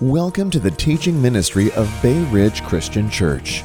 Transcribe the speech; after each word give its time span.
Welcome 0.00 0.50
to 0.50 0.58
the 0.58 0.72
teaching 0.72 1.22
ministry 1.22 1.70
of 1.74 1.88
Bay 2.02 2.20
Ridge 2.24 2.64
Christian 2.64 3.08
Church. 3.08 3.62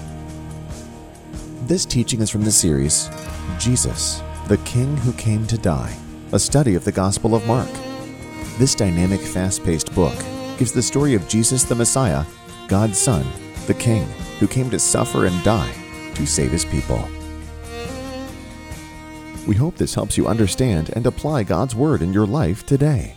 This 1.64 1.86
teaching 1.86 2.22
is 2.22 2.30
from 2.30 2.44
the 2.44 2.52
series 2.52 3.10
Jesus, 3.58 4.22
the 4.48 4.60
King 4.60 4.96
Who 4.98 5.12
Came 5.14 5.48
to 5.48 5.58
Die, 5.58 5.98
a 6.32 6.38
study 6.38 6.76
of 6.76 6.86
the 6.86 6.92
Gospel 6.92 7.34
of 7.34 7.48
Mark. 7.48 7.68
This 8.60 8.76
dynamic, 8.76 9.20
fast 9.22 9.64
paced 9.64 9.94
book 9.96 10.14
gives 10.60 10.72
the 10.72 10.84
story 10.84 11.16
of 11.16 11.28
Jesus 11.28 11.64
the 11.64 11.74
Messiah, 11.74 12.24
God's 12.68 13.00
Son, 13.00 13.26
the 13.66 13.74
King, 13.74 14.06
who 14.40 14.48
came 14.48 14.70
to 14.70 14.78
suffer 14.78 15.26
and 15.26 15.44
die 15.44 15.74
to 16.14 16.28
save 16.28 16.52
his 16.52 16.64
people. 16.64 17.10
We 19.48 19.56
hope 19.56 19.78
this 19.78 19.96
helps 19.96 20.16
you 20.16 20.28
understand 20.28 20.92
and 20.94 21.08
apply 21.08 21.42
God's 21.42 21.74
Word 21.74 22.04
in 22.04 22.14
your 22.14 22.28
life 22.28 22.68
today. 22.68 23.16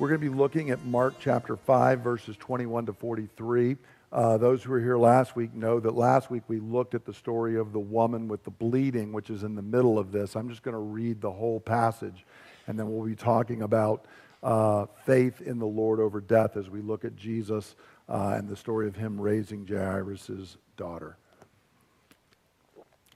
We're 0.00 0.08
going 0.08 0.20
to 0.22 0.30
be 0.30 0.34
looking 0.34 0.70
at 0.70 0.82
Mark 0.86 1.16
chapter 1.20 1.56
5, 1.56 2.00
verses 2.00 2.34
21 2.38 2.86
to 2.86 2.94
43. 2.94 3.76
Uh, 4.10 4.38
those 4.38 4.62
who 4.62 4.70
were 4.70 4.80
here 4.80 4.96
last 4.96 5.36
week 5.36 5.52
know 5.52 5.78
that 5.78 5.94
last 5.94 6.30
week 6.30 6.42
we 6.48 6.58
looked 6.58 6.94
at 6.94 7.04
the 7.04 7.12
story 7.12 7.58
of 7.58 7.74
the 7.74 7.80
woman 7.80 8.26
with 8.26 8.42
the 8.44 8.50
bleeding, 8.50 9.12
which 9.12 9.28
is 9.28 9.42
in 9.42 9.54
the 9.54 9.60
middle 9.60 9.98
of 9.98 10.10
this. 10.10 10.36
I'm 10.36 10.48
just 10.48 10.62
going 10.62 10.72
to 10.72 10.78
read 10.78 11.20
the 11.20 11.30
whole 11.30 11.60
passage, 11.60 12.24
and 12.66 12.78
then 12.78 12.90
we'll 12.90 13.06
be 13.06 13.14
talking 13.14 13.60
about 13.60 14.06
uh, 14.42 14.86
faith 15.04 15.42
in 15.42 15.58
the 15.58 15.66
Lord 15.66 16.00
over 16.00 16.22
death 16.22 16.56
as 16.56 16.70
we 16.70 16.80
look 16.80 17.04
at 17.04 17.14
Jesus 17.14 17.76
uh, 18.08 18.36
and 18.38 18.48
the 18.48 18.56
story 18.56 18.88
of 18.88 18.96
him 18.96 19.20
raising 19.20 19.66
Jairus' 19.66 20.56
daughter. 20.78 21.18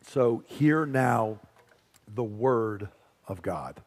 So, 0.07 0.43
hear 0.49 0.85
now 0.85 1.39
the 2.15 2.23
word 2.23 2.89
of 3.27 3.41
God. 3.41 3.81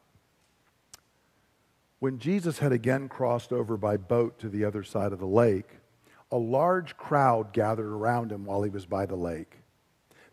When 2.00 2.18
Jesus 2.18 2.58
had 2.58 2.72
again 2.72 3.08
crossed 3.08 3.52
over 3.52 3.76
by 3.76 3.96
boat 3.96 4.38
to 4.38 4.48
the 4.48 4.64
other 4.64 4.84
side 4.84 5.12
of 5.12 5.18
the 5.18 5.26
lake, 5.26 5.78
a 6.30 6.38
large 6.38 6.96
crowd 6.96 7.52
gathered 7.52 7.92
around 7.92 8.30
him 8.30 8.44
while 8.44 8.62
he 8.62 8.70
was 8.70 8.86
by 8.86 9.06
the 9.06 9.16
lake. 9.16 9.56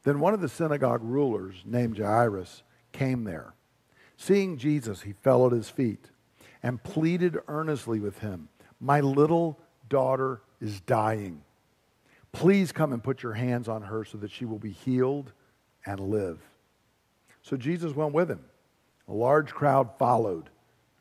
Then 0.03 0.19
one 0.19 0.35
of 0.35 0.41
the 0.41 0.49
synagogue 0.49 1.01
rulers, 1.03 1.63
named 1.65 1.97
Jairus, 1.97 2.61
came 2.91 3.23
there. 3.23 3.55
Seeing 4.17 4.57
Jesus, 4.57 5.01
he 5.01 5.13
fell 5.13 5.47
at 5.47 5.51
his 5.51 5.69
feet 5.69 6.11
and 6.61 6.83
pleaded 6.83 7.37
earnestly 7.47 7.99
with 7.99 8.19
him 8.19 8.49
My 8.79 8.99
little 8.99 9.59
daughter 9.89 10.41
is 10.61 10.81
dying. 10.81 11.41
Please 12.31 12.71
come 12.71 12.93
and 12.93 13.03
put 13.03 13.23
your 13.23 13.33
hands 13.33 13.67
on 13.67 13.81
her 13.83 14.03
so 14.03 14.17
that 14.19 14.31
she 14.31 14.45
will 14.45 14.59
be 14.59 14.71
healed 14.71 15.31
and 15.85 15.99
live. 15.99 16.39
So 17.41 17.57
Jesus 17.57 17.95
went 17.95 18.13
with 18.13 18.29
him. 18.29 18.43
A 19.07 19.13
large 19.13 19.53
crowd 19.53 19.89
followed 19.97 20.49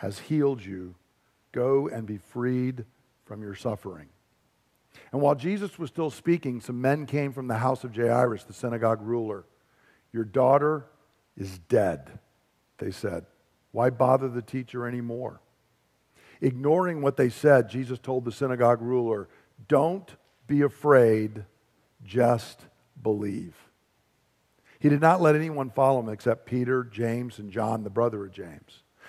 has 0.00 0.18
healed 0.18 0.64
you. 0.64 0.94
Go 1.52 1.86
and 1.86 2.06
be 2.06 2.16
freed 2.16 2.86
from 3.26 3.42
your 3.42 3.54
suffering. 3.54 4.08
And 5.12 5.20
while 5.20 5.34
Jesus 5.34 5.78
was 5.78 5.90
still 5.90 6.08
speaking, 6.08 6.62
some 6.62 6.80
men 6.80 7.04
came 7.04 7.34
from 7.34 7.48
the 7.48 7.58
house 7.58 7.84
of 7.84 7.94
Jairus, 7.94 8.44
the 8.44 8.54
synagogue 8.54 9.02
ruler. 9.02 9.44
Your 10.10 10.24
daughter 10.24 10.86
is 11.36 11.58
dead, 11.58 12.18
they 12.78 12.90
said. 12.90 13.26
Why 13.72 13.90
bother 13.90 14.30
the 14.30 14.40
teacher 14.40 14.88
anymore? 14.88 15.42
Ignoring 16.40 17.02
what 17.02 17.18
they 17.18 17.28
said, 17.28 17.68
Jesus 17.68 17.98
told 17.98 18.24
the 18.24 18.32
synagogue 18.32 18.80
ruler, 18.80 19.28
Don't 19.68 20.10
be 20.46 20.62
afraid, 20.62 21.44
just 22.02 22.64
believe. 23.02 23.54
He 24.78 24.88
did 24.88 25.02
not 25.02 25.20
let 25.20 25.34
anyone 25.34 25.68
follow 25.68 26.00
him 26.00 26.08
except 26.08 26.46
Peter, 26.46 26.84
James, 26.84 27.38
and 27.38 27.52
John, 27.52 27.84
the 27.84 27.90
brother 27.90 28.24
of 28.24 28.32
James. 28.32 28.82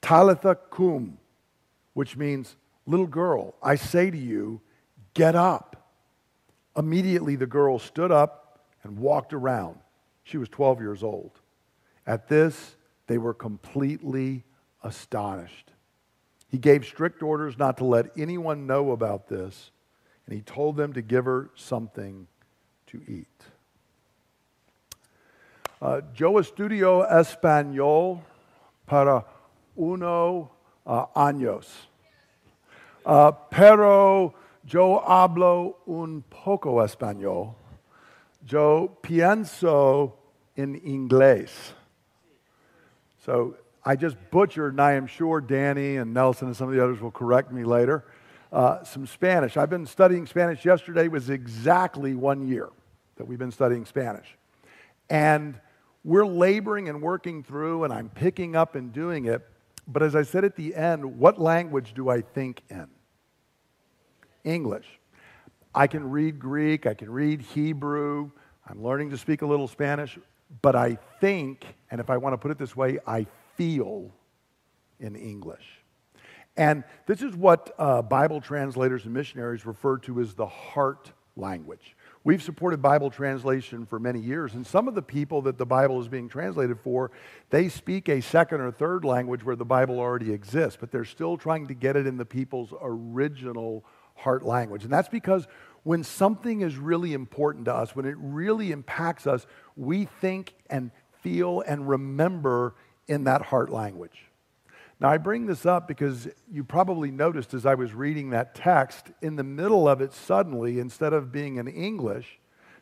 Talitha 0.00 0.56
cum, 0.70 1.18
which 1.94 2.16
means, 2.16 2.56
little 2.86 3.06
girl, 3.06 3.54
I 3.62 3.74
say 3.74 4.10
to 4.10 4.18
you, 4.18 4.60
get 5.14 5.34
up. 5.34 5.76
Immediately 6.76 7.36
the 7.36 7.46
girl 7.46 7.78
stood 7.78 8.10
up 8.10 8.60
and 8.82 8.98
walked 8.98 9.32
around. 9.32 9.78
She 10.24 10.38
was 10.38 10.48
12 10.48 10.80
years 10.80 11.02
old. 11.02 11.32
At 12.06 12.28
this, 12.28 12.76
they 13.06 13.18
were 13.18 13.34
completely 13.34 14.44
astonished. 14.82 15.72
He 16.48 16.58
gave 16.58 16.84
strict 16.84 17.22
orders 17.22 17.58
not 17.58 17.76
to 17.78 17.84
let 17.84 18.06
anyone 18.16 18.66
know 18.66 18.90
about 18.92 19.28
this, 19.28 19.70
and 20.26 20.34
he 20.34 20.40
told 20.42 20.76
them 20.76 20.92
to 20.94 21.02
give 21.02 21.24
her 21.24 21.50
something 21.54 22.26
to 22.86 23.00
eat. 23.06 23.26
Uh, 25.80 26.02
yo 26.14 26.34
estudio 26.34 27.10
español 27.10 28.20
para 28.86 29.24
uno 29.76 30.50
uh, 30.86 31.06
años. 31.16 31.66
Uh, 33.04 33.32
pero 33.50 34.34
yo 34.64 35.02
hablo 35.06 35.76
un 35.86 36.22
poco 36.28 36.82
español. 36.82 37.54
Yo 38.46 38.96
pienso 39.02 40.12
en 40.56 40.80
inglés. 40.80 41.50
So 43.24 43.56
I 43.84 43.96
just 43.96 44.16
butchered, 44.30 44.72
and 44.72 44.80
I 44.80 44.92
am 44.92 45.06
sure 45.06 45.40
Danny 45.40 45.96
and 45.96 46.12
Nelson 46.12 46.48
and 46.48 46.56
some 46.56 46.68
of 46.68 46.74
the 46.74 46.82
others 46.82 47.00
will 47.00 47.10
correct 47.10 47.52
me 47.52 47.64
later. 47.64 48.04
Uh, 48.52 48.82
some 48.84 49.06
Spanish. 49.06 49.56
I've 49.56 49.70
been 49.70 49.86
studying 49.86 50.26
Spanish. 50.26 50.64
Yesterday 50.64 51.08
was 51.08 51.30
exactly 51.30 52.14
one 52.14 52.46
year 52.46 52.68
that 53.16 53.26
we've 53.26 53.38
been 53.38 53.52
studying 53.52 53.84
Spanish. 53.84 54.26
And 55.08 55.58
we're 56.04 56.26
laboring 56.26 56.88
and 56.88 57.00
working 57.00 57.42
through, 57.42 57.84
and 57.84 57.92
I'm 57.92 58.08
picking 58.08 58.56
up 58.56 58.74
and 58.74 58.92
doing 58.92 59.26
it. 59.26 59.46
But 59.92 60.04
as 60.04 60.14
I 60.14 60.22
said 60.22 60.44
at 60.44 60.54
the 60.54 60.74
end, 60.74 61.18
what 61.18 61.40
language 61.40 61.94
do 61.94 62.08
I 62.08 62.20
think 62.20 62.62
in? 62.70 62.86
English. 64.44 64.86
I 65.74 65.86
can 65.86 66.10
read 66.10 66.38
Greek, 66.38 66.86
I 66.86 66.94
can 66.94 67.10
read 67.10 67.42
Hebrew, 67.42 68.30
I'm 68.68 68.82
learning 68.82 69.10
to 69.10 69.18
speak 69.18 69.42
a 69.42 69.46
little 69.46 69.68
Spanish, 69.68 70.18
but 70.62 70.76
I 70.76 70.96
think, 71.20 71.64
and 71.90 72.00
if 72.00 72.08
I 72.08 72.16
want 72.16 72.34
to 72.34 72.38
put 72.38 72.50
it 72.50 72.58
this 72.58 72.76
way, 72.76 72.98
I 73.06 73.26
feel 73.56 74.10
in 75.00 75.16
English. 75.16 75.64
And 76.56 76.84
this 77.06 77.22
is 77.22 77.34
what 77.34 77.74
uh, 77.78 78.02
Bible 78.02 78.40
translators 78.40 79.04
and 79.04 79.14
missionaries 79.14 79.66
refer 79.66 79.98
to 79.98 80.20
as 80.20 80.34
the 80.34 80.46
heart 80.46 81.12
language. 81.36 81.96
We've 82.22 82.42
supported 82.42 82.82
Bible 82.82 83.10
translation 83.10 83.86
for 83.86 83.98
many 83.98 84.20
years, 84.20 84.54
and 84.54 84.66
some 84.66 84.88
of 84.88 84.94
the 84.94 85.02
people 85.02 85.40
that 85.42 85.56
the 85.56 85.64
Bible 85.64 86.00
is 86.02 86.08
being 86.08 86.28
translated 86.28 86.78
for, 86.80 87.10
they 87.48 87.70
speak 87.70 88.10
a 88.10 88.20
second 88.20 88.60
or 88.60 88.70
third 88.70 89.06
language 89.06 89.42
where 89.42 89.56
the 89.56 89.64
Bible 89.64 89.98
already 89.98 90.30
exists, 90.30 90.76
but 90.78 90.90
they're 90.92 91.06
still 91.06 91.38
trying 91.38 91.66
to 91.68 91.74
get 91.74 91.96
it 91.96 92.06
in 92.06 92.18
the 92.18 92.26
people's 92.26 92.74
original 92.82 93.86
heart 94.16 94.44
language. 94.44 94.84
And 94.84 94.92
that's 94.92 95.08
because 95.08 95.46
when 95.82 96.04
something 96.04 96.60
is 96.60 96.76
really 96.76 97.14
important 97.14 97.64
to 97.64 97.74
us, 97.74 97.96
when 97.96 98.04
it 98.04 98.16
really 98.18 98.70
impacts 98.70 99.26
us, 99.26 99.46
we 99.74 100.04
think 100.04 100.52
and 100.68 100.90
feel 101.22 101.62
and 101.66 101.88
remember 101.88 102.74
in 103.08 103.24
that 103.24 103.40
heart 103.40 103.70
language. 103.70 104.29
Now, 105.00 105.08
I 105.08 105.16
bring 105.16 105.46
this 105.46 105.64
up 105.64 105.88
because 105.88 106.28
you 106.52 106.62
probably 106.62 107.10
noticed 107.10 107.54
as 107.54 107.64
I 107.64 107.74
was 107.74 107.94
reading 107.94 108.30
that 108.30 108.54
text, 108.54 109.06
in 109.22 109.36
the 109.36 109.44
middle 109.44 109.88
of 109.88 110.02
it, 110.02 110.12
suddenly, 110.12 110.78
instead 110.78 111.14
of 111.14 111.32
being 111.32 111.56
in 111.56 111.68
English, 111.68 112.38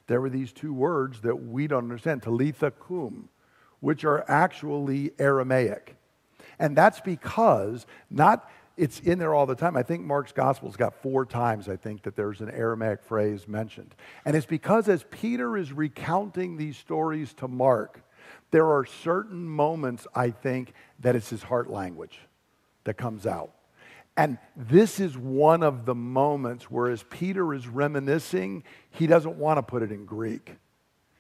there 0.08 0.20
were 0.20 0.30
these 0.30 0.52
two 0.52 0.74
words 0.74 1.20
that 1.20 1.36
we 1.36 1.68
don't 1.68 1.84
understand, 1.84 2.22
talitha 2.22 2.72
kum, 2.72 3.28
which 3.78 4.04
are 4.04 4.24
actually 4.28 5.12
Aramaic. 5.18 5.94
And 6.58 6.76
that's 6.76 7.00
because 7.00 7.86
not 8.10 8.50
it's 8.76 9.00
in 9.00 9.18
there 9.18 9.34
all 9.34 9.46
the 9.46 9.56
time. 9.56 9.76
I 9.76 9.82
think 9.82 10.04
Mark's 10.04 10.32
gospel's 10.32 10.76
got 10.76 10.94
four 11.02 11.26
times, 11.26 11.68
I 11.68 11.76
think, 11.76 12.02
that 12.02 12.14
there's 12.14 12.40
an 12.40 12.50
Aramaic 12.50 13.02
phrase 13.02 13.46
mentioned. 13.46 13.94
And 14.24 14.36
it's 14.36 14.46
because 14.46 14.88
as 14.88 15.04
Peter 15.10 15.56
is 15.56 15.72
recounting 15.72 16.56
these 16.56 16.76
stories 16.76 17.34
to 17.34 17.48
Mark, 17.48 18.00
there 18.50 18.66
are 18.66 18.84
certain 18.84 19.48
moments, 19.48 20.06
I 20.14 20.30
think, 20.30 20.72
that 21.00 21.14
it's 21.14 21.30
his 21.30 21.42
heart 21.42 21.70
language 21.70 22.18
that 22.84 22.94
comes 22.94 23.26
out. 23.26 23.52
And 24.16 24.38
this 24.56 24.98
is 24.98 25.16
one 25.16 25.62
of 25.62 25.84
the 25.84 25.94
moments 25.94 26.70
where, 26.70 26.90
as 26.90 27.04
Peter 27.04 27.54
is 27.54 27.68
reminiscing, 27.68 28.64
he 28.90 29.06
doesn't 29.06 29.36
want 29.36 29.58
to 29.58 29.62
put 29.62 29.82
it 29.82 29.92
in 29.92 30.06
Greek. 30.06 30.56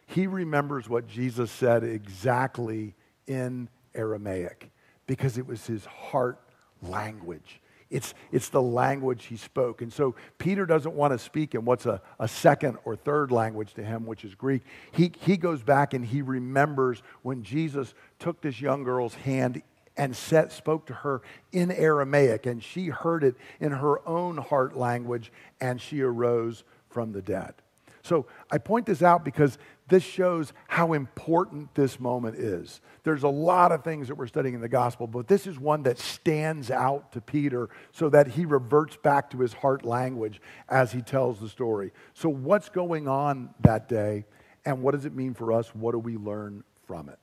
He 0.06 0.26
remembers 0.26 0.88
what 0.88 1.06
Jesus 1.06 1.50
said 1.50 1.84
exactly 1.84 2.94
in 3.26 3.68
Aramaic 3.94 4.70
because 5.06 5.38
it 5.38 5.46
was 5.46 5.66
his 5.66 5.84
heart 5.84 6.40
language. 6.82 7.60
It's, 7.90 8.12
it's 8.32 8.50
the 8.50 8.60
language 8.60 9.26
he 9.26 9.36
spoke. 9.36 9.80
And 9.80 9.92
so 9.92 10.14
Peter 10.36 10.66
doesn't 10.66 10.94
want 10.94 11.12
to 11.12 11.18
speak 11.18 11.54
in 11.54 11.64
what's 11.64 11.86
a, 11.86 12.02
a 12.20 12.28
second 12.28 12.78
or 12.84 12.96
third 12.96 13.30
language 13.30 13.74
to 13.74 13.82
him, 13.82 14.04
which 14.04 14.24
is 14.24 14.34
Greek. 14.34 14.62
He, 14.92 15.12
he 15.20 15.36
goes 15.36 15.62
back 15.62 15.94
and 15.94 16.04
he 16.04 16.20
remembers 16.20 17.02
when 17.22 17.42
Jesus 17.42 17.94
took 18.18 18.40
this 18.42 18.60
young 18.60 18.84
girl's 18.84 19.14
hand 19.14 19.62
and 19.96 20.14
set, 20.14 20.52
spoke 20.52 20.86
to 20.86 20.94
her 20.94 21.22
in 21.50 21.72
Aramaic, 21.72 22.46
and 22.46 22.62
she 22.62 22.86
heard 22.86 23.24
it 23.24 23.34
in 23.58 23.72
her 23.72 24.06
own 24.06 24.36
heart 24.36 24.76
language, 24.76 25.32
and 25.60 25.80
she 25.80 26.02
arose 26.02 26.62
from 26.88 27.12
the 27.12 27.20
dead. 27.20 27.54
So 28.02 28.26
I 28.50 28.58
point 28.58 28.86
this 28.86 29.02
out 29.02 29.24
because 29.24 29.58
this 29.88 30.02
shows 30.02 30.52
how 30.66 30.92
important 30.92 31.74
this 31.74 31.98
moment 31.98 32.36
is. 32.36 32.80
There's 33.04 33.22
a 33.22 33.28
lot 33.28 33.72
of 33.72 33.82
things 33.82 34.08
that 34.08 34.16
we're 34.16 34.26
studying 34.26 34.54
in 34.54 34.60
the 34.60 34.68
gospel, 34.68 35.06
but 35.06 35.28
this 35.28 35.46
is 35.46 35.58
one 35.58 35.82
that 35.84 35.98
stands 35.98 36.70
out 36.70 37.12
to 37.12 37.20
Peter 37.20 37.70
so 37.92 38.08
that 38.10 38.28
he 38.28 38.44
reverts 38.44 38.96
back 38.96 39.30
to 39.30 39.40
his 39.40 39.54
heart 39.54 39.84
language 39.84 40.40
as 40.68 40.92
he 40.92 41.00
tells 41.00 41.40
the 41.40 41.48
story. 41.48 41.92
So, 42.14 42.28
what's 42.28 42.68
going 42.68 43.08
on 43.08 43.50
that 43.60 43.88
day, 43.88 44.26
and 44.64 44.82
what 44.82 44.92
does 44.92 45.06
it 45.06 45.14
mean 45.14 45.34
for 45.34 45.52
us? 45.52 45.74
What 45.74 45.92
do 45.92 45.98
we 45.98 46.16
learn 46.16 46.64
from 46.86 47.08
it? 47.08 47.18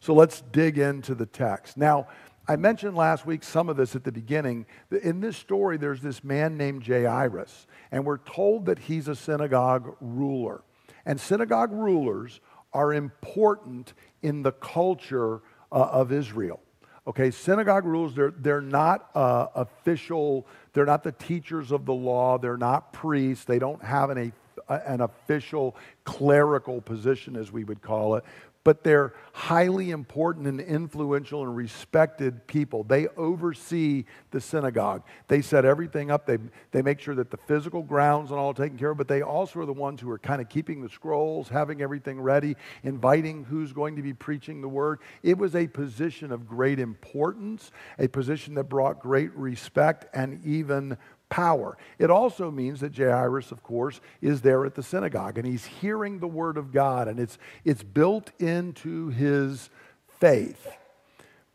So, 0.00 0.12
let's 0.12 0.40
dig 0.40 0.78
into 0.78 1.14
the 1.14 1.26
text. 1.26 1.76
Now, 1.76 2.08
I 2.48 2.56
mentioned 2.56 2.96
last 2.96 3.26
week 3.26 3.44
some 3.44 3.68
of 3.68 3.76
this 3.76 3.94
at 3.94 4.04
the 4.04 4.12
beginning. 4.12 4.64
In 5.02 5.20
this 5.20 5.36
story, 5.36 5.76
there's 5.76 6.00
this 6.00 6.24
man 6.24 6.56
named 6.56 6.86
Jairus, 6.86 7.66
and 7.92 8.04
we're 8.04 8.18
told 8.18 8.66
that 8.66 8.78
he's 8.78 9.06
a 9.06 9.14
synagogue 9.14 9.94
ruler. 10.00 10.62
And 11.08 11.18
synagogue 11.18 11.72
rulers 11.72 12.38
are 12.74 12.92
important 12.92 13.94
in 14.22 14.42
the 14.42 14.52
culture 14.52 15.40
uh, 15.72 15.88
of 15.90 16.12
Israel. 16.12 16.60
Okay, 17.06 17.30
synagogue 17.30 17.86
rulers, 17.86 18.14
they're, 18.14 18.34
they're 18.36 18.60
not 18.60 19.08
uh, 19.14 19.46
official, 19.54 20.46
they're 20.74 20.84
not 20.84 21.02
the 21.02 21.12
teachers 21.12 21.72
of 21.72 21.86
the 21.86 21.94
law, 21.94 22.36
they're 22.36 22.58
not 22.58 22.92
priests, 22.92 23.46
they 23.46 23.58
don't 23.58 23.82
have 23.82 24.10
an, 24.10 24.34
a, 24.68 24.74
an 24.86 25.00
official 25.00 25.74
clerical 26.04 26.82
position, 26.82 27.36
as 27.36 27.50
we 27.50 27.64
would 27.64 27.80
call 27.80 28.16
it, 28.16 28.24
but 28.64 28.84
they're 28.84 29.14
highly 29.32 29.90
important 29.90 30.46
and 30.46 30.60
influential 30.60 31.42
and 31.42 31.56
respected 31.56 32.46
people. 32.46 32.84
They 32.84 33.06
oversee 33.08 34.04
the 34.30 34.40
synagogue. 34.40 35.04
They 35.28 35.42
set 35.42 35.64
everything 35.64 36.10
up. 36.10 36.26
They, 36.26 36.38
they 36.72 36.82
make 36.82 37.00
sure 37.00 37.14
that 37.14 37.30
the 37.30 37.36
physical 37.36 37.82
grounds 37.82 38.30
and 38.30 38.38
all 38.38 38.52
taken 38.52 38.76
care 38.76 38.90
of, 38.90 38.98
but 38.98 39.08
they 39.08 39.22
also 39.22 39.60
are 39.60 39.66
the 39.66 39.72
ones 39.72 40.00
who 40.00 40.10
are 40.10 40.18
kind 40.18 40.40
of 40.40 40.48
keeping 40.48 40.82
the 40.82 40.88
scrolls, 40.88 41.48
having 41.48 41.80
everything 41.80 42.20
ready, 42.20 42.56
inviting 42.82 43.44
who's 43.44 43.72
going 43.72 43.96
to 43.96 44.02
be 44.02 44.12
preaching 44.12 44.60
the 44.60 44.68
word. 44.68 44.98
It 45.22 45.38
was 45.38 45.54
a 45.54 45.66
position 45.66 46.32
of 46.32 46.46
great 46.46 46.78
importance, 46.78 47.70
a 47.98 48.08
position 48.08 48.54
that 48.54 48.64
brought 48.64 49.00
great 49.00 49.32
respect 49.34 50.06
and 50.14 50.44
even 50.44 50.98
power. 51.28 51.76
It 51.98 52.10
also 52.10 52.50
means 52.50 52.80
that 52.80 52.96
Jairus, 52.96 53.52
of 53.52 53.62
course, 53.62 54.00
is 54.20 54.40
there 54.40 54.64
at 54.64 54.74
the 54.74 54.82
synagogue 54.82 55.38
and 55.38 55.46
he's 55.46 55.64
hearing 55.64 56.18
the 56.18 56.26
word 56.28 56.56
of 56.56 56.72
God 56.72 57.08
and 57.08 57.18
it's, 57.20 57.38
it's 57.64 57.82
built 57.82 58.30
into 58.38 59.08
his 59.08 59.70
faith. 60.18 60.68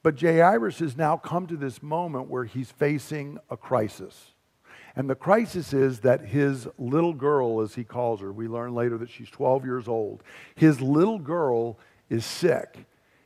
But 0.04 0.20
Jairus 0.20 0.80
has 0.80 0.98
now 0.98 1.18
come 1.18 1.48
to 1.48 1.56
this 1.56 1.82
moment 1.82 2.30
where 2.30 2.44
he's 2.44 2.72
facing 2.72 3.40
a 3.50 3.58
crisis. 3.58 4.32
And 4.96 5.10
the 5.10 5.16
crisis 5.16 5.74
is 5.74 6.02
that 6.02 6.22
his 6.22 6.68
little 6.78 7.14
girl, 7.14 7.62
as 7.62 7.74
he 7.74 7.84
calls 7.84 8.22
her, 8.22 8.32
we 8.32 8.48
learn 8.48 8.76
later 8.76 8.98
that 9.00 9.10
she's 9.10 9.30
12 9.30 9.66
years 9.66 9.88
old, 9.88 10.22
his 10.56 10.82
little 10.82 11.20
girl 11.20 11.80
is 12.10 12.26
sick. 12.26 12.86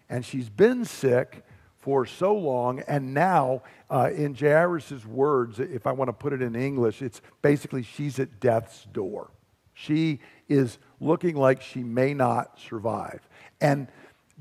And 0.10 0.24
she's 0.24 0.50
been 0.50 0.86
sick 0.86 1.44
for 1.88 2.06
so 2.06 2.36
long. 2.36 2.82
And 2.82 3.14
now, 3.14 3.62
uh, 3.90 4.10
in 4.14 4.36
Jairus' 4.36 5.06
words, 5.06 5.58
if 5.58 5.88
I 5.88 5.94
want 5.94 6.10
to 6.10 6.14
put 6.14 6.34
it 6.34 6.42
in 6.42 6.54
English, 6.54 7.02
it's 7.02 7.22
basically 7.42 7.82
she's 7.82 8.20
at 8.20 8.42
death's 8.42 8.84
door. 8.92 9.32
She 9.74 10.20
is 10.50 10.80
looking 11.00 11.38
like 11.38 11.62
she 11.62 11.84
may 11.84 12.14
not 12.14 12.60
survive. 12.60 13.22
And 13.62 13.88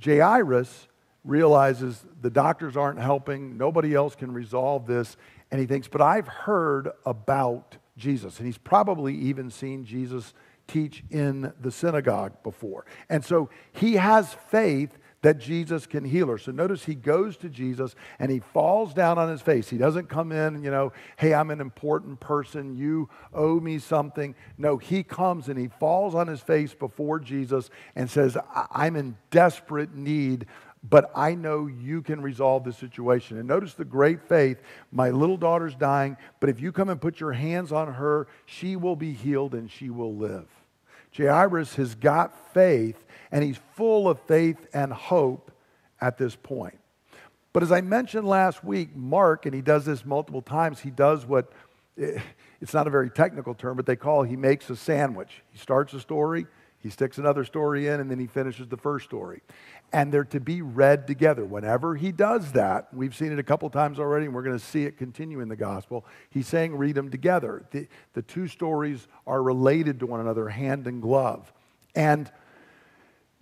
Jairus 0.05 0.89
realizes 1.23 2.05
the 2.21 2.31
doctors 2.31 2.77
aren't 2.77 2.99
helping, 2.99 3.57
nobody 3.57 3.95
else 3.95 4.17
can 4.17 4.33
resolve 4.33 4.89
this. 4.89 5.17
And 5.53 5.61
he 5.61 5.69
thinks, 5.69 5.87
but 5.87 6.01
I've 6.01 6.27
heard 6.27 6.91
about 7.05 7.77
Jesus. 7.97 8.39
And 8.39 8.47
he's 8.47 8.59
probably 8.59 9.15
even 9.15 9.53
seen 9.53 9.85
Jesus 9.85 10.35
teach 10.67 11.05
in 11.13 11.53
the 11.61 11.71
synagogue 11.71 12.43
before. 12.43 12.87
And 13.09 13.25
so 13.25 13.51
he 13.71 13.95
has 13.95 14.35
faith 14.49 14.99
that 15.26 15.38
Jesus 15.38 15.88
can 15.88 16.05
heal 16.05 16.28
her. 16.28 16.38
So 16.38 16.52
notice 16.52 16.84
he 16.84 16.94
goes 16.94 17.37
to 17.38 17.49
Jesus 17.49 17.96
and 18.20 18.31
he 18.31 18.38
falls 18.38 18.94
down 18.94 19.19
on 19.19 19.28
his 19.28 19.43
face. 19.43 19.69
He 19.69 19.76
doesn't 19.76 20.08
come 20.08 20.31
in, 20.31 20.62
you 20.62 20.70
know, 20.70 20.93
hey, 21.17 21.34
I'm 21.34 21.50
an 21.50 21.61
important 21.61 22.20
person. 22.20 22.76
You 22.76 23.08
owe 23.34 23.58
me 23.58 23.81
something. 23.81 24.37
No, 24.56 24.76
he 24.76 25.02
comes 25.02 25.49
and 25.49 25.59
he 25.59 25.66
falls 25.66 26.14
on 26.14 26.28
his 26.28 26.38
face 26.38 26.75
before 26.75 27.18
Jesus 27.18 27.71
and 27.97 28.09
says, 28.09 28.38
I'm 28.71 28.95
in 28.95 29.16
desperate 29.33 29.97
need 29.97 30.47
but 30.88 31.11
I 31.16 31.35
know 31.35 31.66
you 31.66 32.00
can 32.00 32.21
resolve 32.21 32.62
the 32.62 32.73
situation. 32.73 33.38
And 33.38 33.49
notice 33.49 33.75
the 33.75 33.85
great 33.85 34.23
faith. 34.28 34.59
My 34.92 35.11
little 35.11 35.37
daughter's 35.37 35.75
dying, 35.75 36.16
but 36.38 36.49
if 36.49 36.61
you 36.61 36.71
come 36.71 36.88
and 36.88 37.00
put 37.00 37.18
your 37.18 37.33
hands 37.33 37.73
on 37.73 37.95
her, 37.95 38.28
she 38.45 38.76
will 38.76 38.95
be 38.95 39.12
healed 39.12 39.54
and 39.54 39.68
she 39.68 39.90
will 39.90 40.14
live. 40.14 40.47
Jairus 41.16 41.75
has 41.76 41.94
got 41.94 42.52
faith 42.52 43.04
and 43.30 43.42
he's 43.42 43.58
full 43.75 44.08
of 44.08 44.20
faith 44.23 44.66
and 44.73 44.92
hope 44.92 45.50
at 46.00 46.18
this 46.18 46.37
point. 46.37 46.78
But 47.52 47.62
as 47.62 47.73
I 47.73 47.80
mentioned 47.80 48.26
last 48.26 48.62
week, 48.62 48.94
Mark, 48.94 49.46
and 49.46 49.54
he 49.54 49.62
does 49.62 49.85
this 49.85 50.04
multiple 50.04 50.42
times, 50.42 50.80
he 50.80 50.90
does 50.90 51.25
what 51.25 51.52
eh, 51.99 52.20
it's 52.61 52.75
not 52.75 52.87
a 52.87 52.90
very 52.90 53.11
technical 53.11 53.54
term, 53.54 53.76
but 53.76 53.87
they 53.87 53.96
call 53.96 54.23
he 54.23 54.37
makes 54.37 54.68
a 54.70 54.76
sandwich. 54.76 55.42
He 55.50 55.58
starts 55.58 55.92
a 55.94 56.00
story, 56.00 56.46
he 56.87 56.90
sticks 56.90 57.19
another 57.19 57.45
story 57.45 57.88
in, 57.88 57.99
and 57.99 58.09
then 58.09 58.21
he 58.21 58.28
finishes 58.28 58.69
the 58.69 58.76
first 58.76 59.07
story. 59.07 59.43
And 59.93 60.12
they're 60.12 60.23
to 60.26 60.38
be 60.38 60.62
read 60.62 61.09
together. 61.09 61.45
Whenever 61.45 61.97
he 61.97 62.12
does 62.12 62.52
that, 62.52 62.95
we've 62.95 63.12
seen 63.12 63.33
it 63.33 63.40
a 63.40 63.43
couple 63.43 63.69
times 63.71 63.99
already, 63.99 64.26
and 64.26 64.33
we're 64.33 64.45
going 64.45 64.57
to 64.57 64.64
see 64.64 64.85
it 64.85 64.97
continue 64.97 65.40
in 65.40 65.49
the 65.49 65.57
gospel. 65.57 66.07
He's 66.31 66.47
saying, 66.47 66.76
read 66.76 66.95
them 66.95 67.11
together. 67.11 67.64
The, 67.73 67.88
the 68.12 68.23
two 68.23 68.47
stories 68.47 69.09
are 69.26 69.43
related 69.43 69.99
to 69.99 70.07
one 70.07 70.21
another, 70.21 70.49
hand 70.49 70.87
and 70.87 71.02
glove. 71.02 71.52
And 71.97 72.31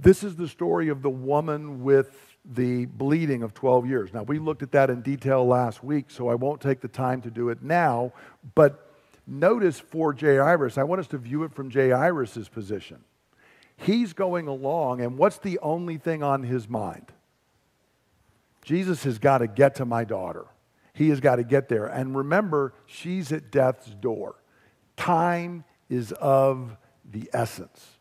this 0.01 0.25
is 0.25 0.37
the 0.37 0.49
story 0.49 0.89
of 0.89 1.03
the 1.03 1.11
woman 1.11 1.85
with 1.85 2.35
the 2.47 2.87
bleeding 2.87 3.43
of 3.43 3.53
12 3.53 3.87
years. 3.87 4.15
Now, 4.15 4.23
we 4.23 4.39
looked 4.39 4.63
at 4.63 4.73
that 4.73 4.89
in 4.89 5.03
detail 5.03 5.47
last 5.47 5.85
week, 5.85 6.07
so 6.09 6.31
I 6.31 6.35
won't 6.35 6.63
take 6.63 6.81
the 6.81 6.89
time 6.89 7.21
to 7.21 7.31
do 7.31 7.51
it 7.51 7.63
now. 7.63 8.15
But 8.55 8.91
notice 9.27 9.81
for 9.81 10.15
Jairus, 10.15 10.79
I 10.79 10.85
want 10.85 11.01
us 11.01 11.09
to 11.09 11.19
view 11.19 11.43
it 11.43 11.53
from 11.53 11.69
J. 11.69 11.91
Jairus' 11.91 12.49
position. 12.49 13.05
He's 13.85 14.15
going 14.15 14.49
along, 14.49 15.03
and 15.03 15.19
what's 15.19 15.37
the 15.37 15.59
only 15.59 15.99
thing 15.99 16.23
on 16.23 16.43
his 16.43 16.69
mind? 16.71 17.13
Jesus 18.63 19.05
has 19.05 19.19
got 19.19 19.39
to 19.39 19.47
get 19.47 19.75
to 19.75 19.85
my 19.85 20.05
daughter. 20.05 20.47
He 20.95 21.11
has 21.11 21.21
got 21.21 21.37
to 21.37 21.45
get 21.45 21.69
there. 21.69 21.85
And 21.85 22.17
remember, 22.17 22.73
she's 22.87 23.31
at 23.31 23.51
death's 23.51 23.91
door. 23.91 24.37
Time 24.97 25.65
is 25.91 26.13
of 26.13 26.79
the 27.05 27.29
essence. 27.35 27.99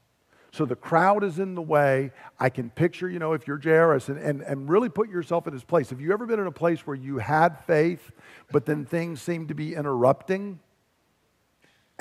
So 0.53 0.65
the 0.65 0.77
crowd 0.77 1.21
is 1.23 1.37
in 1.37 1.53
the 1.53 1.61
way. 1.61 2.11
I 2.39 2.49
can 2.49 2.69
picture, 2.69 3.09
you 3.09 3.19
know, 3.19 3.33
if 3.33 3.45
you're 3.45 3.59
Jairus 3.61 4.07
and, 4.07 4.19
and, 4.19 4.41
and 4.41 4.69
really 4.69 4.87
put 4.87 5.09
yourself 5.09 5.47
in 5.47 5.53
his 5.53 5.65
place. 5.65 5.89
Have 5.89 5.99
you 5.99 6.13
ever 6.13 6.25
been 6.25 6.39
in 6.39 6.47
a 6.47 6.51
place 6.51 6.87
where 6.87 6.95
you 6.95 7.17
had 7.17 7.59
faith, 7.65 8.11
but 8.51 8.65
then 8.65 8.85
things 8.85 9.21
seem 9.21 9.47
to 9.47 9.53
be 9.53 9.75
interrupting? 9.75 10.59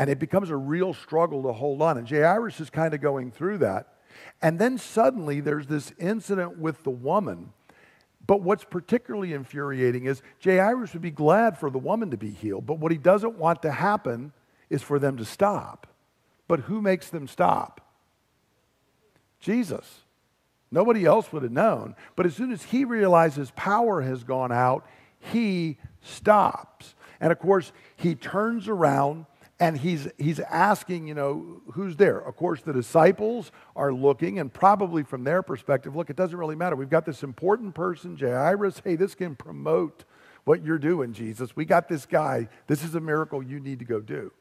And 0.02 0.10
it 0.10 0.18
becomes 0.18 0.50
a 0.50 0.56
real 0.56 0.94
struggle 0.94 1.44
to 1.44 1.52
hold 1.52 1.80
on. 1.80 1.96
And 1.96 2.08
Jay 2.08 2.22
Jairus 2.22 2.58
is 2.58 2.70
kind 2.70 2.92
of 2.92 3.00
going 3.00 3.30
through 3.30 3.58
that. 3.58 3.98
And 4.42 4.58
then 4.58 4.76
suddenly 4.76 5.38
there's 5.38 5.68
this 5.68 5.92
incident 5.96 6.58
with 6.58 6.82
the 6.82 6.90
woman. 6.90 7.52
But 8.26 8.42
what's 8.42 8.64
particularly 8.64 9.32
infuriating 9.32 10.06
is 10.06 10.20
Jay 10.40 10.56
Jairus 10.56 10.92
would 10.94 11.02
be 11.02 11.12
glad 11.12 11.56
for 11.56 11.70
the 11.70 11.78
woman 11.78 12.10
to 12.10 12.16
be 12.16 12.30
healed, 12.30 12.66
but 12.66 12.80
what 12.80 12.90
he 12.90 12.98
doesn't 12.98 13.38
want 13.38 13.62
to 13.62 13.70
happen 13.70 14.32
is 14.70 14.82
for 14.82 14.98
them 14.98 15.18
to 15.18 15.24
stop. 15.24 15.86
But 16.48 16.58
who 16.62 16.82
makes 16.82 17.08
them 17.08 17.28
stop? 17.28 17.80
Jesus. 19.38 20.00
Nobody 20.72 21.04
else 21.04 21.32
would 21.32 21.44
have 21.44 21.52
known. 21.52 21.94
But 22.16 22.26
as 22.26 22.34
soon 22.34 22.50
as 22.50 22.64
he 22.64 22.84
realizes 22.84 23.52
power 23.54 24.02
has 24.02 24.24
gone 24.24 24.50
out, 24.50 24.84
he 25.20 25.78
stops. 26.00 26.96
And 27.20 27.30
of 27.30 27.38
course, 27.38 27.70
he 27.94 28.16
turns 28.16 28.66
around 28.66 29.26
and 29.62 29.78
he's, 29.78 30.08
he's 30.18 30.40
asking, 30.40 31.06
you 31.06 31.14
know, 31.14 31.62
who's 31.74 31.94
there? 31.94 32.18
Of 32.18 32.34
course, 32.34 32.62
the 32.62 32.72
disciples 32.72 33.52
are 33.76 33.92
looking, 33.92 34.40
and 34.40 34.52
probably 34.52 35.04
from 35.04 35.22
their 35.22 35.40
perspective, 35.40 35.94
look, 35.94 36.10
it 36.10 36.16
doesn't 36.16 36.36
really 36.36 36.56
matter. 36.56 36.74
We've 36.74 36.90
got 36.90 37.06
this 37.06 37.22
important 37.22 37.72
person, 37.72 38.16
Jairus. 38.18 38.82
Hey, 38.82 38.96
this 38.96 39.14
can 39.14 39.36
promote 39.36 40.02
what 40.42 40.64
you're 40.64 40.80
doing, 40.80 41.12
Jesus. 41.12 41.54
We 41.54 41.64
got 41.64 41.88
this 41.88 42.06
guy. 42.06 42.48
This 42.66 42.82
is 42.82 42.96
a 42.96 43.00
miracle 43.00 43.40
you 43.40 43.60
need 43.60 43.78
to 43.78 43.84
go 43.84 44.00
do. 44.00 44.32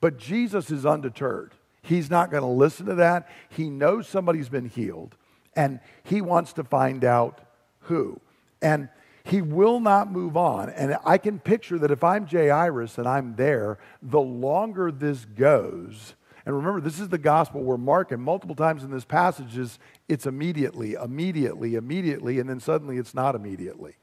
But 0.00 0.18
Jesus 0.18 0.68
is 0.72 0.84
undeterred. 0.84 1.52
He's 1.82 2.10
not 2.10 2.32
going 2.32 2.42
to 2.42 2.48
listen 2.48 2.86
to 2.86 2.96
that. 2.96 3.28
He 3.48 3.70
knows 3.70 4.08
somebody's 4.08 4.48
been 4.48 4.68
healed, 4.68 5.14
and 5.54 5.78
he 6.02 6.20
wants 6.20 6.52
to 6.54 6.64
find 6.64 7.04
out 7.04 7.40
who. 7.82 8.20
And 8.60 8.88
he 9.26 9.42
will 9.42 9.80
not 9.80 10.10
move 10.10 10.36
on. 10.36 10.70
And 10.70 10.96
I 11.04 11.18
can 11.18 11.40
picture 11.40 11.78
that 11.78 11.90
if 11.90 12.04
I'm 12.04 12.26
Jairus 12.26 12.96
and 12.96 13.08
I'm 13.08 13.34
there, 13.34 13.78
the 14.00 14.20
longer 14.20 14.92
this 14.92 15.24
goes, 15.24 16.14
and 16.44 16.54
remember, 16.54 16.80
this 16.80 17.00
is 17.00 17.08
the 17.08 17.18
gospel 17.18 17.64
where 17.64 17.76
Mark, 17.76 18.12
and 18.12 18.22
multiple 18.22 18.54
times 18.54 18.84
in 18.84 18.92
this 18.92 19.04
passage, 19.04 19.58
is 19.58 19.80
it's 20.08 20.26
immediately, 20.26 20.92
immediately, 20.92 21.74
immediately, 21.74 22.38
and 22.38 22.48
then 22.48 22.60
suddenly 22.60 22.98
it's 22.98 23.14
not 23.14 23.34
immediately. 23.34 23.96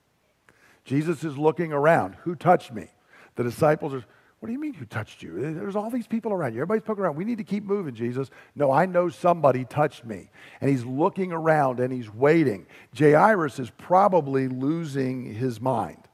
Jesus 0.84 1.24
is 1.24 1.38
looking 1.38 1.72
around. 1.72 2.16
Who 2.24 2.36
touched 2.36 2.74
me? 2.74 2.88
The 3.36 3.44
disciples 3.44 3.94
are, 3.94 4.04
what 4.44 4.48
do 4.48 4.54
you 4.54 4.60
mean 4.60 4.74
who 4.74 4.84
touched 4.84 5.24
you? 5.24 5.54
There's 5.54 5.78
all 5.78 5.90
these 5.90 6.06
people 6.06 6.34
around 6.34 6.54
you. 6.54 6.58
Everybody's 6.60 6.84
poking 6.84 7.06
around. 7.06 7.16
We 7.16 7.24
need 7.24 7.38
to 7.38 7.46
keep 7.46 7.64
moving, 7.64 7.96
Jesus. 7.96 8.30
No, 8.56 8.74
I 8.74 8.86
know 8.86 9.08
somebody 9.08 9.64
touched 9.64 10.04
me. 10.04 10.30
And 10.60 10.70
he's 10.70 10.84
looking 10.84 11.32
around 11.32 11.80
and 11.80 11.94
he's 11.94 12.14
waiting. 12.14 12.66
Jairus 12.94 13.58
is 13.58 13.70
probably 13.70 14.50
losing 14.50 15.34
his 15.34 15.62
mind. 15.62 16.10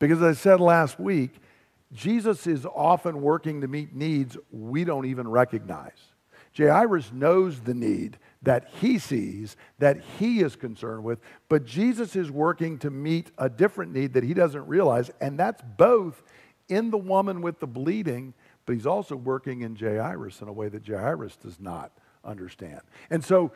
Because 0.00 0.20
as 0.22 0.36
I 0.36 0.40
said 0.40 0.60
last 0.60 0.98
week, 0.98 1.36
Jesus 1.92 2.48
is 2.48 2.66
often 2.66 3.22
working 3.22 3.60
to 3.60 3.68
meet 3.68 3.94
needs 3.94 4.36
we 4.50 4.82
don't 4.82 5.06
even 5.06 5.28
recognize. 5.28 5.92
Jairus 6.56 7.12
knows 7.12 7.60
the 7.60 7.74
need 7.74 8.18
that 8.42 8.70
he 8.80 8.98
sees, 8.98 9.56
that 9.78 10.00
he 10.18 10.40
is 10.40 10.56
concerned 10.56 11.04
with, 11.04 11.20
but 11.48 11.64
Jesus 11.64 12.16
is 12.16 12.28
working 12.28 12.76
to 12.78 12.90
meet 12.90 13.30
a 13.38 13.48
different 13.48 13.92
need 13.92 14.14
that 14.14 14.24
he 14.24 14.34
doesn't 14.34 14.66
realize, 14.66 15.12
and 15.20 15.38
that's 15.38 15.62
both 15.76 16.24
in 16.68 16.90
the 16.90 16.98
woman 16.98 17.42
with 17.42 17.60
the 17.60 17.66
bleeding, 17.66 18.34
but 18.64 18.74
he's 18.74 18.86
also 18.86 19.16
working 19.16 19.62
in 19.62 19.76
Jairus 19.76 20.40
in 20.40 20.48
a 20.48 20.52
way 20.52 20.68
that 20.68 20.86
Jairus 20.86 21.36
does 21.36 21.60
not 21.60 21.92
understand. 22.24 22.80
And 23.10 23.24
so 23.24 23.52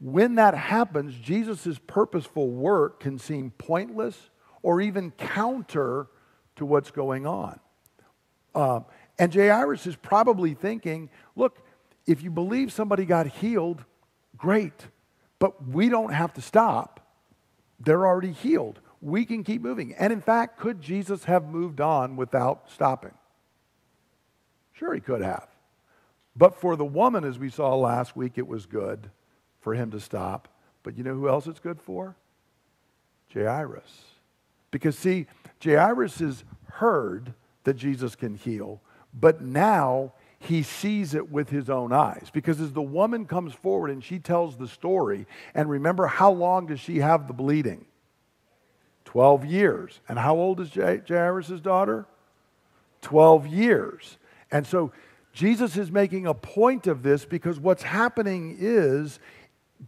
when 0.00 0.34
that 0.34 0.54
happens, 0.54 1.14
Jesus' 1.14 1.78
purposeful 1.86 2.50
work 2.50 3.00
can 3.00 3.18
seem 3.18 3.50
pointless 3.52 4.30
or 4.62 4.80
even 4.80 5.12
counter 5.12 6.08
to 6.56 6.66
what's 6.66 6.90
going 6.90 7.26
on. 7.26 7.58
Um, 8.54 8.84
and 9.18 9.32
Jairus 9.32 9.86
is 9.86 9.96
probably 9.96 10.54
thinking, 10.54 11.08
look, 11.36 11.64
if 12.06 12.22
you 12.22 12.30
believe 12.30 12.72
somebody 12.72 13.04
got 13.04 13.26
healed, 13.26 13.84
great, 14.36 14.88
but 15.38 15.68
we 15.68 15.88
don't 15.88 16.12
have 16.12 16.32
to 16.34 16.40
stop. 16.40 17.00
They're 17.80 18.06
already 18.06 18.32
healed 18.32 18.80
we 19.02 19.26
can 19.26 19.42
keep 19.42 19.60
moving. 19.60 19.94
And 19.94 20.12
in 20.12 20.22
fact, 20.22 20.58
could 20.58 20.80
Jesus 20.80 21.24
have 21.24 21.44
moved 21.44 21.80
on 21.80 22.16
without 22.16 22.70
stopping? 22.70 23.12
Sure, 24.72 24.94
he 24.94 25.00
could 25.00 25.20
have. 25.20 25.48
But 26.34 26.54
for 26.54 26.76
the 26.76 26.84
woman, 26.84 27.24
as 27.24 27.38
we 27.38 27.50
saw 27.50 27.74
last 27.74 28.16
week, 28.16 28.38
it 28.38 28.46
was 28.46 28.64
good 28.64 29.10
for 29.60 29.74
him 29.74 29.90
to 29.90 30.00
stop. 30.00 30.48
But 30.82 30.96
you 30.96 31.04
know 31.04 31.14
who 31.14 31.28
else 31.28 31.46
it's 31.46 31.60
good 31.60 31.80
for? 31.80 32.16
Jairus. 33.34 34.04
Because, 34.70 34.96
see, 34.96 35.26
Jairus 35.62 36.20
has 36.20 36.44
heard 36.70 37.34
that 37.64 37.74
Jesus 37.74 38.14
can 38.14 38.34
heal, 38.34 38.80
but 39.12 39.42
now 39.42 40.12
he 40.38 40.62
sees 40.62 41.14
it 41.14 41.30
with 41.30 41.50
his 41.50 41.68
own 41.68 41.92
eyes. 41.92 42.28
Because 42.32 42.60
as 42.60 42.72
the 42.72 42.82
woman 42.82 43.26
comes 43.26 43.52
forward 43.52 43.90
and 43.90 44.02
she 44.02 44.18
tells 44.18 44.56
the 44.56 44.66
story, 44.66 45.26
and 45.54 45.68
remember, 45.68 46.06
how 46.06 46.32
long 46.32 46.66
does 46.66 46.80
she 46.80 46.98
have 46.98 47.28
the 47.28 47.34
bleeding? 47.34 47.84
12 49.12 49.44
years. 49.44 50.00
And 50.08 50.18
how 50.18 50.34
old 50.36 50.58
is 50.58 50.70
Jairus' 50.72 51.60
daughter? 51.60 52.06
12 53.02 53.46
years. 53.46 54.16
And 54.50 54.66
so 54.66 54.90
Jesus 55.34 55.76
is 55.76 55.90
making 55.90 56.26
a 56.26 56.32
point 56.32 56.86
of 56.86 57.02
this 57.02 57.26
because 57.26 57.60
what's 57.60 57.82
happening 57.82 58.56
is 58.58 59.20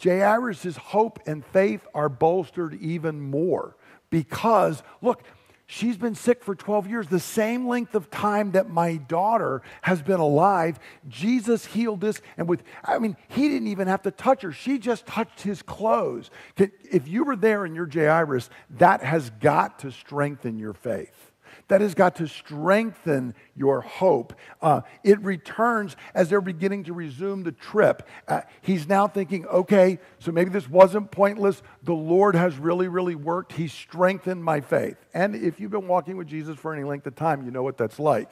Jairus' 0.03 0.77
hope 0.77 1.21
and 1.25 1.43
faith 1.43 1.87
are 1.95 2.11
bolstered 2.11 2.75
even 2.83 3.19
more. 3.19 3.79
Because, 4.11 4.83
look, 5.01 5.23
She's 5.67 5.97
been 5.97 6.15
sick 6.15 6.45
for 6.45 6.55
12 6.55 6.89
years, 6.89 7.09
the 7.09 7.19
same 7.19 7.67
length 7.67 7.95
of 7.95 8.11
time 8.11 8.53
that 8.53 8.69
my 8.69 8.97
daughter 8.97 9.63
has 9.83 10.03
been 10.03 10.21
alive. 10.21 10.79
Jesus 11.09 11.65
healed 11.65 12.01
this, 12.01 12.21
and 12.37 12.49
with, 12.49 12.63
I 12.85 12.99
mean, 12.99 13.17
he 13.29 13.49
didn't 13.49 13.69
even 13.69 13.89
have 13.89 14.03
to 14.03 14.11
touch 14.11 14.43
her. 14.43 14.53
She 14.53 14.79
just 14.79 15.07
touched 15.07 15.41
his 15.41 15.63
clothes. 15.63 16.31
If 16.57 17.09
you 17.09 17.25
were 17.25 17.37
there 17.37 17.65
in 17.65 17.75
you're 17.75 17.89
Jairus, 17.91 18.51
that 18.79 19.03
has 19.03 19.31
got 19.31 19.79
to 19.81 19.91
strengthen 19.91 20.59
your 20.59 20.75
faith 20.75 21.34
that 21.69 21.81
has 21.81 21.95
got 21.95 22.17
to 22.17 22.29
strengthen 22.29 23.35
your 23.57 23.81
hope. 23.81 24.35
Uh, 24.61 24.83
it 25.03 25.21
returns 25.23 25.97
as 26.15 26.29
they're 26.29 26.41
beginning 26.41 26.85
to 26.85 26.93
resume 26.93 27.43
the 27.43 27.53
trip. 27.53 28.07
Uh, 28.29 28.43
he's 28.61 28.89
now 28.89 29.09
thinking, 29.09 29.47
okay, 29.47 29.99
so 30.19 30.31
maybe 30.31 30.51
this 30.51 30.69
wasn't 30.69 31.11
pointless. 31.11 31.63
The 31.83 31.95
Lord 31.95 32.35
has 32.35 32.57
really, 32.57 32.89
really 32.89 33.15
worked. 33.15 33.53
He 33.53 33.69
strengthened 33.69 34.45
my 34.45 34.61
faith. 34.61 34.97
And 35.15 35.35
if 35.35 35.59
you've 35.59 35.71
been 35.71 35.89
walking 35.89 36.17
with 36.17 36.29
Jesus 36.29 36.59
for 36.59 36.75
any 36.75 36.85
length 36.85 37.07
of 37.07 37.15
time, 37.15 37.45
you 37.45 37.51
know 37.51 37.63
what 37.63 37.79
that's 37.79 37.99
like. 37.99 38.31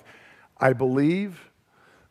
I 0.58 0.72
believe. 0.72 1.48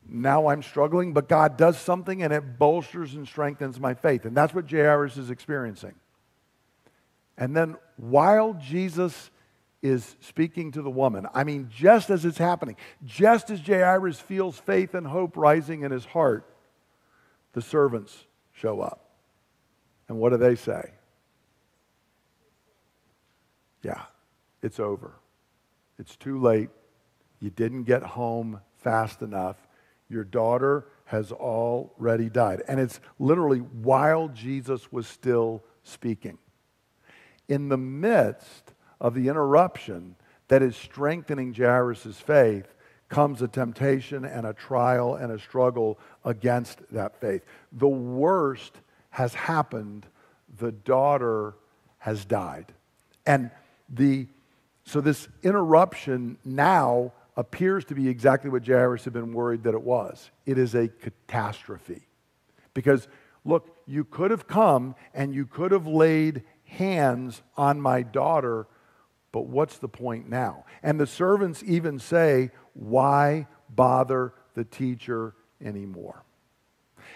Now 0.08 0.48
I'm 0.48 0.64
struggling, 0.64 1.14
but 1.14 1.30
God 1.30 1.58
does 1.58 1.78
something 1.78 2.24
and 2.24 2.34
it 2.34 2.58
bolsters 2.58 3.14
and 3.14 3.28
strengthens 3.28 3.80
my 3.80 3.94
faith. 3.94 4.26
And 4.26 4.36
that's 4.36 4.54
what 4.54 4.70
Jairus 4.70 5.16
is 5.16 5.30
experiencing. 5.30 5.94
And 7.38 7.56
then 7.56 7.78
while 7.98 8.54
Jesus 8.56 9.30
is 9.82 10.16
speaking 10.20 10.72
to 10.72 10.82
the 10.82 10.90
woman. 10.90 11.28
I 11.34 11.44
mean, 11.44 11.70
just 11.72 12.10
as 12.10 12.24
it's 12.26 12.38
happening, 12.38 12.76
just 13.04 13.50
as 13.50 13.60
Jairus 13.60 14.20
feels 14.20 14.58
faith 14.58 14.94
and 14.94 15.08
hope 15.08 15.36
rising 15.36 15.82
in 15.82 15.92
his 15.92 16.06
heart, 16.06 16.48
the 17.54 17.62
servants 17.62 18.26
show 18.54 18.82
up. 18.82 19.10
And 20.08 20.20
what 20.20 20.30
do 20.30 20.38
they 20.38 20.56
say? 20.56 20.92
Yeah, 23.82 24.04
it's 24.62 24.80
over. 24.80 25.14
It's 25.98 26.16
too 26.16 26.40
late. 26.40 26.70
You 27.40 27.50
didn't 27.50 27.84
get 27.84 28.04
home 28.04 28.62
fast 28.78 29.22
enough. 29.22 29.56
Your 30.10 30.24
daughter 30.24 30.86
has 31.06 31.32
already 31.32 32.30
died. 32.30 32.62
And 32.68 32.80
it's 32.80 33.00
literally 33.18 33.60
while 33.60 34.28
Jesus 34.28 34.92
was 34.92 35.08
still 35.08 35.64
speaking. 35.84 36.38
In 37.48 37.70
the 37.70 37.78
midst 37.78 38.74
of 39.02 39.16
the 39.16 39.28
interruption 39.28 40.16
that 40.48 40.62
is 40.62 40.78
strengthening 40.78 41.54
Jairus' 41.54 42.20
faith 42.20 42.74
comes 43.10 43.42
a 43.42 43.48
temptation 43.48 44.24
and 44.24 44.46
a 44.46 44.54
trial 44.54 45.16
and 45.16 45.34
a 45.34 45.40
struggle 45.40 46.00
against 46.24 46.80
that 46.92 47.20
faith. 47.20 47.44
The 47.74 47.88
worst 47.88 48.74
has 49.10 49.34
happened. 49.34 50.06
The 50.60 50.72
daughter 50.72 51.56
has 51.98 52.24
died. 52.24 52.72
And 53.26 53.52
the 53.90 54.28
so 54.84 55.00
this 55.00 55.28
interruption 55.44 56.38
now 56.44 57.14
appears 57.38 57.86
to 57.86 57.96
be 57.96 58.10
exactly 58.10 58.50
what 58.50 58.66
Jairus 58.66 59.04
had 59.04 59.14
been 59.14 59.34
worried 59.34 59.64
that 59.64 59.74
it 59.74 59.82
was. 59.82 60.32
It 60.46 60.58
is 60.58 60.76
a 60.76 60.88
catastrophe. 60.88 62.08
Because 62.74 63.08
look, 63.46 63.78
you 63.86 64.04
could 64.04 64.32
have 64.32 64.48
come 64.48 64.96
and 65.14 65.34
you 65.34 65.46
could 65.46 65.72
have 65.72 65.88
laid 65.88 66.44
hands 66.66 67.42
on 67.58 67.80
my 67.80 68.02
daughter 68.02 68.68
but 69.32 69.48
what's 69.48 69.78
the 69.78 69.88
point 69.88 70.30
now? 70.30 70.66
And 70.84 71.00
the 71.00 71.08
servants 71.08 71.64
even 71.66 72.00
say, 72.00 72.52
Why 72.74 73.48
bother 73.70 74.34
the 74.56 74.64
teacher 74.66 75.34
anymore? 75.64 76.24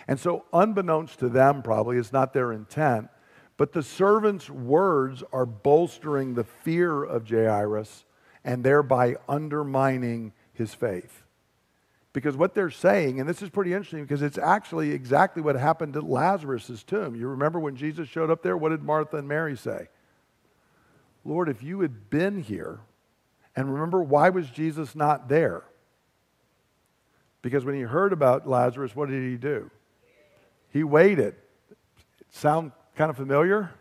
And 0.08 0.20
so, 0.20 0.46
unbeknownst 0.54 1.20
to 1.20 1.30
them, 1.30 1.62
probably, 1.62 1.98
it's 1.98 2.14
not 2.14 2.34
their 2.34 2.52
intent, 2.52 3.10
but 3.58 3.74
the 3.74 3.84
servants' 3.84 4.50
words 4.50 5.24
are 5.32 5.46
bolstering 5.46 6.34
the 6.34 6.44
fear 6.44 7.04
of 7.04 7.30
Jairus 7.30 8.06
and 8.44 8.64
thereby 8.64 9.16
undermining 9.28 10.34
his 10.54 10.74
faith. 10.74 11.24
Because 12.14 12.38
what 12.38 12.54
they're 12.54 12.70
saying, 12.70 13.20
and 13.20 13.28
this 13.28 13.42
is 13.42 13.50
pretty 13.50 13.74
interesting 13.74 14.04
because 14.04 14.22
it's 14.22 14.38
actually 14.38 14.92
exactly 14.92 15.42
what 15.42 15.56
happened 15.56 15.98
at 15.98 16.04
Lazarus' 16.04 16.84
tomb. 16.84 17.16
You 17.16 17.28
remember 17.28 17.60
when 17.60 17.76
Jesus 17.76 18.08
showed 18.08 18.30
up 18.30 18.42
there? 18.42 18.56
What 18.56 18.70
did 18.70 18.84
Martha 18.84 19.18
and 19.18 19.28
Mary 19.28 19.58
say? 19.58 19.90
Lord, 21.26 21.50
if 21.50 21.64
you 21.64 21.82
had 21.82 22.10
been 22.10 22.42
here, 22.42 22.80
and 23.56 23.74
remember, 23.74 24.02
why 24.04 24.30
was 24.30 24.50
Jesus 24.50 24.96
not 24.96 25.28
there? 25.28 25.64
Because 27.42 27.66
when 27.66 27.76
he 27.76 27.82
heard 27.82 28.14
about 28.14 28.48
Lazarus, 28.48 28.96
what 28.96 29.10
did 29.10 29.24
he 29.24 29.36
do? 29.36 29.70
He 30.72 30.84
waited. 30.84 31.36
Sound 32.30 32.72
kind 32.96 33.10
of 33.10 33.18
familiar? 33.18 33.72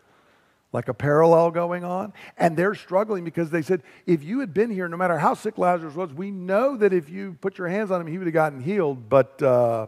Like 0.72 0.88
a 0.88 0.94
parallel 0.94 1.50
going 1.50 1.84
on? 1.84 2.12
And 2.36 2.56
they're 2.56 2.74
struggling 2.74 3.24
because 3.24 3.50
they 3.50 3.62
said, 3.62 3.82
if 4.06 4.22
you 4.22 4.40
had 4.40 4.54
been 4.54 4.70
here, 4.70 4.88
no 4.88 4.96
matter 4.96 5.18
how 5.18 5.34
sick 5.34 5.58
Lazarus 5.58 5.94
was, 5.94 6.12
we 6.12 6.30
know 6.30 6.76
that 6.76 6.92
if 6.92 7.10
you 7.10 7.36
put 7.40 7.58
your 7.58 7.68
hands 7.68 7.90
on 7.90 8.00
him, 8.00 8.06
he 8.06 8.18
would 8.18 8.26
have 8.26 8.34
gotten 8.34 8.60
healed, 8.60 9.08
but 9.08 9.42
uh, 9.42 9.86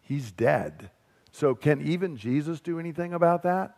he's 0.00 0.30
dead. 0.30 0.90
So 1.32 1.54
can 1.54 1.80
even 1.80 2.16
Jesus 2.16 2.60
do 2.60 2.78
anything 2.78 3.14
about 3.14 3.44
that? 3.44 3.76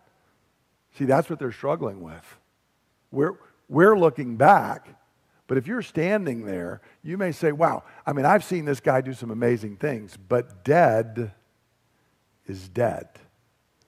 See, 0.97 1.05
that's 1.05 1.29
what 1.29 1.39
they're 1.39 1.53
struggling 1.53 2.03
with. 2.03 2.39
We're, 3.13 3.35
we're 3.69 3.97
looking 3.97 4.37
back 4.37 4.89
but 5.53 5.59
if 5.59 5.67
you're 5.67 5.83
standing 5.83 6.47
there, 6.47 6.81
you 7.03 7.19
may 7.19 7.31
say, 7.31 7.53
wow, 7.53 7.83
I 8.07 8.15
mean, 8.15 8.25
I've 8.25 8.43
seen 8.43 8.65
this 8.65 8.81
guy 8.81 9.03
do 9.03 9.13
some 9.13 9.31
amazing 9.31 9.77
things, 9.77 10.17
but 10.17 10.65
dead 10.65 11.33
is 12.47 12.71
dead. 12.71 13.09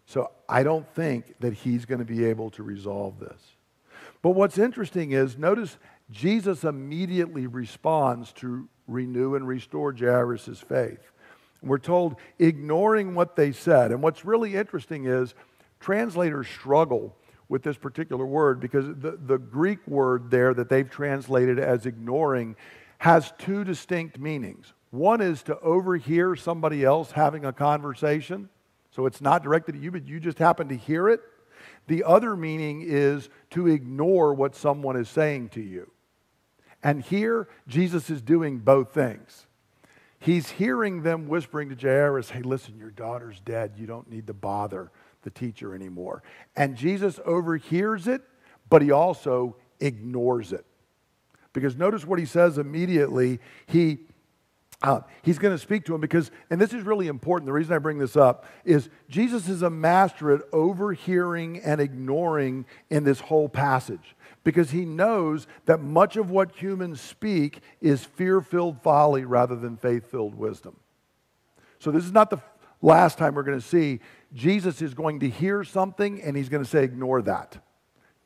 So 0.05 0.31
I 0.47 0.63
don't 0.63 0.87
think 0.95 1.39
that 1.41 1.55
he's 1.55 1.87
going 1.87 2.01
to 2.01 2.05
be 2.05 2.27
able 2.27 2.51
to 2.51 2.63
resolve 2.63 3.19
this. 3.19 3.41
But 4.21 4.33
what's 4.33 4.59
interesting 4.59 5.13
is, 5.13 5.39
notice 5.39 5.79
Jesus 6.11 6.65
immediately 6.65 7.47
responds 7.47 8.33
to 8.35 8.69
renew 8.87 9.35
and 9.35 9.49
restore 9.49 9.91
Jairus' 9.95 10.59
faith. 10.59 11.13
We're 11.63 11.79
told, 11.79 12.17
ignoring 12.39 13.15
what 13.15 13.37
they 13.37 13.53
said. 13.53 13.91
And 13.91 14.03
what's 14.03 14.27
really 14.27 14.55
interesting 14.55 15.07
is, 15.07 15.35
translators 15.81 16.47
struggle 16.47 17.17
with 17.55 17.63
this 17.63 17.77
particular 17.77 18.27
word 18.27 18.59
because 18.59 18.85
the, 18.85 19.17
the 19.17 19.39
Greek 19.39 19.79
word 19.87 20.29
there 20.29 20.53
that 20.53 20.69
they've 20.69 20.91
translated 20.91 21.57
as 21.61 21.87
ignoring 21.87 22.57
has 22.99 23.33
two 23.39 23.63
distinct 23.63 24.19
meanings. 24.19 24.73
One 24.91 25.21
is 25.21 25.45
to 25.45 25.57
overhear 25.61 26.35
somebody 26.35 26.83
else 26.83 27.13
having 27.13 27.45
a 27.45 27.53
conversation, 27.53 28.49
so 28.91 29.07
it's 29.07 29.21
not 29.21 29.45
directed 29.45 29.77
at 29.77 29.83
you, 29.83 29.93
but 29.93 30.05
you 30.05 30.19
just 30.19 30.41
happen 30.41 30.67
to 30.67 30.77
hear 30.77 31.09
it. 31.09 31.21
The 31.87 32.03
other 32.03 32.35
meaning 32.35 32.83
is 32.85 33.29
to 33.51 33.69
ignore 33.69 34.35
what 34.35 34.57
someone 34.57 34.97
is 34.97 35.09
saying 35.09 35.51
to 35.51 35.61
you. 35.61 35.93
And 36.83 37.03
here, 37.03 37.47
Jesus 37.69 38.11
is 38.11 38.21
doing 38.21 38.59
both 38.59 38.93
things. 38.93 39.47
He's 40.19 40.51
hearing 40.51 41.05
them 41.05 41.29
whispering 41.29 41.69
to 41.69 41.77
Jairus, 41.77 42.31
hey, 42.31 42.43
listen, 42.43 42.77
your 42.79 42.91
daughter's 42.91 43.39
dead. 43.39 43.75
You 43.77 43.87
don't 43.87 44.11
need 44.11 44.27
to 44.27 44.35
bother 44.35 44.91
the 45.25 45.31
teacher 45.31 45.75
anymore. 45.75 46.23
And 46.55 46.77
Jesus 46.77 47.19
overhears 47.25 48.07
it, 48.07 48.23
but 48.71 48.83
he 48.83 48.91
also 48.91 49.57
ignores 49.81 50.53
it. 50.53 50.65
Because 51.53 51.77
notice 51.77 52.07
what 52.07 52.19
he 52.19 52.27
says 52.27 52.59
immediately. 52.59 53.41
He 53.67 53.99
uh, 54.83 55.01
he's 55.23 55.39
going 55.39 55.55
to 55.55 55.59
speak 55.59 55.87
to 55.87 55.95
him 55.95 56.01
because, 56.01 56.31
and 56.51 56.61
this 56.61 56.75
is 56.75 56.83
really 56.83 57.07
important. 57.07 57.47
The 57.47 57.55
reason 57.55 57.73
I 57.73 57.79
bring 57.79 57.99
this 57.99 58.17
up 58.17 58.45
is 58.67 58.91
Jesus 59.09 59.49
is 59.49 59.63
a 59.63 59.71
master 59.71 60.31
at 60.31 60.43
overhearing 60.53 61.59
and 61.61 61.81
ignoring 61.81 62.67
in 62.91 63.05
this 63.05 63.21
whole 63.21 63.49
passage 63.49 64.15
because 64.43 64.73
he 64.73 64.85
knows 64.85 65.47
that 65.65 65.81
much 65.81 66.17
of 66.17 66.31
what 66.31 66.55
humans 66.55 67.01
speak 67.01 67.61
is 67.81 68.05
fear 68.05 68.43
filled 68.43 68.83
folly 68.83 69.25
rather 69.25 69.57
than 69.57 69.79
faith 69.79 70.11
filled 70.11 70.35
wisdom. 70.35 70.77
So, 71.79 71.91
this 71.91 72.05
is 72.05 72.13
not 72.13 72.29
the 72.29 72.39
last 72.85 73.17
time 73.17 73.35
we're 73.35 73.43
going 73.43 73.59
to 73.59 73.67
see 73.67 74.01
Jesus 74.35 74.83
is 74.83 74.95
going 74.95 75.21
to 75.21 75.29
hear 75.29 75.65
something 75.65 76.21
and 76.21 76.37
he's 76.37 76.49
going 76.49 76.63
to 76.63 76.69
say, 76.69 76.85
ignore 76.85 77.23
that. 77.23 77.57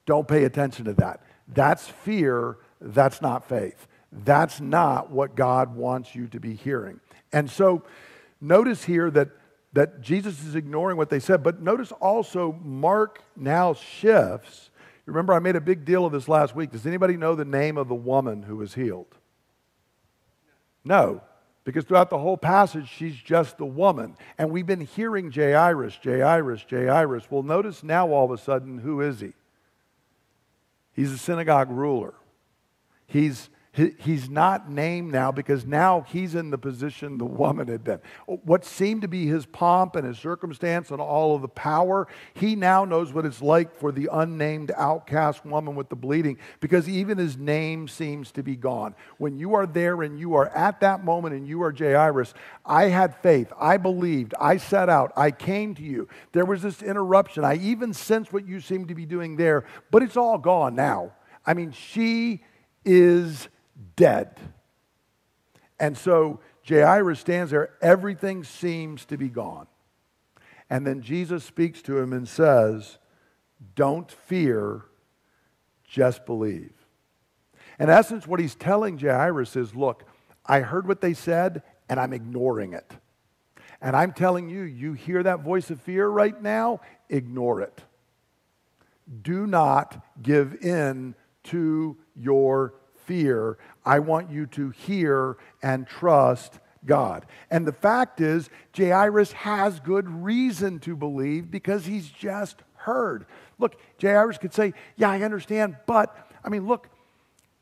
Don't 0.05 0.27
pay 0.27 0.45
attention 0.45 0.87
to 0.87 0.95
that. 0.95 1.23
That's 1.47 1.87
fear, 1.87 2.59
that's 2.81 3.23
not 3.23 3.49
faith. 3.49 3.87
That's 4.11 4.61
not 4.61 5.11
what 5.11 5.37
God 5.37 5.77
wants 5.77 6.15
you 6.15 6.27
to 6.29 6.41
be 6.41 6.55
hearing. 6.55 7.01
And 7.33 7.49
so 7.49 7.85
notice 8.41 8.85
here 8.85 9.11
that, 9.13 9.29
that 9.75 10.01
Jesus 10.01 10.45
is 10.45 10.55
ignoring 10.55 10.97
what 10.97 11.11
they 11.11 11.21
said, 11.21 11.43
but 11.43 11.63
notice 11.63 11.93
also 11.93 12.59
Mark 12.63 13.23
now 13.37 13.75
shifts. 13.75 14.71
Remember, 15.07 15.35
I 15.35 15.39
made 15.39 15.57
a 15.57 15.61
big 15.61 15.85
deal 15.85 16.05
of 16.05 16.13
this 16.13 16.27
last 16.27 16.57
week. 16.57 16.73
Does 16.73 16.87
anybody 16.87 17.17
know 17.17 17.35
the 17.35 17.45
name 17.45 17.77
of 17.77 17.89
the 17.89 17.95
woman 17.95 18.43
who 18.43 18.57
was 18.57 18.75
healed? 18.75 19.15
No. 20.85 21.23
Because 21.65 21.85
throughout 21.85 22.09
the 22.09 22.19
whole 22.19 22.39
passage, 22.39 22.89
she's 22.89 23.17
just 23.17 23.59
the 23.59 23.67
woman. 23.67 24.17
And 24.39 24.51
we've 24.51 24.67
been 24.67 24.81
hearing 24.81 25.31
Jairus, 25.31 25.99
Jairus, 26.03 26.65
Jairus. 26.69 27.31
Well, 27.31 27.43
notice 27.43 27.83
now 27.83 28.09
all 28.09 28.25
of 28.25 28.31
a 28.31 28.43
sudden, 28.43 28.79
who 28.79 29.01
is 29.01 29.21
he? 29.21 29.33
He's 30.93 31.13
a 31.13 31.19
synagogue 31.19 31.71
ruler. 31.71 32.15
He's 33.07 33.51
he's 33.73 34.29
not 34.29 34.71
named 34.71 35.13
now 35.13 35.31
because 35.31 35.65
now 35.65 36.01
he's 36.09 36.35
in 36.35 36.51
the 36.51 36.59
position 36.59 37.19
the 37.19 37.25
woman 37.25 37.69
had 37.69 37.85
been. 37.85 38.01
What 38.27 38.65
seemed 38.65 39.03
to 39.03 39.09
be 39.09 39.27
his 39.27 39.47
pomp 39.47 39.95
and 39.95 40.07
his 40.07 40.19
circumstance 40.19 40.91
and 40.91 41.01
all 41.01 41.37
of 41.37 41.43
the 41.43 41.49
power, 41.49 42.09
he 42.35 42.57
now 42.57 42.85
knows 42.85 43.13
what 43.13 43.27
it's 43.27 43.43
like 43.43 43.75
for 43.75 43.93
the 43.93 44.09
unnamed 44.11 44.73
outcast 44.77 45.45
woman 45.45 45.75
with 45.75 45.89
the 45.89 45.97
bleeding 45.97 46.39
because 46.61 46.89
even 46.89 47.19
his 47.19 47.37
name 47.37 47.89
seems 47.89 48.33
to 48.33 48.43
be 48.43 48.57
gone. 48.57 48.95
When 49.19 49.39
you 49.39 49.55
are 49.55 49.67
there 49.67 50.03
and 50.03 50.19
you 50.19 50.35
are 50.35 50.49
at 50.49 50.81
that 50.81 51.05
moment 51.05 51.35
and 51.35 51.47
you 51.47 51.63
are 51.63 51.73
Jairus, 51.73 52.35
I 52.65 52.85
had 52.85 53.17
faith. 53.17 53.53
I 53.59 53.77
believed. 53.77 54.35
I 54.41 54.57
set 54.57 54.89
out. 54.89 55.13
I 55.17 55.31
came 55.31 55.75
to 55.77 55.83
you. 55.83 56.09
There 56.33 56.45
was 56.45 56.63
this 56.63 56.83
interruption. 56.83 57.45
I 57.45 57.57
even 57.57 57.93
sensed 57.93 58.33
what 58.33 58.47
you 58.47 58.61
seem 58.61 58.87
to 58.87 58.95
be 58.95 59.07
doing 59.07 59.37
there, 59.37 59.65
but 59.91 60.03
it's 60.03 60.17
all 60.17 60.39
gone 60.39 60.75
now. 60.75 61.13
I 61.47 61.55
mean, 61.55 61.73
she 61.73 62.43
is 62.85 63.49
dead. 63.97 64.39
And 65.81 65.97
so 65.97 66.41
Jairus 66.69 67.21
stands 67.21 67.51
there, 67.51 67.71
everything 67.81 68.45
seems 68.45 69.05
to 69.07 69.17
be 69.17 69.29
gone. 69.29 69.67
And 70.71 70.87
then 70.87 71.01
Jesus 71.01 71.45
speaks 71.45 71.81
to 71.83 71.99
him 71.99 72.13
and 72.13 72.29
says, 72.29 72.99
Don't 73.75 74.11
fear, 74.11 74.85
just 75.85 76.27
believe. 76.27 76.73
In 77.79 77.89
essence, 77.89 78.27
what 78.27 78.41
he's 78.41 78.55
telling 78.55 78.99
Jairus 78.99 79.57
is 79.57 79.75
look, 79.75 80.05
I 80.45 80.61
heard 80.61 80.87
what 80.87 81.01
they 81.01 81.15
said, 81.15 81.63
and 81.89 82.01
I'm 82.01 82.13
ignoring 82.13 82.73
it. 82.73 82.93
And 83.81 83.95
I'm 83.95 84.13
telling 84.13 84.49
you, 84.49 84.63
you 84.63 84.95
hear 84.95 85.23
that 85.23 85.41
voice 85.41 85.71
of 85.71 85.81
fear 85.81 86.09
right 86.09 86.41
now, 86.43 86.81
ignore 87.09 87.61
it. 87.61 87.83
Do 89.23 89.47
not 89.47 90.05
give 90.21 90.55
in 90.65 91.15
to 91.45 91.97
your 92.17 92.75
fear. 93.09 93.57
I 93.87 93.99
want 94.01 94.31
you 94.31 94.47
to 94.49 94.69
hear 94.69 95.39
and 95.63 95.87
trust 95.87 96.61
God. 96.85 97.25
And 97.51 97.67
the 97.67 97.73
fact 97.73 98.21
is, 98.21 98.51
Jairus 98.77 99.33
has 99.33 99.81
good 99.81 100.09
reason 100.09 100.79
to 100.81 100.95
believe 100.95 101.51
because 101.51 101.87
he's 101.87 102.09
just 102.09 102.63
heard. 102.75 103.27
Look, 103.59 103.81
Jairus 104.01 104.39
could 104.39 104.53
say, 104.53 104.75
Yeah, 104.97 105.11
I 105.11 105.23
understand, 105.23 105.77
but 105.87 106.15
I 106.45 106.51
mean, 106.51 106.67
look, 106.67 106.91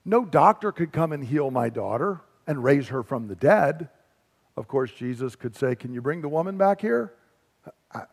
no 0.05 0.25
doctor 0.25 0.73
could 0.73 0.93
come 0.93 1.13
and 1.13 1.25
heal 1.25 1.51
my 1.51 1.69
daughter 1.71 2.21
and 2.47 2.63
raise 2.63 2.89
her 2.89 3.03
from 3.03 3.29
the 3.29 3.37
dead. 3.37 3.89
Of 4.57 4.69
course, 4.69 4.91
Jesus 4.93 5.37
could 5.37 5.55
say, 5.55 5.77
Can 5.77 5.95
you 5.95 6.03
bring 6.03 6.23
the 6.23 6.29
woman 6.29 6.59
back 6.59 6.81
here? 6.81 7.13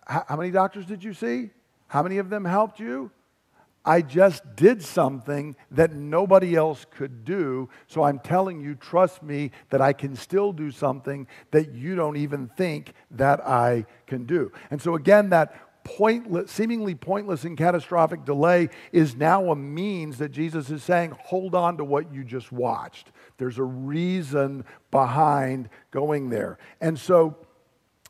How 0.06 0.36
many 0.38 0.52
doctors 0.52 0.86
did 0.86 1.04
you 1.04 1.14
see? 1.14 1.50
How 1.88 2.04
many 2.04 2.20
of 2.20 2.30
them 2.30 2.46
helped 2.46 2.80
you? 2.80 3.12
I 3.86 4.02
just 4.02 4.56
did 4.56 4.82
something 4.82 5.56
that 5.72 5.94
nobody 5.94 6.56
else 6.56 6.86
could 6.90 7.26
do. 7.26 7.70
So 7.88 8.04
I'm 8.04 8.20
telling 8.20 8.62
you, 8.62 8.76
trust 8.76 9.22
me, 9.22 9.52
that 9.70 9.82
I 9.82 9.92
can 9.92 10.16
still 10.16 10.54
do 10.54 10.72
something 10.72 11.28
that 11.52 11.74
you 11.74 11.96
don't 11.96 12.16
even 12.16 12.48
think 12.48 12.94
that 13.12 13.46
I 13.46 13.86
can 14.08 14.26
do. 14.26 14.52
And 14.72 14.82
so, 14.82 14.96
again, 14.96 15.30
that 15.32 15.84
pointless, 15.84 16.50
seemingly 16.50 16.96
pointless 16.96 17.44
and 17.44 17.58
catastrophic 17.58 18.24
delay 18.24 18.70
is 18.94 19.18
now 19.18 19.52
a 19.52 19.56
means 19.56 20.18
that 20.20 20.30
Jesus 20.30 20.70
is 20.70 20.82
saying, 20.82 21.14
hold 21.20 21.54
on 21.54 21.76
to 21.78 21.84
what 21.84 22.14
you 22.14 22.24
just 22.24 22.54
watched. 22.54 23.12
There's 23.38 23.58
a 23.58 23.64
reason 23.64 24.64
behind 24.92 25.70
going 25.92 26.30
there. 26.30 26.58
And 26.80 26.98
so, 26.98 27.36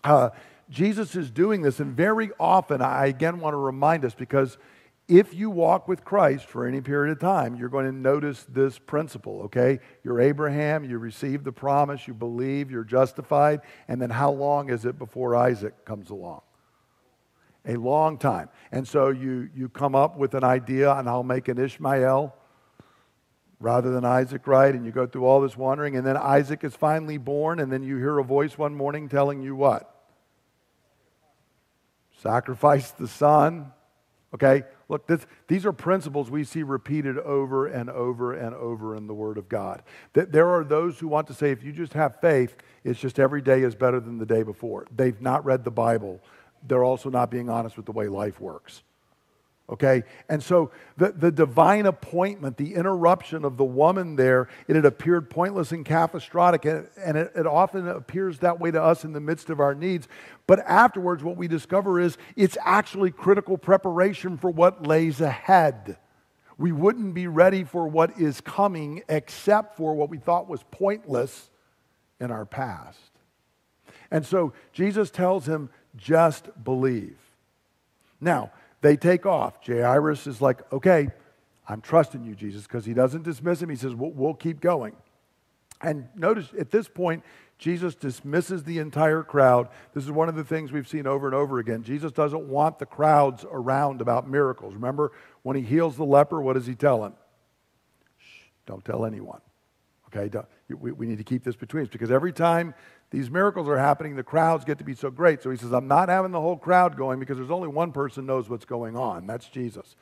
uh, 0.03 0.29
Jesus 0.69 1.15
is 1.15 1.29
doing 1.29 1.61
this, 1.61 1.79
and 1.79 1.95
very 1.95 2.31
often, 2.39 2.81
I 2.81 3.07
again 3.07 3.39
want 3.39 3.53
to 3.53 3.57
remind 3.57 4.05
us 4.05 4.15
because 4.15 4.57
if 5.07 5.33
you 5.33 5.49
walk 5.49 5.87
with 5.87 6.05
Christ 6.05 6.45
for 6.45 6.65
any 6.65 6.79
period 6.79 7.11
of 7.11 7.19
time, 7.19 7.55
you're 7.55 7.69
going 7.69 7.85
to 7.85 7.91
notice 7.91 8.45
this 8.47 8.79
principle, 8.79 9.41
okay? 9.43 9.79
You're 10.03 10.21
Abraham, 10.21 10.85
you 10.85 10.97
receive 10.97 11.43
the 11.43 11.51
promise, 11.51 12.07
you 12.07 12.13
believe, 12.13 12.71
you're 12.71 12.85
justified, 12.85 13.61
and 13.87 14.01
then 14.01 14.09
how 14.09 14.31
long 14.31 14.69
is 14.69 14.85
it 14.85 14.97
before 14.97 15.35
Isaac 15.35 15.83
comes 15.83 16.09
along? 16.09 16.41
A 17.65 17.75
long 17.75 18.17
time. 18.17 18.49
And 18.71 18.87
so 18.87 19.09
you, 19.09 19.49
you 19.53 19.67
come 19.67 19.93
up 19.93 20.17
with 20.17 20.35
an 20.35 20.43
idea, 20.43 20.93
and 20.93 21.09
I'll 21.09 21.23
make 21.23 21.49
an 21.49 21.57
Ishmael, 21.57 22.33
rather 23.59 23.91
than 23.91 24.05
Isaac, 24.05 24.47
right? 24.47 24.73
And 24.73 24.85
you 24.85 24.91
go 24.91 25.05
through 25.05 25.25
all 25.25 25.41
this 25.41 25.57
wandering, 25.57 25.97
and 25.97 26.07
then 26.07 26.15
Isaac 26.15 26.63
is 26.63 26.75
finally 26.75 27.17
born, 27.17 27.59
and 27.59 27.71
then 27.71 27.83
you 27.83 27.97
hear 27.97 28.19
a 28.19 28.23
voice 28.23 28.57
one 28.57 28.73
morning 28.73 29.09
telling 29.09 29.41
you 29.41 29.53
what? 29.55 29.89
Sacrifice 32.21 32.91
the 32.91 33.07
son. 33.07 33.73
Okay? 34.33 34.63
Look, 34.89 35.07
this, 35.07 35.25
these 35.47 35.65
are 35.65 35.73
principles 35.73 36.29
we 36.29 36.43
see 36.43 36.63
repeated 36.63 37.17
over 37.17 37.67
and 37.67 37.89
over 37.89 38.33
and 38.33 38.55
over 38.55 38.95
in 38.95 39.07
the 39.07 39.13
Word 39.13 39.37
of 39.37 39.49
God. 39.49 39.83
That 40.13 40.31
there 40.31 40.49
are 40.49 40.63
those 40.63 40.99
who 40.99 41.07
want 41.07 41.27
to 41.27 41.33
say 41.33 41.51
if 41.51 41.63
you 41.63 41.71
just 41.71 41.93
have 41.93 42.19
faith, 42.19 42.55
it's 42.83 42.99
just 42.99 43.19
every 43.19 43.41
day 43.41 43.63
is 43.63 43.75
better 43.75 43.99
than 43.99 44.17
the 44.17 44.25
day 44.25 44.43
before. 44.43 44.85
They've 44.95 45.19
not 45.21 45.45
read 45.45 45.63
the 45.63 45.71
Bible. 45.71 46.21
They're 46.67 46.83
also 46.83 47.09
not 47.09 47.31
being 47.31 47.49
honest 47.49 47.77
with 47.77 47.85
the 47.85 47.91
way 47.91 48.07
life 48.07 48.39
works. 48.39 48.83
Okay? 49.73 50.03
And 50.29 50.41
so 50.43 50.69
the, 50.97 51.11
the 51.11 51.31
divine 51.31 51.87
appointment, 51.87 52.57
the 52.57 52.75
interruption 52.75 53.43
of 53.43 53.57
the 53.57 53.63
woman 53.63 54.15
there, 54.15 54.47
it 54.67 54.75
had 54.75 54.85
appeared 54.85 55.31
pointless 55.31 55.71
and 55.71 55.83
catastrophic, 55.83 56.65
and, 56.65 57.17
it, 57.17 57.31
it 57.35 57.47
often 57.47 57.87
appears 57.87 58.37
that 58.39 58.59
way 58.59 58.69
to 58.69 58.81
us 58.81 59.03
in 59.03 59.13
the 59.13 59.19
midst 59.19 59.49
of 59.49 59.59
our 59.59 59.73
needs. 59.73 60.07
But 60.45 60.59
afterwards, 60.59 61.23
what 61.23 61.37
we 61.37 61.47
discover 61.47 61.99
is 61.99 62.19
it's 62.35 62.55
actually 62.61 63.09
critical 63.09 63.57
preparation 63.57 64.37
for 64.37 64.51
what 64.51 64.85
lays 64.85 65.21
ahead. 65.21 65.97
We 66.59 66.71
wouldn't 66.71 67.15
be 67.15 67.25
ready 67.25 67.63
for 67.63 67.87
what 67.87 68.19
is 68.19 68.41
coming 68.41 69.01
except 69.09 69.75
for 69.75 69.95
what 69.95 70.11
we 70.11 70.19
thought 70.19 70.47
was 70.47 70.63
pointless 70.69 71.49
in 72.19 72.29
our 72.29 72.45
past. 72.45 72.99
And 74.11 74.23
so 74.23 74.53
Jesus 74.71 75.09
tells 75.09 75.47
him, 75.47 75.71
just 75.97 76.63
believe. 76.63 77.17
Now, 78.21 78.51
they 78.83 78.97
take 78.97 79.25
off. 79.25 79.65
Jairus 79.65 80.27
is 80.27 80.41
like, 80.41 80.71
okay, 80.71 81.07
I'm 81.67 81.81
trusting 81.81 82.23
you, 82.23 82.35
Jesus, 82.35 82.63
because 82.63 82.85
he 82.85 82.93
doesn't 82.93 83.23
dismiss 83.23 83.61
him. 83.61 83.69
He 83.69 83.77
says, 83.77 83.95
we'll, 83.95 84.11
we'll 84.11 84.33
keep 84.33 84.59
going. 84.59 84.93
And 85.81 86.09
notice 86.15 86.49
at 86.59 86.69
this 86.69 86.89
point, 86.89 87.23
Jesus 87.57 87.95
dismisses 87.95 88.65
the 88.65 88.79
entire 88.79 89.23
crowd. 89.23 89.69
This 89.93 90.03
is 90.03 90.11
one 90.11 90.27
of 90.27 90.35
the 90.35 90.43
things 90.43 90.73
we've 90.73 90.87
seen 90.87 91.07
over 91.07 91.27
and 91.27 91.33
over 91.33 91.59
again. 91.59 91.83
Jesus 91.83 92.11
doesn't 92.11 92.49
want 92.49 92.77
the 92.77 92.85
crowds 92.85 93.45
around 93.49 94.01
about 94.01 94.29
miracles. 94.29 94.73
Remember, 94.73 95.13
when 95.43 95.55
he 95.55 95.63
heals 95.63 95.95
the 95.95 96.03
leper, 96.03 96.41
what 96.41 96.53
does 96.53 96.67
he 96.67 96.75
tell 96.75 97.05
him? 97.05 97.13
Shh, 98.17 98.47
don't 98.65 98.83
tell 98.83 99.05
anyone. 99.05 99.39
Okay? 100.07 100.29
We, 100.67 100.91
we 100.91 101.05
need 101.05 101.19
to 101.19 101.23
keep 101.23 101.45
this 101.45 101.55
between 101.55 101.83
us 101.83 101.89
because 101.89 102.11
every 102.11 102.33
time 102.33 102.73
these 103.13 103.29
miracles 103.29 103.69
are 103.69 103.77
happening, 103.77 104.15
the 104.15 104.23
crowds 104.23 104.65
get 104.65 104.79
to 104.79 104.83
be 104.83 104.95
so 104.95 105.11
great. 105.11 105.43
So 105.43 105.51
he 105.51 105.57
says, 105.57 105.71
I'm 105.71 105.87
not 105.87 106.09
having 106.09 106.31
the 106.31 106.41
whole 106.41 106.57
crowd 106.57 106.97
going 106.97 107.19
because 107.19 107.37
there's 107.37 107.51
only 107.51 107.67
one 107.67 107.91
person 107.91 108.25
knows 108.25 108.49
what's 108.49 108.65
going 108.65 108.97
on. 108.97 109.27
That's 109.27 109.47
Jesus. 109.49 109.95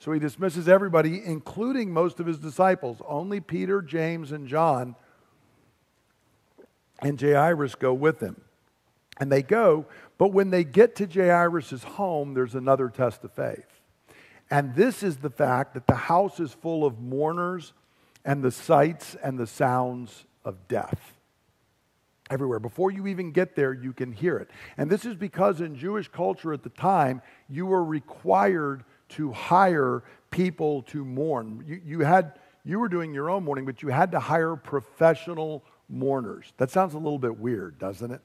So 0.00 0.10
he 0.10 0.18
dismisses 0.18 0.66
everybody, 0.66 1.22
including 1.24 1.92
most 1.92 2.18
of 2.18 2.26
his 2.26 2.40
disciples. 2.40 3.00
Only 3.06 3.38
Peter, 3.38 3.82
James, 3.82 4.32
and 4.32 4.48
John 4.48 4.96
and 6.98 7.20
Jairus 7.20 7.76
go 7.76 7.94
with 7.94 8.18
him. 8.18 8.40
And 9.20 9.30
they 9.30 9.42
go, 9.42 9.86
but 10.18 10.32
when 10.32 10.50
they 10.50 10.64
get 10.64 10.96
to 10.96 11.06
Jairus' 11.06 11.84
home, 11.84 12.34
there's 12.34 12.56
another 12.56 12.88
test 12.88 13.22
of 13.22 13.30
faith. 13.30 13.80
And 14.50 14.74
this 14.74 15.04
is 15.04 15.18
the 15.18 15.30
fact 15.30 15.74
that 15.74 15.86
the 15.86 15.94
house 15.94 16.40
is 16.40 16.52
full 16.52 16.84
of 16.84 16.98
mourners 16.98 17.74
and 18.24 18.42
the 18.42 18.50
sights 18.50 19.14
and 19.22 19.38
the 19.38 19.46
sounds 19.46 20.24
of 20.44 20.66
death 20.66 21.15
everywhere. 22.30 22.58
Before 22.58 22.90
you 22.90 23.06
even 23.06 23.32
get 23.32 23.54
there, 23.54 23.72
you 23.72 23.92
can 23.92 24.12
hear 24.12 24.36
it. 24.38 24.50
And 24.76 24.90
this 24.90 25.04
is 25.04 25.14
because 25.16 25.60
in 25.60 25.76
Jewish 25.76 26.08
culture 26.08 26.52
at 26.52 26.62
the 26.62 26.70
time, 26.70 27.22
you 27.48 27.66
were 27.66 27.84
required 27.84 28.84
to 29.10 29.32
hire 29.32 30.02
people 30.30 30.82
to 30.82 31.04
mourn. 31.04 31.64
You, 31.66 31.80
you, 31.84 32.00
had, 32.00 32.38
you 32.64 32.78
were 32.78 32.88
doing 32.88 33.14
your 33.14 33.30
own 33.30 33.44
mourning, 33.44 33.64
but 33.64 33.82
you 33.82 33.88
had 33.88 34.12
to 34.12 34.20
hire 34.20 34.56
professional 34.56 35.64
mourners. 35.88 36.52
That 36.56 36.70
sounds 36.70 36.94
a 36.94 36.98
little 36.98 37.18
bit 37.18 37.38
weird, 37.38 37.78
doesn't 37.78 38.10
it? 38.10 38.20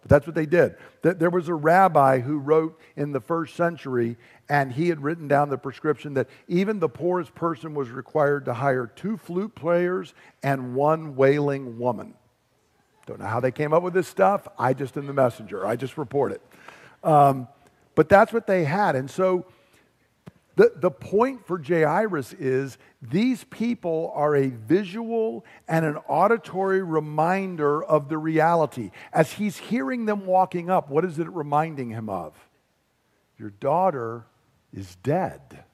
But 0.00 0.08
that's 0.08 0.26
what 0.26 0.34
they 0.34 0.46
did. 0.46 0.76
There 1.02 1.28
was 1.28 1.48
a 1.48 1.54
rabbi 1.54 2.20
who 2.20 2.38
wrote 2.38 2.80
in 2.96 3.12
the 3.12 3.20
first 3.20 3.54
century, 3.54 4.16
and 4.48 4.72
he 4.72 4.88
had 4.88 5.02
written 5.02 5.28
down 5.28 5.50
the 5.50 5.58
prescription 5.58 6.14
that 6.14 6.28
even 6.48 6.78
the 6.78 6.88
poorest 6.88 7.34
person 7.34 7.74
was 7.74 7.90
required 7.90 8.46
to 8.46 8.54
hire 8.54 8.86
two 8.86 9.18
flute 9.18 9.54
players 9.54 10.14
and 10.42 10.74
one 10.74 11.16
wailing 11.16 11.78
woman. 11.78 12.14
Don't 13.10 13.18
know 13.18 13.26
how 13.26 13.40
they 13.40 13.50
came 13.50 13.72
up 13.72 13.82
with 13.82 13.92
this 13.92 14.06
stuff. 14.06 14.46
I 14.56 14.72
just 14.72 14.96
am 14.96 15.08
the 15.08 15.12
messenger. 15.12 15.66
I 15.66 15.74
just 15.74 15.98
report 15.98 16.30
it. 16.30 16.40
Um, 17.02 17.48
but 17.96 18.08
that's 18.08 18.32
what 18.32 18.46
they 18.46 18.62
had. 18.62 18.94
And 18.94 19.10
so 19.10 19.46
the, 20.54 20.74
the 20.76 20.92
point 20.92 21.44
for 21.44 21.60
Jairus 21.60 22.32
is 22.34 22.78
these 23.02 23.42
people 23.42 24.12
are 24.14 24.36
a 24.36 24.46
visual 24.46 25.44
and 25.66 25.84
an 25.84 25.96
auditory 26.06 26.84
reminder 26.84 27.82
of 27.82 28.08
the 28.08 28.16
reality. 28.16 28.92
As 29.12 29.32
he's 29.32 29.56
hearing 29.56 30.04
them 30.04 30.24
walking 30.24 30.70
up, 30.70 30.88
what 30.88 31.04
is 31.04 31.18
it 31.18 31.28
reminding 31.30 31.90
him 31.90 32.08
of? 32.08 32.32
Your 33.40 33.50
daughter 33.50 34.24
is 34.72 34.94
dead 35.02 35.64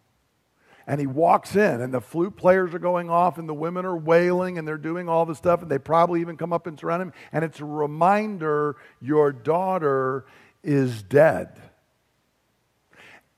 and 0.87 1.01
he 1.01 1.07
walks 1.07 1.57
in 1.57 1.81
and 1.81 1.93
the 1.93 2.01
flute 2.01 2.37
players 2.37 2.73
are 2.73 2.79
going 2.79 3.11
off 3.11 3.39
and 3.39 3.49
the 3.49 3.55
women 3.55 3.85
are 3.85 3.97
wailing 3.97 4.57
and 4.57 4.67
they're 4.67 4.79
doing 4.79 5.09
all 5.09 5.27
the 5.27 5.35
stuff 5.35 5.61
and 5.63 5.71
they 5.71 5.79
probably 5.79 6.21
even 6.21 6.37
come 6.37 6.53
up 6.53 6.67
and 6.67 6.79
surround 6.79 7.03
him 7.03 7.13
and 7.33 7.45
it's 7.45 7.61
a 7.61 7.65
reminder 7.65 8.77
your 9.01 9.33
daughter 9.33 10.27
is 10.63 11.03
dead. 11.03 11.61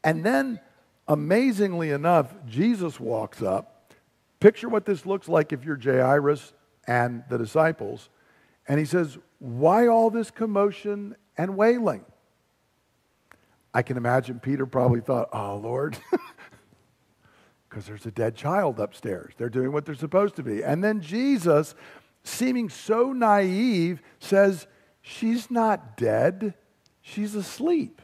And 0.04 0.24
then 0.24 0.60
amazingly 1.06 1.90
enough 1.90 2.34
jesus 2.46 3.00
walks 3.00 3.42
up. 3.42 3.92
Picture 4.40 4.68
what 4.68 4.84
this 4.84 5.06
looks 5.06 5.28
like 5.28 5.52
if 5.52 5.64
you're 5.64 5.80
jairus 5.80 6.52
and 6.86 7.24
the 7.30 7.38
disciples 7.38 8.10
and 8.66 8.78
he 8.78 8.84
says 8.84 9.16
why 9.38 9.86
all 9.86 10.10
this 10.10 10.30
commotion 10.30 11.16
and 11.36 11.56
wailing? 11.56 12.04
I 13.72 13.80
can 13.80 13.96
imagine 13.96 14.38
peter 14.38 14.66
probably 14.66 15.00
thought 15.00 15.30
oh 15.32 15.56
lord 15.56 15.96
because 17.68 17.86
there's 17.86 18.06
a 18.06 18.10
dead 18.10 18.34
child 18.34 18.80
upstairs. 18.80 19.34
They're 19.36 19.48
doing 19.48 19.72
what 19.72 19.84
they're 19.84 19.94
supposed 19.94 20.36
to 20.36 20.42
be. 20.42 20.62
And 20.62 20.82
then 20.82 21.00
Jesus, 21.00 21.74
seeming 22.22 22.68
so 22.68 23.12
naive, 23.12 24.02
says, 24.18 24.66
She's 25.02 25.50
not 25.50 25.96
dead, 25.96 26.54
she's 27.00 27.34
asleep. 27.34 28.02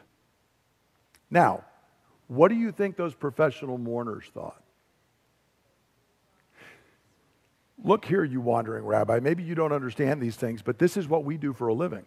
Now, 1.31 1.65
what 2.29 2.49
do 2.49 2.55
you 2.55 2.73
think 2.73 2.97
those 2.97 3.15
professional 3.15 3.77
mourners 3.77 4.25
thought? 4.33 4.63
Look 7.83 8.05
here, 8.07 8.25
you 8.25 8.41
wandering 8.41 8.85
rabbi. 8.85 9.21
Maybe 9.21 9.43
you 9.43 9.55
don't 9.55 9.73
understand 9.73 10.23
these 10.23 10.37
things, 10.37 10.63
but 10.63 10.79
this 10.79 10.97
is 10.97 11.09
what 11.09 11.25
we 11.25 11.37
do 11.37 11.53
for 11.53 11.69
a 11.69 11.75
living. 11.75 12.05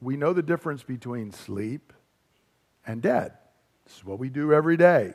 We 0.00 0.16
know 0.16 0.32
the 0.32 0.42
difference 0.42 0.82
between 0.82 1.30
sleep 1.30 1.92
and 2.84 3.00
dead. 3.00 3.34
This 3.84 3.98
is 3.98 4.04
what 4.04 4.18
we 4.18 4.28
do 4.30 4.52
every 4.52 4.76
day. 4.76 5.14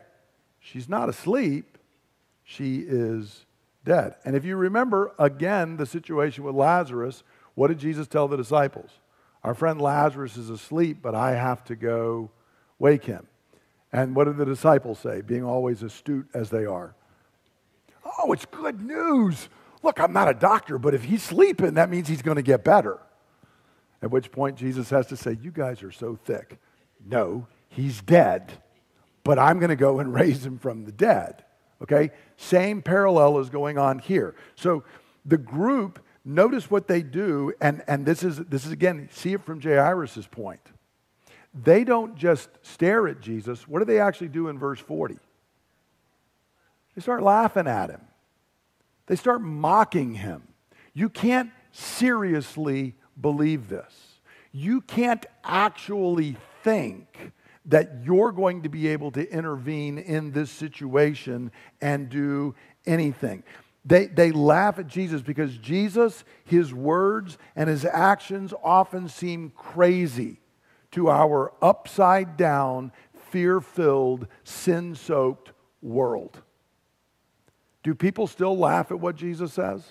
She's 0.60 0.90
not 0.90 1.10
asleep, 1.10 1.78
she 2.44 2.80
is 2.80 3.46
dead. 3.84 4.16
And 4.26 4.36
if 4.36 4.46
you 4.46 4.56
remember 4.56 5.14
again 5.18 5.78
the 5.78 5.86
situation 5.86 6.44
with 6.44 6.56
Lazarus, 6.56 7.24
what 7.56 7.68
did 7.68 7.80
Jesus 7.80 8.08
tell 8.08 8.28
the 8.28 8.38
disciples? 8.38 8.90
Our 9.44 9.54
friend 9.54 9.82
Lazarus 9.82 10.38
is 10.38 10.50
asleep, 10.50 11.00
but 11.02 11.16
I 11.16 11.36
have 11.36 11.64
to 11.66 11.76
go 11.76 12.32
wake 12.80 13.06
him. 13.06 13.28
And 13.94 14.16
what 14.16 14.26
did 14.26 14.38
the 14.38 14.46
disciples 14.46 15.00
say, 15.00 15.22
being 15.22 15.44
always 15.44 15.84
astute 15.84 16.28
as 16.34 16.50
they 16.50 16.66
are? 16.66 16.94
Oh, 18.20 18.34
it's 18.34 18.46
good 18.46 18.82
news. 18.82 19.50
Look, 19.84 20.00
I'm 20.00 20.14
not 20.14 20.28
a 20.28 20.34
doctor, 20.34 20.78
but 20.78 20.94
if 20.94 21.06
he's 21.06 21.24
sleeping, 21.24 21.76
that 21.76 21.90
means 21.90 22.08
he's 22.08 22.22
going 22.22 22.36
to 22.36 22.42
get 22.42 22.64
better. 22.64 23.00
At 24.02 24.12
which 24.12 24.32
point 24.32 24.58
Jesus 24.58 24.90
has 24.90 25.08
to 25.08 25.18
say, 25.18 25.38
You 25.42 25.52
guys 25.52 25.82
are 25.84 25.92
so 25.92 26.18
thick. 26.26 26.60
No, 27.06 27.48
he's 27.70 28.02
dead 28.02 28.52
but 29.28 29.38
I'm 29.38 29.60
going 29.60 29.70
to 29.70 29.76
go 29.76 30.00
and 30.00 30.14
raise 30.22 30.46
him 30.46 30.58
from 30.58 30.86
the 30.86 30.92
dead. 30.92 31.44
Okay? 31.82 32.12
Same 32.38 32.82
parallel 32.82 33.40
is 33.40 33.50
going 33.50 33.78
on 33.78 34.00
here. 34.00 34.36
So 34.56 34.84
the 35.26 35.38
group, 35.38 36.00
notice 36.24 36.72
what 36.72 36.88
they 36.88 37.04
do, 37.04 37.54
and, 37.62 37.84
and 37.88 38.06
this, 38.06 38.24
is, 38.24 38.38
this 38.38 38.66
is 38.66 38.72
again, 38.72 39.10
see 39.12 39.34
it 39.34 39.44
from 39.44 39.62
Jairus' 39.62 40.28
point. 40.32 40.62
They 41.54 41.84
don't 41.84 42.16
just 42.16 42.50
stare 42.62 43.08
at 43.08 43.20
Jesus. 43.20 43.68
What 43.68 43.80
do 43.80 43.86
they 43.86 44.00
actually 44.00 44.30
do 44.30 44.48
in 44.48 44.58
verse 44.58 44.80
40? 44.80 45.18
They 46.96 47.02
start 47.02 47.22
laughing 47.22 47.68
at 47.68 47.90
him, 47.90 48.02
they 49.06 49.16
start 49.16 49.42
mocking 49.42 50.16
him. 50.16 50.44
You 50.94 51.10
can't 51.10 51.52
seriously 51.72 52.96
believe 53.20 53.70
this. 53.70 53.94
You 54.52 54.82
can't 54.82 55.24
actually 55.44 56.38
think 56.64 57.34
that 57.68 58.04
you're 58.04 58.32
going 58.32 58.64
to 58.64 58.70
be 58.70 58.88
able 58.88 59.12
to 59.12 59.30
intervene 59.30 59.98
in 59.98 60.32
this 60.32 60.50
situation 60.50 61.52
and 61.82 62.10
do 62.10 62.56
anything. 62.86 63.44
They, 63.86 64.08
they 64.08 64.32
laugh 64.32 64.80
at 64.80 64.88
Jesus 64.88 65.22
because 65.22 65.58
Jesus, 65.58 66.26
his 66.44 66.74
words 66.74 67.38
and 67.56 67.70
his 67.70 67.86
actions 67.86 68.54
often 68.64 69.08
seem 69.08 69.52
crazy 69.52 70.42
to 70.92 71.10
our 71.10 71.54
upside 71.62 72.38
down, 72.38 72.92
fear 73.30 73.62
filled, 73.62 74.28
sin 74.44 74.96
soaked 74.96 75.52
world. 75.82 76.42
Do 77.84 77.96
people 77.96 78.28
still 78.28 78.58
laugh 78.58 78.92
at 78.92 79.00
what 79.00 79.16
Jesus 79.16 79.54
says? 79.54 79.86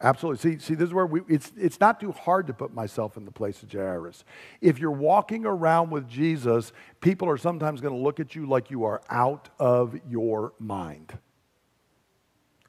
Absolutely. 0.00 0.52
See, 0.52 0.58
see, 0.60 0.74
this 0.74 0.88
is 0.88 0.94
where 0.94 1.06
we, 1.06 1.22
it's, 1.28 1.50
it's 1.56 1.80
not 1.80 1.98
too 1.98 2.12
hard 2.12 2.46
to 2.46 2.52
put 2.52 2.72
myself 2.72 3.16
in 3.16 3.24
the 3.24 3.32
place 3.32 3.62
of 3.64 3.72
Jairus. 3.72 4.24
If 4.60 4.78
you're 4.78 4.92
walking 4.92 5.44
around 5.44 5.90
with 5.90 6.08
Jesus, 6.08 6.72
people 7.00 7.28
are 7.28 7.36
sometimes 7.36 7.80
going 7.80 7.94
to 7.94 8.00
look 8.00 8.20
at 8.20 8.36
you 8.36 8.46
like 8.46 8.70
you 8.70 8.84
are 8.84 9.02
out 9.10 9.48
of 9.58 9.98
your 10.08 10.52
mind. 10.60 11.18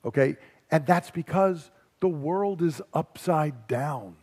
Okay? 0.03 0.37
And 0.71 0.87
that's 0.87 1.11
because 1.11 1.69
the 1.99 2.07
world 2.07 2.63
is 2.63 2.81
upside 2.95 3.67
down. 3.67 4.15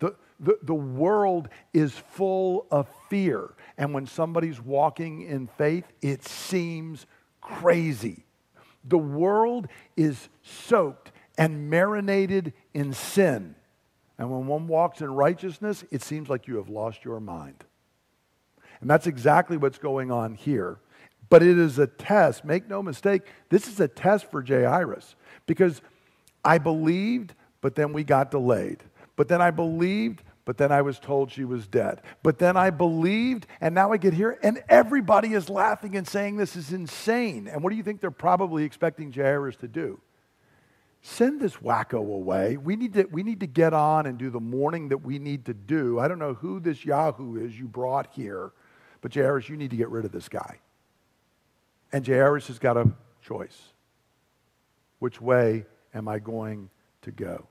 The, 0.00 0.16
the, 0.40 0.58
the 0.62 0.74
world 0.74 1.50
is 1.72 1.92
full 1.92 2.66
of 2.72 2.88
fear. 3.08 3.50
And 3.78 3.94
when 3.94 4.06
somebody's 4.06 4.60
walking 4.60 5.22
in 5.22 5.46
faith, 5.46 5.84
it 6.02 6.24
seems 6.24 7.06
crazy. 7.40 8.24
The 8.84 8.98
world 8.98 9.68
is 9.96 10.28
soaked 10.42 11.12
and 11.40 11.70
marinated 11.70 12.52
in 12.74 12.92
sin. 12.92 13.54
And 14.18 14.30
when 14.30 14.46
one 14.46 14.68
walks 14.68 15.00
in 15.00 15.10
righteousness, 15.10 15.82
it 15.90 16.02
seems 16.02 16.28
like 16.28 16.46
you 16.46 16.56
have 16.56 16.68
lost 16.68 17.02
your 17.02 17.18
mind. 17.18 17.64
And 18.82 18.90
that's 18.90 19.06
exactly 19.06 19.56
what's 19.56 19.78
going 19.78 20.12
on 20.12 20.34
here. 20.34 20.78
But 21.30 21.42
it 21.42 21.58
is 21.58 21.78
a 21.78 21.86
test. 21.86 22.44
Make 22.44 22.68
no 22.68 22.82
mistake, 22.82 23.22
this 23.48 23.68
is 23.68 23.80
a 23.80 23.88
test 23.88 24.30
for 24.30 24.42
Jairus 24.42 25.16
because 25.46 25.80
I 26.44 26.58
believed, 26.58 27.34
but 27.62 27.74
then 27.74 27.94
we 27.94 28.04
got 28.04 28.30
delayed. 28.30 28.82
But 29.16 29.28
then 29.28 29.40
I 29.40 29.50
believed, 29.50 30.22
but 30.44 30.58
then 30.58 30.70
I 30.70 30.82
was 30.82 30.98
told 30.98 31.30
she 31.30 31.44
was 31.46 31.66
dead. 31.66 32.02
But 32.22 32.38
then 32.38 32.58
I 32.58 32.68
believed, 32.68 33.46
and 33.62 33.74
now 33.74 33.92
I 33.92 33.96
get 33.96 34.12
here, 34.12 34.38
and 34.42 34.62
everybody 34.68 35.32
is 35.32 35.48
laughing 35.48 35.96
and 35.96 36.06
saying 36.06 36.36
this 36.36 36.54
is 36.54 36.70
insane. 36.70 37.48
And 37.48 37.62
what 37.62 37.70
do 37.70 37.76
you 37.76 37.82
think 37.82 38.02
they're 38.02 38.10
probably 38.10 38.64
expecting 38.64 39.10
Jairus 39.10 39.56
to 39.56 39.68
do? 39.68 40.00
Send 41.02 41.40
this 41.40 41.56
wacko 41.56 41.98
away. 41.98 42.56
We 42.58 42.76
need, 42.76 42.92
to, 42.94 43.04
we 43.04 43.22
need 43.22 43.40
to 43.40 43.46
get 43.46 43.72
on 43.72 44.06
and 44.06 44.18
do 44.18 44.28
the 44.28 44.40
mourning 44.40 44.88
that 44.90 44.98
we 44.98 45.18
need 45.18 45.46
to 45.46 45.54
do. 45.54 45.98
I 45.98 46.08
don't 46.08 46.18
know 46.18 46.34
who 46.34 46.60
this 46.60 46.84
Yahoo 46.84 47.36
is 47.36 47.58
you 47.58 47.66
brought 47.66 48.08
here, 48.12 48.52
but 49.00 49.14
Jairus, 49.14 49.48
you 49.48 49.56
need 49.56 49.70
to 49.70 49.76
get 49.76 49.88
rid 49.88 50.04
of 50.04 50.12
this 50.12 50.28
guy. 50.28 50.58
And 51.92 52.06
Jairus 52.06 52.48
has 52.48 52.58
got 52.58 52.76
a 52.76 52.90
choice. 53.22 53.58
Which 54.98 55.20
way 55.20 55.64
am 55.94 56.06
I 56.06 56.18
going 56.18 56.68
to 57.02 57.10
go? 57.10 57.46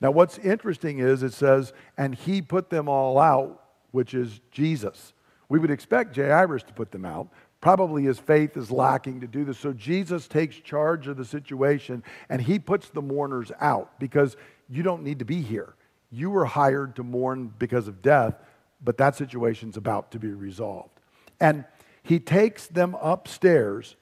Now, 0.00 0.12
what's 0.12 0.38
interesting 0.38 1.00
is 1.00 1.24
it 1.24 1.32
says, 1.32 1.72
and 1.96 2.14
he 2.14 2.40
put 2.40 2.70
them 2.70 2.88
all 2.88 3.18
out, 3.18 3.60
which 3.90 4.14
is 4.14 4.40
Jesus. 4.52 5.12
We 5.48 5.58
would 5.58 5.70
expect 5.70 6.14
Jairus 6.14 6.62
to 6.64 6.72
put 6.72 6.92
them 6.92 7.04
out. 7.04 7.28
Probably 7.60 8.04
his 8.04 8.18
faith 8.18 8.56
is 8.56 8.70
lacking 8.70 9.20
to 9.20 9.26
do 9.26 9.44
this. 9.44 9.58
So 9.58 9.72
Jesus 9.72 10.28
takes 10.28 10.56
charge 10.56 11.08
of 11.08 11.16
the 11.16 11.24
situation 11.24 12.04
and 12.28 12.40
he 12.40 12.58
puts 12.58 12.88
the 12.88 13.02
mourners 13.02 13.50
out 13.60 13.98
because 13.98 14.36
you 14.68 14.82
don't 14.82 15.02
need 15.02 15.18
to 15.18 15.24
be 15.24 15.42
here. 15.42 15.74
You 16.10 16.30
were 16.30 16.44
hired 16.44 16.96
to 16.96 17.02
mourn 17.02 17.52
because 17.58 17.88
of 17.88 18.00
death, 18.00 18.34
but 18.82 18.96
that 18.98 19.16
situation's 19.16 19.76
about 19.76 20.12
to 20.12 20.18
be 20.18 20.28
resolved. 20.28 21.00
And 21.40 21.64
he 22.02 22.20
takes 22.20 22.66
them 22.68 22.96
upstairs 23.00 23.96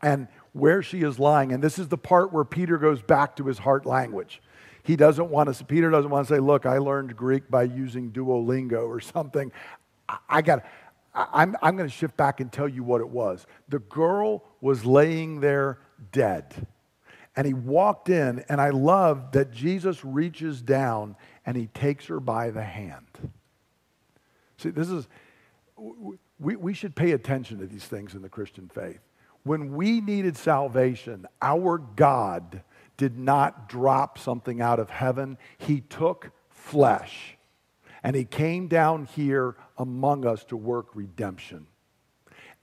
and 0.00 0.28
where 0.52 0.82
she 0.82 1.02
is 1.02 1.18
lying, 1.18 1.52
and 1.52 1.62
this 1.62 1.78
is 1.78 1.88
the 1.88 1.98
part 1.98 2.32
where 2.32 2.44
Peter 2.44 2.78
goes 2.78 3.02
back 3.02 3.36
to 3.36 3.44
his 3.44 3.58
heart 3.58 3.84
language. 3.84 4.40
He 4.82 4.96
doesn't 4.96 5.28
want 5.28 5.54
to, 5.54 5.64
Peter 5.64 5.90
doesn't 5.90 6.10
want 6.10 6.26
to 6.26 6.34
say, 6.34 6.40
Look, 6.40 6.64
I 6.64 6.78
learned 6.78 7.16
Greek 7.16 7.50
by 7.50 7.64
using 7.64 8.10
Duolingo 8.10 8.86
or 8.88 9.00
something. 9.00 9.52
I, 10.08 10.18
I 10.28 10.42
got, 10.42 10.64
I'm, 11.18 11.56
I'm 11.60 11.76
going 11.76 11.88
to 11.88 11.94
shift 11.94 12.16
back 12.16 12.40
and 12.40 12.52
tell 12.52 12.68
you 12.68 12.84
what 12.84 13.00
it 13.00 13.08
was. 13.08 13.46
The 13.68 13.80
girl 13.80 14.44
was 14.60 14.84
laying 14.84 15.40
there 15.40 15.80
dead. 16.12 16.66
And 17.34 17.46
he 17.46 17.54
walked 17.54 18.08
in, 18.08 18.44
and 18.48 18.60
I 18.60 18.70
love 18.70 19.32
that 19.32 19.52
Jesus 19.52 20.04
reaches 20.04 20.62
down 20.62 21.16
and 21.46 21.56
he 21.56 21.66
takes 21.68 22.06
her 22.06 22.20
by 22.20 22.50
the 22.50 22.62
hand. 22.62 23.06
See, 24.58 24.70
this 24.70 24.88
is, 24.88 25.06
we, 26.38 26.56
we 26.56 26.74
should 26.74 26.94
pay 26.94 27.12
attention 27.12 27.58
to 27.58 27.66
these 27.66 27.84
things 27.84 28.14
in 28.14 28.22
the 28.22 28.28
Christian 28.28 28.68
faith. 28.68 29.00
When 29.44 29.74
we 29.74 30.00
needed 30.00 30.36
salvation, 30.36 31.26
our 31.40 31.78
God 31.78 32.62
did 32.96 33.16
not 33.16 33.68
drop 33.68 34.18
something 34.18 34.60
out 34.60 34.80
of 34.80 34.90
heaven, 34.90 35.38
He 35.58 35.80
took 35.80 36.32
flesh 36.50 37.36
and 38.02 38.14
He 38.14 38.24
came 38.24 38.68
down 38.68 39.06
here 39.06 39.56
among 39.78 40.26
us 40.26 40.44
to 40.44 40.56
work 40.56 40.88
redemption. 40.94 41.66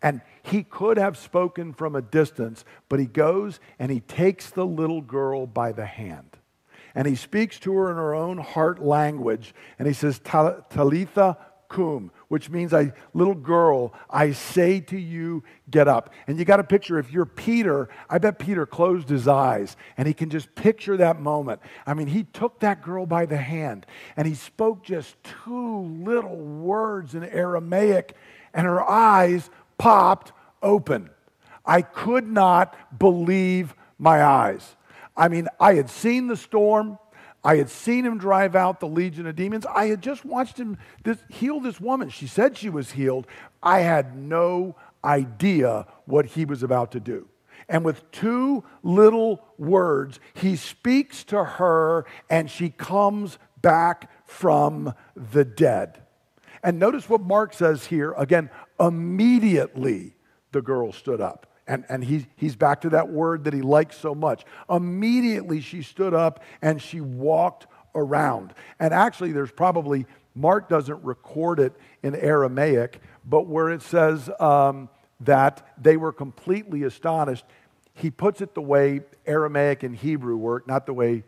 And 0.01 0.21
he 0.43 0.61
could 0.61 0.97
have 0.97 1.17
spoken 1.17 1.73
from 1.73 1.95
a 1.95 2.01
distance, 2.01 2.63
but 2.89 2.99
he 2.99 3.05
goes 3.05 3.59
and 3.79 3.91
he 3.91 4.01
takes 4.01 4.51
the 4.51 4.65
little 4.65 5.01
girl 5.01 5.47
by 5.47 5.71
the 5.71 5.85
hand. 5.85 6.37
And 6.93 7.07
he 7.07 7.15
speaks 7.15 7.59
to 7.59 7.73
her 7.73 7.89
in 7.89 7.97
her 7.97 8.13
own 8.13 8.37
heart 8.37 8.81
language. 8.81 9.53
And 9.79 9.87
he 9.87 9.93
says, 9.93 10.19
Talitha 10.19 11.37
cum, 11.75 12.09
which 12.29 12.49
means 12.49 12.73
I, 12.73 12.93
little 13.13 13.35
girl, 13.35 13.93
I 14.09 14.31
say 14.31 14.79
to 14.79 14.97
you, 14.97 15.43
get 15.69 15.89
up. 15.89 16.13
And 16.25 16.39
you 16.39 16.45
got 16.45 16.57
to 16.57 16.63
picture 16.63 16.97
if 16.99 17.11
you're 17.11 17.25
Peter, 17.25 17.89
I 18.09 18.17
bet 18.17 18.39
Peter 18.39 18.65
closed 18.65 19.09
his 19.09 19.27
eyes 19.27 19.75
and 19.97 20.07
he 20.07 20.13
can 20.13 20.29
just 20.29 20.55
picture 20.55 20.95
that 20.95 21.19
moment. 21.19 21.59
I 21.85 21.93
mean, 21.93 22.07
he 22.07 22.23
took 22.23 22.61
that 22.61 22.81
girl 22.81 23.05
by 23.05 23.25
the 23.25 23.35
hand 23.35 23.85
and 24.15 24.25
he 24.25 24.35
spoke 24.35 24.83
just 24.83 25.17
two 25.43 25.81
little 25.81 26.37
words 26.37 27.13
in 27.13 27.25
Aramaic 27.25 28.15
and 28.53 28.65
her 28.65 28.81
eyes 28.81 29.49
popped 29.77 30.31
open. 30.63 31.09
I 31.65 31.81
could 31.81 32.25
not 32.25 32.97
believe 32.97 33.75
my 33.99 34.23
eyes. 34.23 34.77
I 35.17 35.27
mean, 35.27 35.49
I 35.59 35.73
had 35.73 35.89
seen 35.89 36.27
the 36.27 36.37
storm. 36.37 36.99
I 37.45 37.57
had 37.57 37.69
seen 37.69 38.03
him 38.03 38.17
drive 38.17 38.55
out 38.55 38.79
the 38.79 38.87
legion 38.87 39.27
of 39.27 39.35
demons. 39.35 39.67
I 39.67 39.85
had 39.85 40.01
just 40.01 40.25
watched 40.25 40.57
him 40.57 40.79
this, 41.03 41.19
heal 41.29 41.59
this 41.59 41.79
woman. 41.79 42.09
She 42.09 42.25
said 42.25 42.57
she 42.57 42.71
was 42.71 42.91
healed. 42.91 43.27
I 43.61 43.81
had 43.81 44.17
no 44.17 44.75
idea 45.03 45.85
what 46.05 46.25
he 46.25 46.43
was 46.43 46.63
about 46.63 46.91
to 46.93 46.99
do. 46.99 47.27
And 47.69 47.85
with 47.85 48.09
two 48.11 48.63
little 48.81 49.45
words, 49.59 50.19
he 50.33 50.55
speaks 50.55 51.23
to 51.25 51.43
her 51.43 52.05
and 52.31 52.49
she 52.49 52.69
comes 52.71 53.37
back 53.61 54.09
from 54.27 54.95
the 55.15 55.45
dead. 55.45 56.01
And 56.63 56.79
notice 56.79 57.07
what 57.07 57.21
Mark 57.21 57.53
says 57.53 57.85
here. 57.85 58.13
Again, 58.17 58.49
immediately 58.79 60.15
the 60.51 60.63
girl 60.63 60.91
stood 60.91 61.21
up. 61.21 61.45
And, 61.67 61.83
and 61.89 62.03
he, 62.03 62.27
he's 62.35 62.55
back 62.55 62.81
to 62.81 62.89
that 62.91 63.09
word 63.09 63.45
that 63.45 63.53
he 63.53 63.61
likes 63.61 63.97
so 63.97 64.13
much. 64.13 64.45
Immediately 64.69 65.61
she 65.61 65.81
stood 65.81 66.13
up 66.13 66.43
and 66.61 66.81
she 66.81 67.01
walked 67.01 67.65
around. 67.95 68.53
And 68.79 68.93
actually, 68.93 69.31
there's 69.31 69.51
probably, 69.51 70.05
Mark 70.35 70.69
doesn't 70.69 71.03
record 71.03 71.59
it 71.59 71.73
in 72.03 72.13
Aramaic, 72.15 73.01
but 73.25 73.47
where 73.47 73.69
it 73.69 73.81
says 73.81 74.29
um, 74.39 74.89
that 75.21 75.67
they 75.81 75.97
were 75.97 76.11
completely 76.11 76.83
astonished, 76.83 77.45
he 77.93 78.11
puts 78.11 78.41
it 78.41 78.53
the 78.53 78.61
way 78.61 79.01
Aramaic 79.25 79.83
and 79.83 79.95
Hebrew 79.95 80.35
work, 80.35 80.67
not 80.67 80.85
the 80.85 80.93
way 80.93 81.23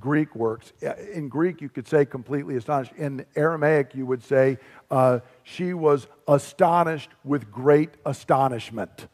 Greek 0.00 0.34
works. 0.34 0.72
In 1.12 1.28
Greek, 1.28 1.60
you 1.60 1.68
could 1.68 1.86
say 1.86 2.04
completely 2.04 2.56
astonished. 2.56 2.92
In 2.96 3.24
Aramaic, 3.34 3.94
you 3.94 4.04
would 4.06 4.22
say 4.22 4.58
uh, 4.90 5.20
she 5.42 5.74
was 5.74 6.06
astonished 6.26 7.10
with 7.24 7.50
great 7.50 7.90
astonishment. 8.04 9.08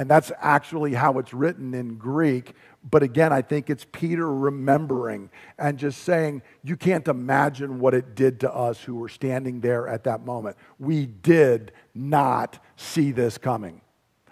And 0.00 0.08
that's 0.08 0.32
actually 0.40 0.94
how 0.94 1.18
it's 1.18 1.34
written 1.34 1.74
in 1.74 1.96
Greek. 1.96 2.54
But 2.90 3.02
again, 3.02 3.34
I 3.34 3.42
think 3.42 3.68
it's 3.68 3.84
Peter 3.92 4.34
remembering 4.34 5.28
and 5.58 5.78
just 5.78 6.04
saying, 6.04 6.40
You 6.64 6.78
can't 6.78 7.06
imagine 7.06 7.80
what 7.80 7.92
it 7.92 8.14
did 8.14 8.40
to 8.40 8.50
us 8.50 8.82
who 8.82 8.94
were 8.94 9.10
standing 9.10 9.60
there 9.60 9.86
at 9.86 10.04
that 10.04 10.24
moment. 10.24 10.56
We 10.78 11.04
did 11.04 11.72
not 11.94 12.64
see 12.76 13.12
this 13.12 13.36
coming. 13.36 13.82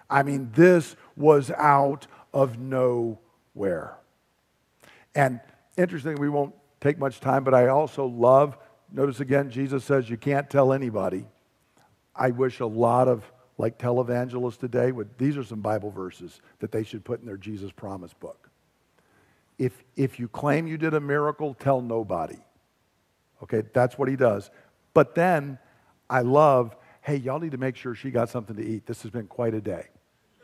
I 0.09 0.23
mean, 0.23 0.53
this 0.55 0.97
was 1.17 1.51
out 1.51 2.07
of 2.33 2.59
nowhere. 2.59 3.99
And 5.15 5.39
interestingly, 5.77 6.19
we 6.19 6.31
won't 6.31 6.55
take 6.81 6.99
much 6.99 7.21
time, 7.21 7.45
but 7.45 7.53
I 7.53 7.69
also 7.69 8.07
love, 8.07 8.57
notice 8.91 9.21
again, 9.21 9.51
Jesus 9.51 9.85
says 9.85 10.09
you 10.09 10.17
can't 10.17 10.49
tell 10.49 10.73
anybody. 10.73 11.27
I 12.17 12.31
wish 12.31 12.61
a 12.61 12.67
lot 12.67 13.07
of 13.07 13.31
like 13.59 13.77
televangelists 13.77 14.59
today, 14.59 14.93
with, 14.93 15.19
these 15.19 15.37
are 15.37 15.43
some 15.43 15.61
Bible 15.61 15.91
verses 15.91 16.41
that 16.61 16.71
they 16.71 16.85
should 16.85 17.05
put 17.05 17.21
in 17.21 17.27
their 17.27 17.37
Jesus 17.37 17.73
Promise 17.73 18.15
book. 18.15 18.49
If, 19.59 19.85
if 19.97 20.21
you 20.21 20.29
claim 20.29 20.69
you 20.69 20.79
did 20.79 20.95
a 20.95 21.01
miracle, 21.01 21.55
tell 21.55 21.83
nobody. 21.83 22.39
Okay, 23.43 23.65
that's 23.73 23.99
what 23.99 24.09
he 24.09 24.15
does. 24.15 24.51
But 24.95 25.17
then 25.17 25.59
I 26.09 26.21
love, 26.21 26.77
hey, 27.03 27.17
y'all 27.17 27.41
need 27.41 27.51
to 27.51 27.59
make 27.59 27.75
sure 27.75 27.95
she 27.95 28.11
got 28.11 28.29
something 28.29 28.55
to 28.57 28.65
eat. 28.65 28.87
This 28.87 29.03
has 29.03 29.11
been 29.11 29.27
quite 29.27 29.55
a 29.55 29.61
day. 29.61 29.89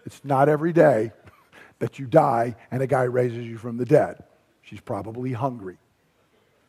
It's 0.04 0.24
not 0.24 0.48
every 0.48 0.72
day 0.72 1.12
that 1.78 2.00
you 2.00 2.06
die 2.06 2.56
and 2.72 2.82
a 2.82 2.86
guy 2.86 3.04
raises 3.04 3.46
you 3.46 3.58
from 3.58 3.76
the 3.76 3.84
dead. 3.84 4.24
She's 4.62 4.80
probably 4.80 5.32
hungry. 5.32 5.78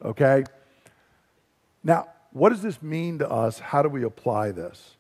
Okay? 0.04 0.44
Now, 1.84 2.08
what 2.32 2.50
does 2.50 2.62
this 2.62 2.82
mean 2.84 3.20
to 3.20 3.30
us? 3.30 3.58
How 3.58 3.82
do 3.82 3.90
we 3.90 4.04
apply 4.04 4.52
this? 4.52 4.98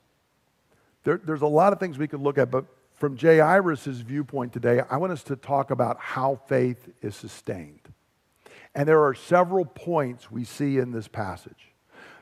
There, 1.06 1.22
there's 1.24 1.44
a 1.44 1.48
lot 1.48 1.72
of 1.72 1.80
things 1.80 1.98
we 1.98 2.08
could 2.08 2.20
look 2.20 2.38
at, 2.38 2.52
but 2.52 2.66
from 2.96 3.18
Jairus' 3.18 3.88
viewpoint 3.88 4.52
today, 4.52 4.82
I 4.90 4.98
want 4.98 5.14
us 5.14 5.24
to 5.24 5.36
talk 5.36 5.72
about 5.72 5.98
how 6.00 6.40
faith 6.48 6.90
is 7.02 7.16
sustained. 7.16 7.80
And 8.74 8.88
there 8.88 9.04
are 9.04 9.14
several 9.14 9.64
points 9.64 10.30
we 10.30 10.44
see 10.44 10.80
in 10.80 10.92
this 10.92 11.08
passage. 11.08 11.72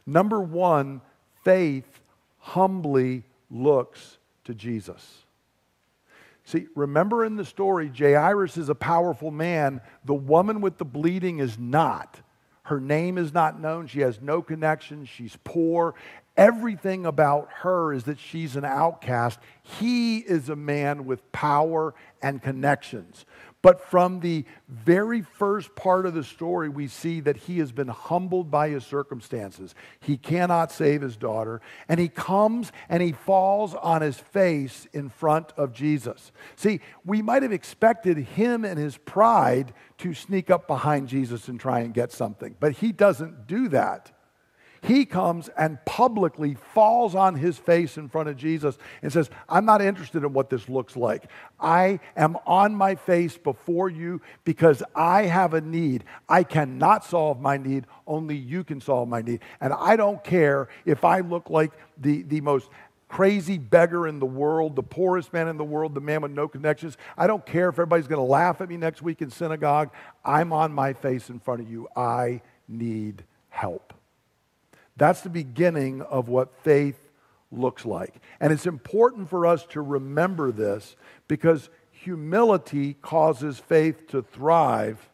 Number 0.06 0.42
one, 0.42 1.02
faith 1.44 2.02
humbly 2.40 3.24
looks 3.50 4.18
to 4.44 4.54
Jesus. 4.54 5.24
See, 6.44 6.68
remember 6.76 7.24
in 7.24 7.38
the 7.38 7.46
story, 7.46 7.90
Jairus 7.96 8.58
is 8.58 8.68
a 8.68 8.76
powerful 8.76 9.32
man. 9.32 9.80
The 10.04 10.14
woman 10.14 10.60
with 10.60 10.78
the 10.78 10.86
bleeding 10.86 11.40
is 11.40 11.58
not. 11.58 12.20
Her 12.64 12.80
name 12.80 13.18
is 13.18 13.34
not 13.34 13.60
known. 13.60 13.88
She 13.88 14.02
has 14.02 14.22
no 14.22 14.42
connection. 14.42 15.06
She's 15.06 15.38
poor. 15.44 15.96
Everything 16.36 17.06
about 17.06 17.50
her 17.62 17.94
is 17.94 18.06
that 18.06 18.18
she's 18.18 18.56
an 18.56 18.66
outcast. 18.66 19.40
He 19.62 20.18
is 20.18 20.50
a 20.50 20.56
man 20.56 21.06
with 21.06 21.32
power 21.32 21.94
and 22.24 22.42
connections. 22.42 23.26
But 23.62 23.80
from 23.80 24.20
the 24.20 24.44
very 24.68 25.22
first 25.22 25.74
part 25.76 26.06
of 26.06 26.16
the 26.16 26.24
story, 26.24 26.68
we 26.70 26.88
see 26.88 27.22
that 27.22 27.38
he 27.38 27.60
has 27.60 27.72
been 27.72 27.88
humbled 27.88 28.52
by 28.52 28.70
his 28.70 28.84
circumstances. 28.84 29.74
He 30.02 30.18
cannot 30.18 30.72
save 30.72 31.02
his 31.02 31.16
daughter, 31.16 31.62
and 31.88 31.98
he 31.98 32.10
comes 32.10 32.74
and 32.90 33.02
he 33.02 33.14
falls 33.14 33.74
on 33.76 34.02
his 34.02 34.18
face 34.18 34.88
in 34.92 35.08
front 35.10 35.54
of 35.56 35.72
Jesus. 35.72 36.34
See, 36.58 36.82
we 37.06 37.22
might 37.22 37.44
have 37.44 37.54
expected 37.54 38.18
him 38.18 38.66
and 38.66 38.78
his 38.78 38.98
pride 38.98 39.74
to 40.00 40.14
sneak 40.14 40.50
up 40.50 40.68
behind 40.68 41.08
Jesus 41.08 41.48
and 41.48 41.58
try 41.58 41.80
and 41.82 41.94
get 41.94 42.12
something, 42.12 42.58
but 42.60 42.74
he 42.74 42.92
doesn't 42.92 43.48
do 43.48 43.70
that 43.70 44.12
he 44.84 45.06
comes 45.06 45.48
and 45.58 45.84
publicly 45.86 46.56
falls 46.74 47.16
on 47.16 47.36
his 47.36 47.58
face 47.58 47.96
in 47.96 48.10
front 48.10 48.28
of 48.28 48.36
Jesus 48.36 48.78
and 49.02 49.14
says, 49.14 49.30
I'm 49.48 49.64
not 49.64 49.82
interested 49.82 50.26
in 50.26 50.34
what 50.34 50.50
this 50.50 50.68
looks 50.68 50.98
like. 50.98 51.30
I 51.58 52.02
am 52.18 52.38
on 52.46 52.76
my 52.76 52.96
face 52.96 53.38
before 53.38 53.90
you 53.90 54.22
because 54.44 54.84
I 54.94 55.24
have 55.24 55.54
a 55.54 55.62
need. 55.62 56.04
I 56.28 56.44
cannot 56.44 57.06
solve 57.06 57.40
my 57.40 57.56
need. 57.56 57.86
Only 58.06 58.36
you 58.36 58.66
can 58.66 58.82
solve 58.82 59.08
my 59.08 59.22
need. 59.22 59.40
And 59.62 59.72
I 59.72 59.96
don't 59.96 60.22
care 60.22 60.68
if 60.86 61.06
I 61.06 61.22
look 61.22 61.50
like 61.50 61.72
the, 61.98 62.24
the 62.24 62.42
most 62.42 62.70
crazy 63.08 63.58
beggar 63.58 64.06
in 64.06 64.20
the 64.20 64.26
world, 64.26 64.76
the 64.76 64.84
poorest 64.84 65.32
man 65.32 65.48
in 65.48 65.56
the 65.56 65.64
world, 65.64 65.96
the 65.96 66.02
man 66.02 66.22
with 66.22 66.32
no 66.32 66.50
connections. 66.50 66.98
I 67.18 67.28
don't 67.28 67.46
care 67.46 67.70
if 67.70 67.76
everybody's 67.76 68.08
going 68.08 68.20
to 68.20 68.30
laugh 68.30 68.60
at 68.60 68.68
me 68.68 68.76
next 68.76 69.02
week 69.02 69.22
in 69.22 69.30
synagogue. 69.30 69.92
I'm 70.26 70.52
on 70.52 70.74
my 70.74 70.92
face 70.92 71.30
in 71.30 71.40
front 71.40 71.62
of 71.62 71.72
you. 71.72 71.88
I 71.96 72.42
need 72.68 73.24
help. 73.48 73.93
That's 74.98 75.22
the 75.22 75.30
beginning 75.30 76.02
of 76.02 76.30
what 76.30 76.54
faith 76.64 77.10
looks 77.52 77.86
like. 77.86 78.16
And 78.40 78.52
it's 78.52 78.66
important 78.66 79.30
for 79.30 79.46
us 79.46 79.66
to 79.68 79.82
remember 79.82 80.52
this 80.52 80.96
because 81.28 81.70
humility 81.92 82.96
causes 82.96 83.60
faith 83.60 84.08
to 84.08 84.22
thrive 84.22 85.10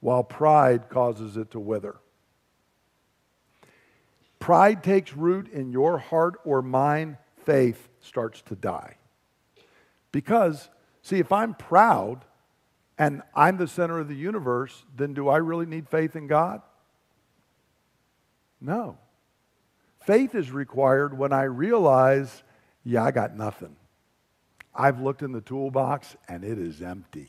while 0.00 0.24
pride 0.24 0.88
causes 0.88 1.36
it 1.36 1.50
to 1.52 1.60
wither. 1.60 1.96
Pride 4.38 4.82
takes 4.82 5.14
root 5.14 5.48
in 5.48 5.70
your 5.70 5.98
heart 5.98 6.34
or 6.44 6.62
mine, 6.62 7.16
faith 7.44 7.88
starts 8.00 8.42
to 8.42 8.56
die. 8.56 8.96
Because, 10.10 10.68
see, 11.02 11.20
if 11.20 11.30
I'm 11.30 11.54
proud 11.54 12.24
and 12.98 13.22
I'm 13.34 13.56
the 13.56 13.68
center 13.68 14.00
of 14.00 14.08
the 14.08 14.16
universe, 14.16 14.84
then 14.96 15.14
do 15.14 15.28
I 15.28 15.36
really 15.36 15.66
need 15.66 15.88
faith 15.88 16.16
in 16.16 16.26
God? 16.26 16.60
No. 18.60 18.98
Faith 20.04 20.34
is 20.34 20.50
required 20.50 21.16
when 21.16 21.32
I 21.32 21.44
realize, 21.44 22.42
yeah, 22.84 23.04
I 23.04 23.10
got 23.10 23.36
nothing. 23.36 23.76
I've 24.74 25.00
looked 25.00 25.22
in 25.22 25.32
the 25.32 25.40
toolbox 25.40 26.16
and 26.28 26.44
it 26.44 26.58
is 26.58 26.82
empty. 26.82 27.28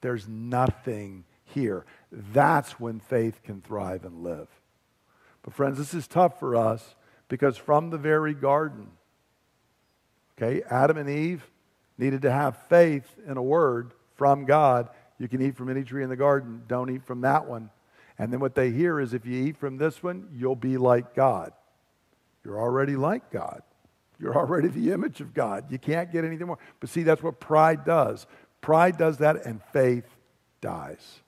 There's 0.00 0.28
nothing 0.28 1.24
here. 1.44 1.86
That's 2.12 2.78
when 2.78 3.00
faith 3.00 3.42
can 3.42 3.62
thrive 3.62 4.04
and 4.04 4.22
live. 4.22 4.48
But, 5.42 5.54
friends, 5.54 5.78
this 5.78 5.94
is 5.94 6.06
tough 6.06 6.38
for 6.38 6.54
us 6.54 6.94
because 7.28 7.56
from 7.56 7.90
the 7.90 7.98
very 7.98 8.34
garden, 8.34 8.88
okay, 10.36 10.62
Adam 10.70 10.98
and 10.98 11.08
Eve 11.08 11.50
needed 11.96 12.22
to 12.22 12.30
have 12.30 12.56
faith 12.68 13.06
in 13.26 13.36
a 13.36 13.42
word 13.42 13.92
from 14.14 14.44
God. 14.44 14.88
You 15.18 15.26
can 15.26 15.42
eat 15.42 15.56
from 15.56 15.68
any 15.68 15.82
tree 15.82 16.04
in 16.04 16.10
the 16.10 16.16
garden, 16.16 16.62
don't 16.68 16.90
eat 16.90 17.04
from 17.04 17.22
that 17.22 17.46
one. 17.46 17.70
And 18.18 18.32
then 18.32 18.40
what 18.40 18.54
they 18.54 18.70
hear 18.70 19.00
is 19.00 19.14
if 19.14 19.26
you 19.26 19.46
eat 19.46 19.56
from 19.56 19.78
this 19.78 20.02
one, 20.02 20.28
you'll 20.32 20.56
be 20.56 20.76
like 20.76 21.14
God. 21.14 21.52
You're 22.48 22.62
already 22.62 22.96
like 22.96 23.30
God. 23.30 23.60
You're 24.18 24.34
already 24.34 24.68
the 24.68 24.90
image 24.90 25.20
of 25.20 25.34
God. 25.34 25.70
You 25.70 25.78
can't 25.78 26.10
get 26.10 26.24
anything 26.24 26.46
more. 26.46 26.58
But 26.80 26.88
see, 26.88 27.02
that's 27.02 27.22
what 27.22 27.40
pride 27.40 27.84
does. 27.84 28.26
Pride 28.62 28.96
does 28.96 29.18
that, 29.18 29.44
and 29.44 29.60
faith 29.70 30.06
dies. 30.62 31.20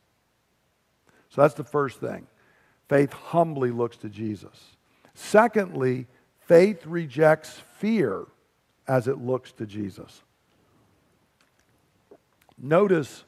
So 1.29 1.43
that's 1.43 1.53
the 1.53 1.63
first 1.63 2.01
thing. 2.01 2.27
Faith 2.89 3.13
humbly 3.13 3.71
looks 3.71 3.99
to 3.99 4.09
Jesus. 4.09 4.79
Secondly, 5.13 6.07
faith 6.47 6.87
rejects 6.87 7.61
fear 7.77 8.25
as 8.89 9.07
it 9.07 9.19
looks 9.19 9.53
to 9.53 9.67
Jesus. 9.67 10.23
Notice 12.57 13.25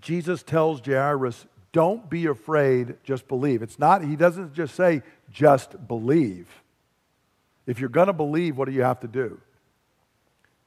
Jesus 0.00 0.44
tells 0.44 0.80
Jairus, 0.80 1.44
don't 1.72 2.08
be 2.08 2.26
afraid, 2.26 2.98
just 3.02 3.26
believe. 3.26 3.62
It's 3.62 3.80
not, 3.80 4.04
he 4.04 4.14
doesn't 4.14 4.54
just 4.54 4.76
say, 4.76 5.02
just 5.32 5.88
believe. 5.88 6.46
If 7.70 7.78
you're 7.78 7.88
going 7.88 8.08
to 8.08 8.12
believe, 8.12 8.58
what 8.58 8.64
do 8.64 8.72
you 8.72 8.82
have 8.82 8.98
to 8.98 9.06
do? 9.06 9.40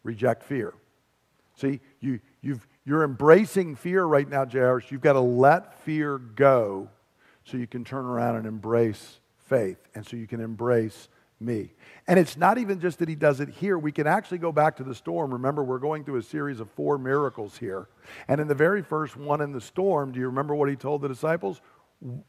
Reject 0.04 0.42
fear. 0.42 0.74
See, 1.58 1.82
you, 2.00 2.22
you've, 2.42 2.66
you're 2.86 3.04
embracing 3.04 3.76
fear 3.76 4.06
right 4.06 4.28
now, 4.28 4.46
Jairus. 4.46 4.90
You've 4.90 5.02
got 5.02 5.14
to 5.14 5.20
let 5.20 5.78
fear 5.80 6.18
go 6.18 6.88
so 7.44 7.58
you 7.58 7.68
can 7.68 7.84
turn 7.84 8.06
around 8.06 8.38
and 8.38 8.46
embrace 8.46 9.20
faith 9.50 9.80
and 9.94 10.08
so 10.08 10.16
you 10.16 10.28
can 10.28 10.40
embrace 10.40 11.10
me. 11.42 11.74
And 12.08 12.18
it's 12.18 12.38
not 12.38 12.58
even 12.58 12.80
just 12.80 13.00
that 13.00 13.10
he 13.10 13.16
does 13.16 13.42
it 13.42 13.50
here. 13.50 13.78
We 13.78 13.92
can 13.92 14.08
actually 14.08 14.38
go 14.38 14.54
back 14.54 14.78
to 14.78 14.86
the 14.86 14.96
storm. 14.96 15.34
Remember, 15.34 15.62
we're 15.62 15.80
going 15.80 16.06
through 16.06 16.20
a 16.20 16.24
series 16.24 16.62
of 16.62 16.72
four 16.72 16.98
miracles 16.98 17.58
here. 17.58 17.90
And 18.30 18.40
in 18.40 18.48
the 18.48 18.56
very 18.56 18.82
first 18.82 19.18
one 19.18 19.42
in 19.42 19.52
the 19.52 19.60
storm, 19.60 20.14
do 20.14 20.22
you 20.22 20.28
remember 20.28 20.56
what 20.56 20.70
he 20.70 20.78
told 20.78 21.02
the 21.02 21.10
disciples? 21.10 21.60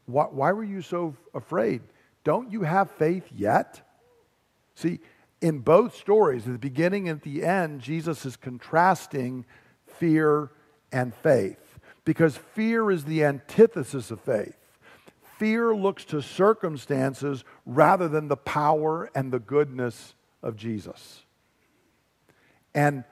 Why, 0.05 0.25
why 0.25 0.51
were 0.51 0.65
you 0.65 0.81
so 0.81 1.15
afraid? 1.33 1.81
Don't 2.25 2.51
you 2.51 2.63
have 2.63 2.91
faith 2.91 3.23
yet? 3.33 3.81
See, 4.75 4.99
in 5.41 5.59
both 5.59 5.95
stories, 5.95 6.45
at 6.45 6.53
the 6.53 6.59
beginning 6.59 7.09
and 7.09 7.19
at 7.19 7.23
the 7.23 7.43
end, 7.43 7.81
Jesus 7.81 8.25
is 8.25 8.35
contrasting 8.35 9.45
fear 9.85 10.51
and 10.91 11.13
faith 11.13 11.79
because 12.03 12.37
fear 12.37 12.91
is 12.91 13.05
the 13.05 13.23
antithesis 13.23 14.11
of 14.11 14.21
faith. 14.21 14.55
Fear 15.37 15.75
looks 15.75 16.05
to 16.05 16.21
circumstances 16.21 17.43
rather 17.65 18.07
than 18.07 18.27
the 18.27 18.37
power 18.37 19.09
and 19.15 19.31
the 19.31 19.39
goodness 19.39 20.15
of 20.41 20.55
Jesus. 20.55 21.23
And 22.73 23.03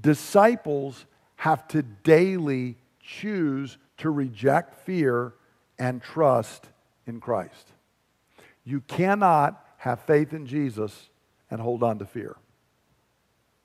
disciples 0.00 1.04
have 1.36 1.66
to 1.68 1.82
daily 1.82 2.76
choose 3.00 3.78
to 3.98 4.10
reject 4.10 4.74
fear 4.84 5.34
and 5.78 6.02
trust 6.02 6.68
in 7.06 7.20
Christ. 7.20 7.72
You 8.64 8.80
cannot 8.80 9.62
have 9.86 10.00
faith 10.00 10.32
in 10.32 10.46
Jesus 10.46 11.10
and 11.48 11.60
hold 11.60 11.84
on 11.84 12.00
to 12.00 12.04
fear. 12.04 12.34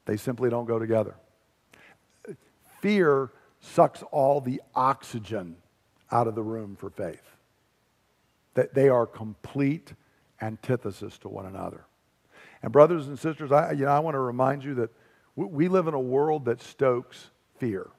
They 0.06 0.18
simply 0.18 0.52
don't 0.52 0.66
go 0.66 0.78
together. 0.78 1.16
Fear 2.80 3.32
sucks 3.60 4.04
all 4.12 4.40
the 4.40 4.62
oxygen 4.76 5.56
out 6.12 6.28
of 6.28 6.36
the 6.36 6.44
room 6.44 6.76
for 6.76 6.92
faith. 6.92 7.24
That 8.54 8.76
they 8.76 8.88
are 8.88 9.08
complete 9.08 9.94
antithesis 10.40 11.18
to 11.20 11.28
one 11.28 11.48
another. 11.48 11.86
And 12.62 12.72
brothers 12.72 13.08
and 13.08 13.18
sisters, 13.18 13.52
I, 13.52 13.72
you 13.72 13.86
know, 13.86 13.92
I 13.92 13.98
want 13.98 14.14
to 14.14 14.20
remind 14.20 14.64
you 14.64 14.76
that 14.76 14.92
we 15.36 15.70
live 15.70 15.88
in 15.88 15.96
a 15.96 16.00
world 16.00 16.46
that 16.46 16.62
stokes 16.62 17.32
fear. 17.58 17.90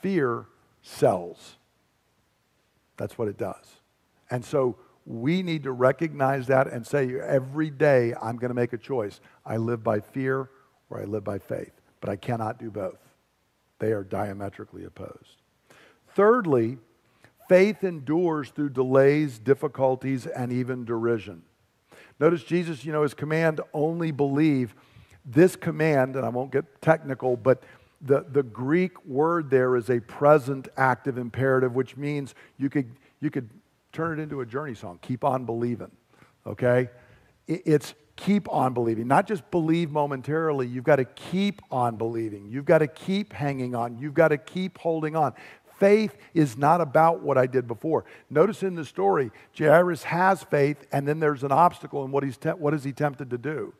Fear 0.00 0.46
sells. 0.80 1.56
That's 2.96 3.18
what 3.18 3.28
it 3.28 3.36
does. 3.36 3.66
And 4.30 4.42
so 4.42 4.78
we 5.08 5.42
need 5.42 5.62
to 5.62 5.72
recognize 5.72 6.48
that 6.48 6.66
and 6.66 6.86
say, 6.86 7.18
every 7.18 7.70
day 7.70 8.12
I'm 8.20 8.36
going 8.36 8.50
to 8.50 8.54
make 8.54 8.74
a 8.74 8.78
choice. 8.78 9.20
I 9.44 9.56
live 9.56 9.82
by 9.82 10.00
fear 10.00 10.50
or 10.90 11.00
I 11.00 11.04
live 11.04 11.24
by 11.24 11.38
faith, 11.38 11.72
but 12.02 12.10
I 12.10 12.16
cannot 12.16 12.58
do 12.58 12.70
both. 12.70 12.98
They 13.78 13.92
are 13.92 14.04
diametrically 14.04 14.84
opposed. 14.84 15.40
Thirdly, 16.14 16.76
faith 17.48 17.84
endures 17.84 18.50
through 18.50 18.70
delays, 18.70 19.38
difficulties, 19.38 20.26
and 20.26 20.52
even 20.52 20.84
derision. 20.84 21.42
Notice 22.20 22.44
Jesus, 22.44 22.84
you 22.84 22.92
know, 22.92 23.02
his 23.02 23.14
command, 23.14 23.62
only 23.72 24.10
believe. 24.10 24.74
This 25.24 25.56
command, 25.56 26.16
and 26.16 26.26
I 26.26 26.28
won't 26.28 26.52
get 26.52 26.82
technical, 26.82 27.34
but 27.38 27.62
the, 28.02 28.26
the 28.30 28.42
Greek 28.42 29.02
word 29.06 29.48
there 29.48 29.74
is 29.74 29.88
a 29.88 30.00
present 30.00 30.68
active 30.76 31.16
imperative, 31.16 31.74
which 31.74 31.96
means 31.96 32.34
you 32.58 32.68
could, 32.68 32.90
you 33.20 33.30
could 33.30 33.48
turn 33.92 34.18
it 34.18 34.22
into 34.22 34.40
a 34.40 34.46
journey 34.46 34.74
song. 34.74 34.98
Keep 35.02 35.24
on 35.24 35.44
believing. 35.44 35.90
Okay? 36.46 36.90
It's 37.46 37.94
keep 38.16 38.52
on 38.52 38.74
believing, 38.74 39.06
not 39.06 39.26
just 39.26 39.48
believe 39.50 39.90
momentarily. 39.90 40.66
You've 40.66 40.84
got 40.84 40.96
to 40.96 41.04
keep 41.04 41.62
on 41.70 41.96
believing. 41.96 42.48
You've 42.50 42.64
got 42.64 42.78
to 42.78 42.88
keep 42.88 43.32
hanging 43.32 43.74
on. 43.74 43.96
You've 43.96 44.14
got 44.14 44.28
to 44.28 44.38
keep 44.38 44.76
holding 44.78 45.14
on. 45.14 45.32
Faith 45.78 46.16
is 46.34 46.58
not 46.58 46.80
about 46.80 47.22
what 47.22 47.38
I 47.38 47.46
did 47.46 47.68
before. 47.68 48.04
Notice 48.28 48.64
in 48.64 48.74
the 48.74 48.84
story, 48.84 49.30
Jairus 49.56 50.02
has 50.02 50.42
faith, 50.42 50.84
and 50.90 51.06
then 51.06 51.20
there's 51.20 51.44
an 51.44 51.52
obstacle, 51.52 52.02
and 52.02 52.12
what, 52.12 52.24
he's 52.24 52.36
te- 52.36 52.50
what 52.50 52.74
is 52.74 52.82
he 52.82 52.92
tempted 52.92 53.30
to 53.30 53.38
do? 53.38 53.72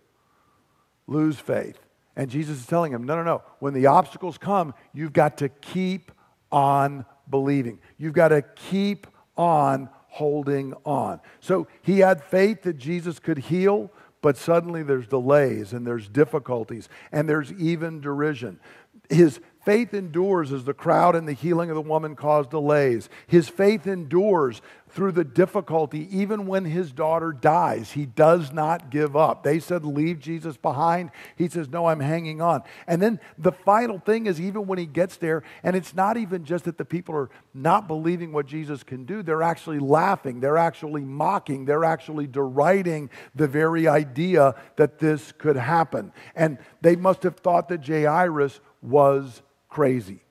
Lose 1.09 1.39
faith. 1.39 1.81
And 2.15 2.31
Jesus 2.31 2.61
is 2.61 2.67
telling 2.67 2.93
him, 2.93 3.05
no, 3.05 3.17
no, 3.17 3.25
no. 3.25 3.43
When 3.59 3.75
the 3.75 3.87
obstacles 3.87 4.39
come, 4.39 4.75
you've 4.95 5.13
got 5.13 5.39
to 5.39 5.49
keep 5.49 6.13
on 6.53 7.05
believing. 7.29 7.81
You've 7.97 8.13
got 8.13 8.29
to 8.29 8.43
keep 8.43 9.09
on 9.37 9.89
holding 10.09 10.75
on. 10.85 11.21
So 11.41 11.67
he 11.83 12.01
had 12.01 12.23
faith 12.23 12.63
that 12.63 12.79
Jesus 12.79 13.19
could 13.19 13.39
heal, 13.39 13.91
but 14.21 14.37
suddenly 14.37 14.83
there's 14.83 15.07
delays 15.07 15.73
and 15.73 15.87
there's 15.87 16.09
difficulties 16.09 16.89
and 17.13 17.29
there's 17.29 17.53
even 17.53 18.01
derision. 18.01 18.59
His 19.09 19.41
faith 19.69 19.93
endures 19.93 20.51
as 20.51 20.65
the 20.65 20.73
crowd 20.73 21.15
and 21.15 21.29
the 21.29 21.35
healing 21.35 21.69
of 21.69 21.75
the 21.75 21.83
woman 21.83 22.17
cause 22.17 22.47
delays. 22.47 23.11
His 23.27 23.51
faith 23.51 23.87
endures 23.87 24.63
through 24.89 25.13
the 25.13 25.25
difficulty, 25.25 26.09
even 26.11 26.47
when 26.47 26.65
his 26.65 26.91
daughter 26.91 27.33
dies. 27.33 27.93
He 27.93 28.07
does 28.07 28.51
not 28.51 28.89
give 28.89 29.15
up. 29.15 29.43
They 29.43 29.59
said, 29.59 29.85
Leave 29.85 30.21
Jesus 30.21 30.57
behind. 30.57 31.11
He 31.37 31.51
says, 31.51 31.69
No, 31.69 31.85
I'm 31.85 32.01
hanging 32.01 32.41
on. 32.41 32.63
And 32.87 33.03
then 33.03 33.21
the 33.37 33.53
final 33.53 33.99
thing 33.99 34.25
is, 34.25 34.41
even 34.41 34.67
when 34.67 34.79
he 34.79 34.87
gets 34.87 35.19
there, 35.19 35.43
and 35.63 35.77
it's 35.77 35.95
not 35.95 36.17
even 36.17 36.47
just 36.47 36.65
that 36.65 36.79
the 36.79 36.87
people 36.87 37.15
are 37.15 37.29
not 37.53 37.87
believing 37.89 38.33
what 38.33 38.47
Jesus 38.47 38.83
can 38.83 39.05
do, 39.05 39.23
they're 39.23 39.43
actually 39.43 39.81
laughing, 39.81 40.41
they're 40.41 40.57
actually 40.57 41.03
mocking, 41.03 41.67
they're 41.67 41.85
actually 41.85 42.27
deriding 42.27 43.11
the 43.35 43.47
very 43.47 43.87
idea 43.87 44.55
that 44.77 44.99
this 44.99 45.31
could 45.33 45.57
happen. 45.57 46.11
And 46.35 46.57
they 46.81 46.97
must 46.97 47.23
have 47.25 47.37
thought 47.37 47.69
that 47.69 47.87
Jairus 47.87 48.61
was 48.81 49.43
crazy. 49.69 50.23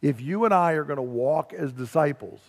If 0.00 0.20
you 0.20 0.44
and 0.44 0.54
I 0.54 0.72
are 0.72 0.84
going 0.84 0.96
to 0.96 1.02
walk 1.02 1.52
as 1.52 1.72
disciples, 1.72 2.40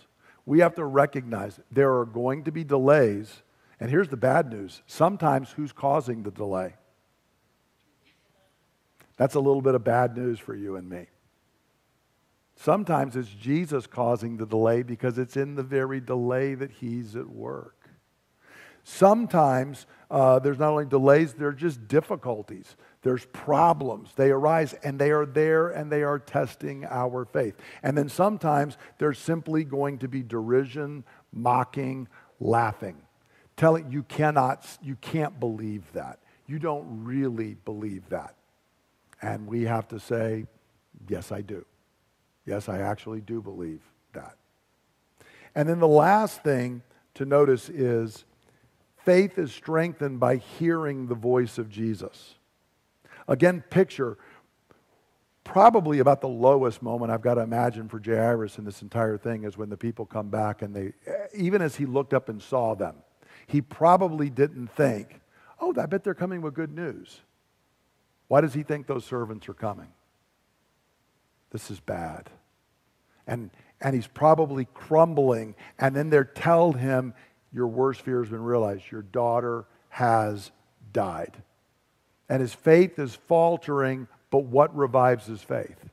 we 0.46 0.60
have 0.60 0.74
to 0.76 0.84
recognize 0.84 1.58
there 1.70 1.96
are 1.98 2.06
going 2.06 2.44
to 2.44 2.52
be 2.52 2.64
delays. 2.64 3.42
And 3.78 3.90
here's 3.90 4.08
the 4.08 4.16
bad 4.16 4.50
news 4.50 4.82
sometimes 4.86 5.50
who's 5.52 5.72
causing 5.72 6.22
the 6.22 6.30
delay? 6.30 6.74
That's 9.16 9.34
a 9.34 9.40
little 9.40 9.62
bit 9.62 9.74
of 9.74 9.84
bad 9.84 10.16
news 10.16 10.38
for 10.38 10.54
you 10.54 10.76
and 10.76 10.88
me. 10.88 11.06
Sometimes 12.56 13.16
it's 13.16 13.28
Jesus 13.28 13.86
causing 13.86 14.36
the 14.36 14.46
delay 14.46 14.82
because 14.82 15.18
it's 15.18 15.36
in 15.36 15.54
the 15.54 15.62
very 15.62 16.00
delay 16.00 16.54
that 16.54 16.70
he's 16.70 17.16
at 17.16 17.28
work. 17.28 17.88
Sometimes 18.84 19.86
uh, 20.10 20.38
there's 20.38 20.58
not 20.58 20.70
only 20.70 20.86
delays, 20.86 21.34
there 21.34 21.48
are 21.48 21.52
just 21.52 21.86
difficulties. 21.86 22.76
There's 23.02 23.24
problems. 23.26 24.10
They 24.14 24.30
arise 24.30 24.74
and 24.84 24.98
they 24.98 25.10
are 25.10 25.24
there 25.24 25.68
and 25.68 25.90
they 25.90 26.02
are 26.02 26.18
testing 26.18 26.84
our 26.84 27.24
faith. 27.24 27.54
And 27.82 27.96
then 27.96 28.08
sometimes 28.08 28.76
there's 28.98 29.18
simply 29.18 29.64
going 29.64 29.98
to 29.98 30.08
be 30.08 30.22
derision, 30.22 31.04
mocking, 31.32 32.08
laughing. 32.38 32.96
Telling 33.56 33.90
you 33.90 34.02
cannot, 34.02 34.66
you 34.82 34.96
can't 34.96 35.40
believe 35.40 35.90
that. 35.92 36.18
You 36.46 36.58
don't 36.58 37.04
really 37.04 37.56
believe 37.64 38.08
that. 38.10 38.34
And 39.22 39.46
we 39.46 39.62
have 39.64 39.88
to 39.88 40.00
say, 40.00 40.46
yes, 41.08 41.32
I 41.32 41.40
do. 41.40 41.64
Yes, 42.44 42.68
I 42.68 42.78
actually 42.80 43.20
do 43.20 43.40
believe 43.40 43.80
that. 44.12 44.36
And 45.54 45.68
then 45.68 45.78
the 45.78 45.88
last 45.88 46.42
thing 46.42 46.82
to 47.14 47.24
notice 47.24 47.68
is 47.68 48.24
faith 49.04 49.38
is 49.38 49.52
strengthened 49.52 50.20
by 50.20 50.36
hearing 50.36 51.06
the 51.06 51.14
voice 51.14 51.58
of 51.58 51.68
Jesus. 51.70 52.34
Again, 53.30 53.62
picture 53.70 54.18
probably 55.44 56.00
about 56.00 56.20
the 56.20 56.28
lowest 56.28 56.82
moment 56.82 57.12
I've 57.12 57.22
got 57.22 57.34
to 57.34 57.42
imagine 57.42 57.88
for 57.88 58.00
Jairus 58.04 58.58
in 58.58 58.64
this 58.64 58.82
entire 58.82 59.16
thing 59.16 59.44
is 59.44 59.56
when 59.56 59.70
the 59.70 59.76
people 59.76 60.04
come 60.04 60.28
back 60.28 60.62
and 60.62 60.74
they, 60.74 60.92
even 61.34 61.62
as 61.62 61.76
he 61.76 61.86
looked 61.86 62.12
up 62.12 62.28
and 62.28 62.42
saw 62.42 62.74
them, 62.74 62.96
he 63.46 63.62
probably 63.62 64.30
didn't 64.30 64.66
think, 64.68 65.20
oh, 65.60 65.72
I 65.80 65.86
bet 65.86 66.02
they're 66.02 66.12
coming 66.12 66.42
with 66.42 66.54
good 66.54 66.74
news. 66.74 67.20
Why 68.26 68.40
does 68.40 68.52
he 68.52 68.64
think 68.64 68.86
those 68.86 69.04
servants 69.04 69.48
are 69.48 69.54
coming? 69.54 69.88
This 71.52 71.70
is 71.70 71.78
bad. 71.78 72.30
And, 73.26 73.50
and 73.80 73.94
he's 73.94 74.08
probably 74.08 74.66
crumbling. 74.74 75.54
And 75.78 75.94
then 75.94 76.10
they're 76.10 76.24
telling 76.24 76.78
him, 76.78 77.14
your 77.52 77.68
worst 77.68 78.02
fear 78.02 78.20
has 78.22 78.30
been 78.30 78.42
realized. 78.42 78.90
Your 78.90 79.02
daughter 79.02 79.66
has 79.88 80.50
died 80.92 81.42
and 82.30 82.40
his 82.40 82.54
faith 82.54 82.98
is 83.00 83.16
faltering, 83.26 84.06
but 84.30 84.44
what 84.44 84.74
revives 84.74 85.26
his 85.26 85.42
faith? 85.42 85.84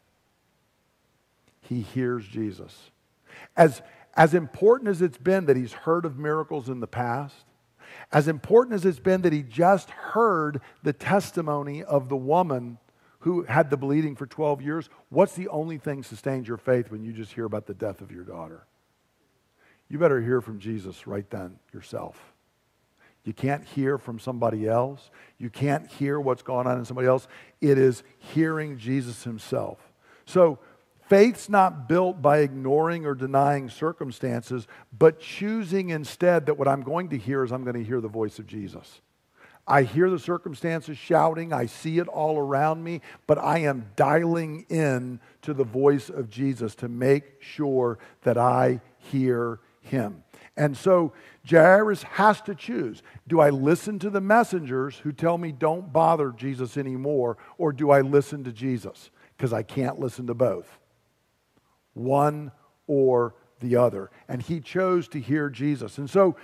He 1.61 1.81
hears 1.81 2.25
Jesus. 2.27 2.91
As, 3.57 3.81
as 4.15 4.35
important 4.35 4.89
as 4.89 5.01
it's 5.01 5.17
been 5.17 5.47
that 5.47 5.57
he's 5.57 5.73
heard 5.73 6.05
of 6.05 6.19
miracles 6.19 6.69
in 6.69 6.79
the 6.79 6.87
past, 6.87 7.43
as 8.11 8.27
important 8.27 8.75
as 8.75 8.85
it's 8.85 8.99
been 8.99 9.23
that 9.23 9.33
he 9.33 9.41
just 9.41 9.89
heard 9.89 10.61
the 10.83 10.93
testimony 10.93 11.83
of 11.83 12.07
the 12.07 12.15
woman 12.15 12.77
who 13.21 13.41
had 13.43 13.71
the 13.71 13.77
bleeding 13.77 14.15
for 14.15 14.27
12 14.27 14.61
years, 14.61 14.89
what's 15.09 15.33
the 15.33 15.47
only 15.47 15.79
thing 15.79 16.03
sustains 16.03 16.47
your 16.47 16.57
faith 16.57 16.91
when 16.91 17.03
you 17.03 17.13
just 17.13 17.33
hear 17.33 17.45
about 17.45 17.65
the 17.65 17.73
death 17.73 17.99
of 17.99 18.11
your 18.11 18.23
daughter? 18.23 18.67
You 19.89 19.97
better 19.97 20.21
hear 20.21 20.39
from 20.41 20.59
Jesus 20.59 21.07
right 21.07 21.27
then 21.31 21.57
yourself. 21.73 22.36
You 23.27 23.33
can't 23.33 23.65
hear 23.65 23.97
from 23.97 24.19
somebody 24.19 24.69
else. 24.69 25.11
You 25.37 25.49
can't 25.49 25.85
hear 25.91 26.17
what's 26.17 26.43
going 26.43 26.65
on 26.65 26.77
in 26.77 26.85
somebody 26.85 27.09
else. 27.09 27.27
It 27.59 27.77
is 27.77 28.01
hearing 28.19 28.77
Jesus 28.77 29.25
himself. 29.25 29.79
So, 30.25 30.59
faith's 31.09 31.49
not 31.49 31.89
built 31.89 32.21
by 32.21 32.37
ignoring 32.37 33.05
or 33.05 33.15
denying 33.15 33.69
circumstances, 33.69 34.65
but 34.97 35.19
choosing 35.19 35.89
instead 35.89 36.45
that 36.45 36.53
what 36.53 36.69
I'm 36.69 36.83
going 36.83 37.09
to 37.09 37.17
hear 37.17 37.43
is 37.43 37.51
I'm 37.51 37.65
going 37.65 37.75
to 37.75 37.83
hear 37.83 37.99
the 37.99 38.07
voice 38.07 38.39
of 38.39 38.47
Jesus. 38.47 39.01
I 39.67 39.83
hear 39.83 40.09
the 40.09 40.19
circumstances 40.19 40.97
shouting, 40.97 41.51
I 41.51 41.65
see 41.65 41.99
it 41.99 42.07
all 42.07 42.37
around 42.37 42.81
me, 42.81 43.01
but 43.27 43.37
I 43.37 43.57
am 43.59 43.87
dialing 43.97 44.65
in 44.69 45.19
to 45.41 45.53
the 45.53 45.65
voice 45.65 46.09
of 46.09 46.29
Jesus 46.29 46.75
to 46.75 46.87
make 46.87 47.41
sure 47.41 47.99
that 48.21 48.37
I 48.37 48.79
hear 48.99 49.59
him. 49.87 50.23
And 50.55 50.75
so 50.75 51.13
Jairus 51.49 52.03
has 52.03 52.41
to 52.41 52.55
choose. 52.55 53.03
Do 53.27 53.39
I 53.39 53.51
listen 53.51 53.99
to 53.99 54.09
the 54.09 54.21
messengers 54.21 54.97
who 54.97 55.11
tell 55.11 55.37
me 55.37 55.51
don't 55.51 55.93
bother 55.93 56.31
Jesus 56.31 56.77
anymore, 56.77 57.37
or 57.57 57.71
do 57.71 57.91
I 57.91 58.01
listen 58.01 58.43
to 58.45 58.51
Jesus? 58.51 59.11
Because 59.35 59.53
I 59.53 59.63
can't 59.63 59.99
listen 59.99 60.27
to 60.27 60.33
both. 60.33 60.79
One 61.93 62.51
or 62.87 63.35
the 63.59 63.75
other. 63.75 64.09
And 64.27 64.41
he 64.41 64.59
chose 64.59 65.07
to 65.09 65.19
hear 65.19 65.49
Jesus. 65.49 65.99
And 65.99 66.09
so 66.09 66.35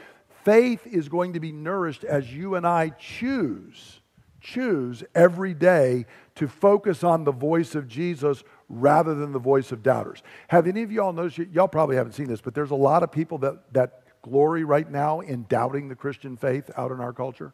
faith 0.43 0.85
is 0.85 1.09
going 1.09 1.33
to 1.33 1.39
be 1.39 1.51
nourished 1.51 2.03
as 2.03 2.33
you 2.33 2.55
and 2.55 2.67
I 2.67 2.89
choose, 2.89 4.01
choose 4.41 5.03
every 5.15 5.53
day 5.53 6.05
to 6.35 6.47
focus 6.47 7.03
on 7.03 7.23
the 7.23 7.31
voice 7.31 7.75
of 7.75 7.87
Jesus 7.87 8.43
rather 8.69 9.15
than 9.15 9.31
the 9.31 9.39
voice 9.39 9.71
of 9.71 9.83
doubters. 9.83 10.23
Have 10.47 10.67
any 10.67 10.83
of 10.83 10.91
y'all 10.91 11.13
noticed, 11.13 11.37
y'all 11.51 11.67
probably 11.67 11.95
haven't 11.95 12.13
seen 12.13 12.27
this, 12.27 12.41
but 12.41 12.53
there's 12.53 12.71
a 12.71 12.75
lot 12.75 13.03
of 13.03 13.11
people 13.11 13.37
that, 13.39 13.73
that 13.73 14.03
glory 14.21 14.63
right 14.63 14.89
now 14.89 15.19
in 15.19 15.45
doubting 15.47 15.89
the 15.89 15.95
Christian 15.95 16.35
faith 16.35 16.71
out 16.75 16.91
in 16.91 16.99
our 16.99 17.13
culture? 17.13 17.53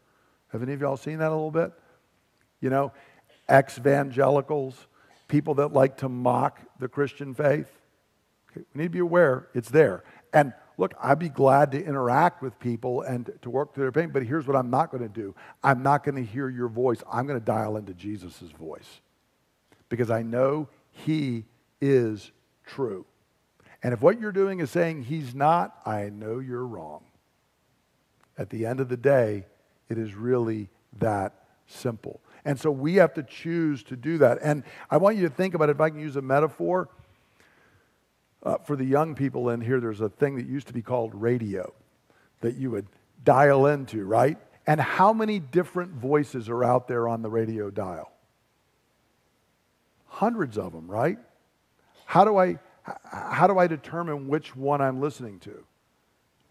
Have 0.50 0.64
any 0.64 0.74
of 0.74 0.82
y'all 0.82 0.98
seen 0.98 1.20
that 1.20 1.28
a 1.28 1.36
little 1.36 1.52
bit? 1.52 1.72
You 2.62 2.70
know, 2.70 2.94
ex 3.48 3.78
evangelicals, 3.78 4.88
people 5.28 5.56
that 5.56 5.74
like 5.74 5.98
to 5.98 6.10
mock 6.10 6.60
the 6.80 6.88
Christian 6.88 7.34
faith. 7.34 7.70
Okay, 8.52 8.66
we 8.74 8.82
need 8.82 8.88
to 8.88 8.92
be 8.92 9.00
aware 9.00 9.48
it's 9.54 9.70
there. 9.70 10.04
And 10.34 10.54
look, 10.78 10.94
I'd 11.02 11.20
be 11.20 11.30
glad 11.30 11.72
to 11.72 11.84
interact 11.84 12.42
with 12.42 12.58
people 12.60 13.02
and 13.02 13.30
to 13.42 13.50
work 13.50 13.74
through 13.74 13.86
their 13.86 13.92
pain, 13.92 14.10
but 14.10 14.24
here's 14.24 14.48
what 14.48 14.56
I'm 14.56 14.70
not 14.70 14.92
going 14.92 15.04
to 15.04 15.10
do 15.10 15.36
I'm 15.64 15.84
not 15.84 16.04
going 16.04 16.16
to 16.16 16.24
hear 16.24 16.50
your 16.50 16.70
voice. 16.70 17.04
I'm 17.12 17.28
going 17.28 17.40
to 17.40 17.46
dial 17.46 17.78
into 17.78 17.94
Jesus' 17.94 18.40
voice 18.58 19.02
because 19.90 20.10
I 20.10 20.22
know 20.22 20.70
he 21.06 21.46
is 21.82 22.32
true. 22.66 23.06
And 23.82 23.94
if 23.94 24.02
what 24.02 24.20
you're 24.20 24.32
doing 24.32 24.60
is 24.60 24.70
saying 24.70 25.04
he's 25.04 25.34
not, 25.34 25.76
I 25.86 26.10
know 26.10 26.40
you're 26.40 26.66
wrong. 26.66 27.04
At 28.38 28.50
the 28.50 28.66
end 28.66 28.80
of 28.80 28.90
the 28.90 28.98
day, 28.98 29.46
it 29.90 29.98
is 29.98 30.14
really 30.14 30.70
that 31.00 31.34
simple. 31.68 32.22
And 32.46 32.60
so 32.60 32.72
we 32.72 32.96
have 32.96 33.14
to 33.16 33.24
choose 33.24 33.84
to 33.84 33.96
do 33.96 34.18
that. 34.20 34.40
And 34.42 34.64
I 34.90 34.98
want 34.98 35.18
you 35.18 35.24
to 35.28 35.34
think 35.34 35.54
about 35.54 35.70
it, 35.70 35.74
if 35.74 35.82
I 35.82 35.90
can 35.90 36.00
use 36.00 36.16
a 36.16 36.22
metaphor. 36.22 36.90
Uh, 38.42 38.58
for 38.60 38.78
the 38.78 38.86
young 38.86 39.16
people 39.16 39.50
in 39.50 39.60
here, 39.60 39.82
there's 39.82 40.00
a 40.00 40.10
thing 40.10 40.38
that 40.38 40.46
used 40.46 40.68
to 40.68 40.74
be 40.74 40.82
called 40.82 41.14
radio 41.14 41.74
that 42.40 42.56
you 42.56 42.72
would 42.72 42.88
dial 43.24 43.66
into, 43.66 44.06
right? 44.06 44.38
And 44.66 44.80
how 44.80 45.12
many 45.12 45.40
different 45.40 45.92
voices 45.92 46.48
are 46.48 46.64
out 46.64 46.88
there 46.88 47.08
on 47.08 47.22
the 47.22 47.30
radio 47.30 47.70
dial? 47.70 48.12
Hundreds 50.10 50.58
of 50.58 50.74
them, 50.74 50.90
right? 50.90 51.18
How 52.06 52.26
do 52.26 52.38
I 52.38 52.60
how 53.04 53.48
do 53.48 53.58
I 53.58 53.68
determine 53.68 54.28
which 54.28 54.56
one 54.56 54.82
I'm 54.82 55.00
listening 55.00 55.40
to? 55.40 55.64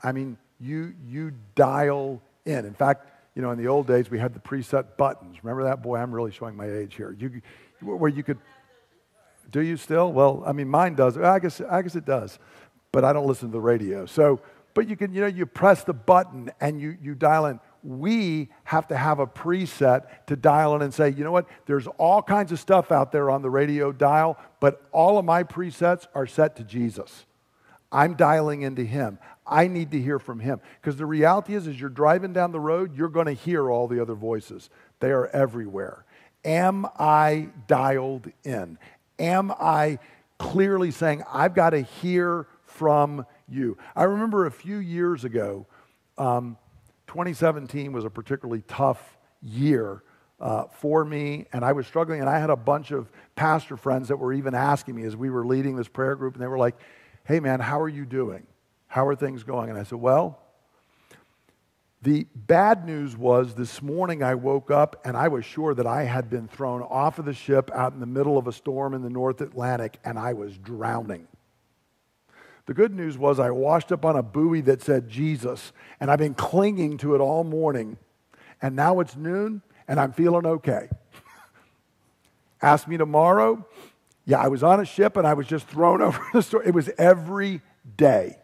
I 0.02 0.12
mean, 0.12 0.36
you, 0.60 0.94
you 1.06 1.32
dial 1.54 2.22
in. 2.44 2.64
In 2.64 2.74
fact, 2.74 3.06
you 3.34 3.42
know, 3.42 3.50
in 3.50 3.58
the 3.58 3.68
old 3.68 3.86
days, 3.86 4.10
we 4.10 4.18
had 4.18 4.34
the 4.34 4.40
preset 4.40 4.96
buttons. 4.96 5.36
Remember 5.42 5.64
that? 5.64 5.82
Boy, 5.82 5.96
I'm 5.96 6.12
really 6.12 6.32
showing 6.32 6.56
my 6.56 6.70
age 6.70 6.94
here. 6.94 7.16
You, 7.18 7.40
where 7.80 8.10
you 8.10 8.22
could, 8.22 8.38
do 9.50 9.60
you 9.60 9.76
still? 9.76 10.12
Well, 10.12 10.42
I 10.46 10.52
mean, 10.52 10.68
mine 10.68 10.94
does. 10.94 11.16
I 11.16 11.38
guess, 11.38 11.60
I 11.60 11.82
guess 11.82 11.96
it 11.96 12.04
does, 12.04 12.38
but 12.92 13.04
I 13.04 13.12
don't 13.12 13.26
listen 13.26 13.48
to 13.48 13.52
the 13.52 13.60
radio. 13.60 14.06
So, 14.06 14.40
but 14.74 14.88
you 14.88 14.96
can, 14.96 15.12
you 15.12 15.20
know, 15.20 15.26
you 15.26 15.46
press 15.46 15.84
the 15.84 15.92
button 15.92 16.50
and 16.60 16.80
you, 16.80 16.96
you 17.00 17.14
dial 17.14 17.46
in. 17.46 17.60
We 17.82 18.48
have 18.64 18.88
to 18.88 18.96
have 18.96 19.18
a 19.18 19.26
preset 19.26 20.06
to 20.26 20.36
dial 20.36 20.74
in 20.76 20.82
and 20.82 20.92
say, 20.92 21.10
you 21.10 21.24
know 21.24 21.32
what, 21.32 21.46
there's 21.66 21.86
all 21.98 22.22
kinds 22.22 22.52
of 22.52 22.58
stuff 22.58 22.90
out 22.90 23.12
there 23.12 23.30
on 23.30 23.42
the 23.42 23.50
radio 23.50 23.92
dial, 23.92 24.38
but 24.60 24.82
all 24.92 25.18
of 25.18 25.24
my 25.24 25.44
presets 25.44 26.06
are 26.14 26.26
set 26.26 26.56
to 26.56 26.64
Jesus. 26.64 27.26
I'm 27.90 28.14
dialing 28.14 28.62
into 28.62 28.84
him. 28.84 29.18
I 29.46 29.66
need 29.66 29.92
to 29.92 30.00
hear 30.00 30.18
from 30.18 30.40
him. 30.40 30.60
Because 30.80 30.96
the 30.96 31.06
reality 31.06 31.54
is, 31.54 31.66
as 31.66 31.80
you're 31.80 31.88
driving 31.88 32.32
down 32.32 32.52
the 32.52 32.60
road, 32.60 32.94
you're 32.96 33.08
going 33.08 33.26
to 33.26 33.32
hear 33.32 33.70
all 33.70 33.88
the 33.88 34.00
other 34.00 34.14
voices. 34.14 34.68
They 35.00 35.10
are 35.10 35.28
everywhere. 35.28 36.04
Am 36.44 36.86
I 36.98 37.48
dialed 37.66 38.30
in? 38.44 38.78
Am 39.18 39.50
I 39.58 39.98
clearly 40.38 40.90
saying, 40.90 41.22
I've 41.32 41.54
got 41.54 41.70
to 41.70 41.80
hear 41.80 42.46
from 42.66 43.26
you? 43.48 43.78
I 43.96 44.04
remember 44.04 44.46
a 44.46 44.50
few 44.50 44.76
years 44.76 45.24
ago, 45.24 45.66
um, 46.18 46.56
2017 47.08 47.92
was 47.92 48.04
a 48.04 48.10
particularly 48.10 48.62
tough 48.68 49.18
year 49.42 50.02
uh, 50.40 50.64
for 50.64 51.04
me, 51.04 51.46
and 51.52 51.64
I 51.64 51.72
was 51.72 51.86
struggling. 51.86 52.20
And 52.20 52.28
I 52.28 52.38
had 52.38 52.50
a 52.50 52.56
bunch 52.56 52.90
of 52.92 53.10
pastor 53.34 53.76
friends 53.76 54.08
that 54.08 54.16
were 54.16 54.32
even 54.32 54.54
asking 54.54 54.94
me 54.94 55.04
as 55.04 55.16
we 55.16 55.30
were 55.30 55.46
leading 55.46 55.76
this 55.76 55.88
prayer 55.88 56.14
group, 56.14 56.34
and 56.34 56.42
they 56.42 56.46
were 56.46 56.58
like, 56.58 56.76
Hey, 57.24 57.40
man, 57.40 57.60
how 57.60 57.80
are 57.80 57.88
you 57.88 58.06
doing? 58.06 58.46
How 58.86 59.06
are 59.06 59.14
things 59.14 59.42
going? 59.42 59.68
And 59.68 59.78
I 59.78 59.82
said, 59.82 59.98
Well, 59.98 60.38
the 62.02 62.26
bad 62.34 62.86
news 62.86 63.16
was 63.16 63.54
this 63.54 63.82
morning 63.82 64.22
I 64.22 64.34
woke 64.34 64.70
up 64.70 65.00
and 65.04 65.16
I 65.16 65.28
was 65.28 65.44
sure 65.44 65.74
that 65.74 65.86
I 65.86 66.04
had 66.04 66.30
been 66.30 66.46
thrown 66.46 66.82
off 66.82 67.18
of 67.18 67.24
the 67.24 67.32
ship 67.32 67.70
out 67.74 67.92
in 67.92 68.00
the 68.00 68.06
middle 68.06 68.38
of 68.38 68.46
a 68.46 68.52
storm 68.52 68.94
in 68.94 69.02
the 69.02 69.10
North 69.10 69.40
Atlantic 69.40 69.98
and 70.04 70.18
I 70.18 70.32
was 70.32 70.56
drowning. 70.58 71.26
The 72.68 72.74
good 72.74 72.94
news 72.94 73.16
was 73.16 73.40
I 73.40 73.50
washed 73.50 73.92
up 73.92 74.04
on 74.04 74.14
a 74.14 74.22
buoy 74.22 74.60
that 74.60 74.82
said 74.82 75.08
Jesus 75.08 75.72
and 76.00 76.10
I've 76.10 76.18
been 76.18 76.34
clinging 76.34 76.98
to 76.98 77.14
it 77.14 77.18
all 77.18 77.42
morning. 77.42 77.96
And 78.60 78.76
now 78.76 79.00
it's 79.00 79.16
noon 79.16 79.62
and 79.88 79.98
I'm 79.98 80.12
feeling 80.12 80.44
okay. 80.44 80.90
Ask 82.62 82.86
me 82.86 82.98
tomorrow. 82.98 83.66
Yeah, 84.26 84.40
I 84.40 84.48
was 84.48 84.62
on 84.62 84.80
a 84.80 84.84
ship 84.84 85.16
and 85.16 85.26
I 85.26 85.32
was 85.32 85.46
just 85.46 85.66
thrown 85.66 86.02
over 86.02 86.20
the 86.34 86.42
storm. 86.42 86.64
It 86.66 86.74
was 86.74 86.90
every 86.98 87.62
day. 87.96 88.36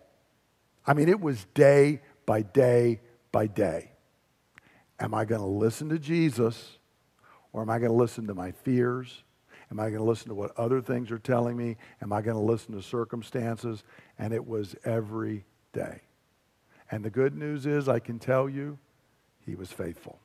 I 0.87 0.95
mean, 0.95 1.11
it 1.11 1.21
was 1.21 1.45
day 1.53 2.01
by 2.25 2.41
day 2.41 3.03
by 3.31 3.47
day. 3.47 3.91
Am 4.99 5.13
I 5.13 5.27
going 5.27 5.43
to 5.43 5.47
listen 5.47 5.91
to 5.91 5.99
Jesus 5.99 6.79
or 7.53 7.61
am 7.61 7.69
I 7.69 7.79
going 7.79 7.91
to 7.91 7.97
listen 7.99 8.27
to 8.29 8.35
my 8.35 8.53
fears? 8.53 9.23
Am 9.75 9.81
I 9.81 9.91
going 9.91 9.99
to 9.99 10.05
listen 10.05 10.29
to 10.29 10.37
what 10.37 10.57
other 10.57 10.81
things 10.81 11.11
are 11.11 11.19
telling 11.19 11.57
me? 11.57 11.77
Am 12.01 12.13
I 12.13 12.23
going 12.23 12.37
to 12.37 12.43
listen 12.43 12.77
to 12.77 12.81
circumstances? 12.83 13.83
And 14.21 14.33
it 14.33 14.47
was 14.47 14.77
every 14.85 15.45
day. 15.73 16.03
And 16.93 17.05
the 17.05 17.11
good 17.11 17.35
news 17.37 17.67
is, 17.67 17.89
I 17.89 17.99
can 17.99 18.21
tell 18.21 18.49
you, 18.49 18.79
he 19.45 19.57
was 19.57 19.73
faithful. 19.73 20.21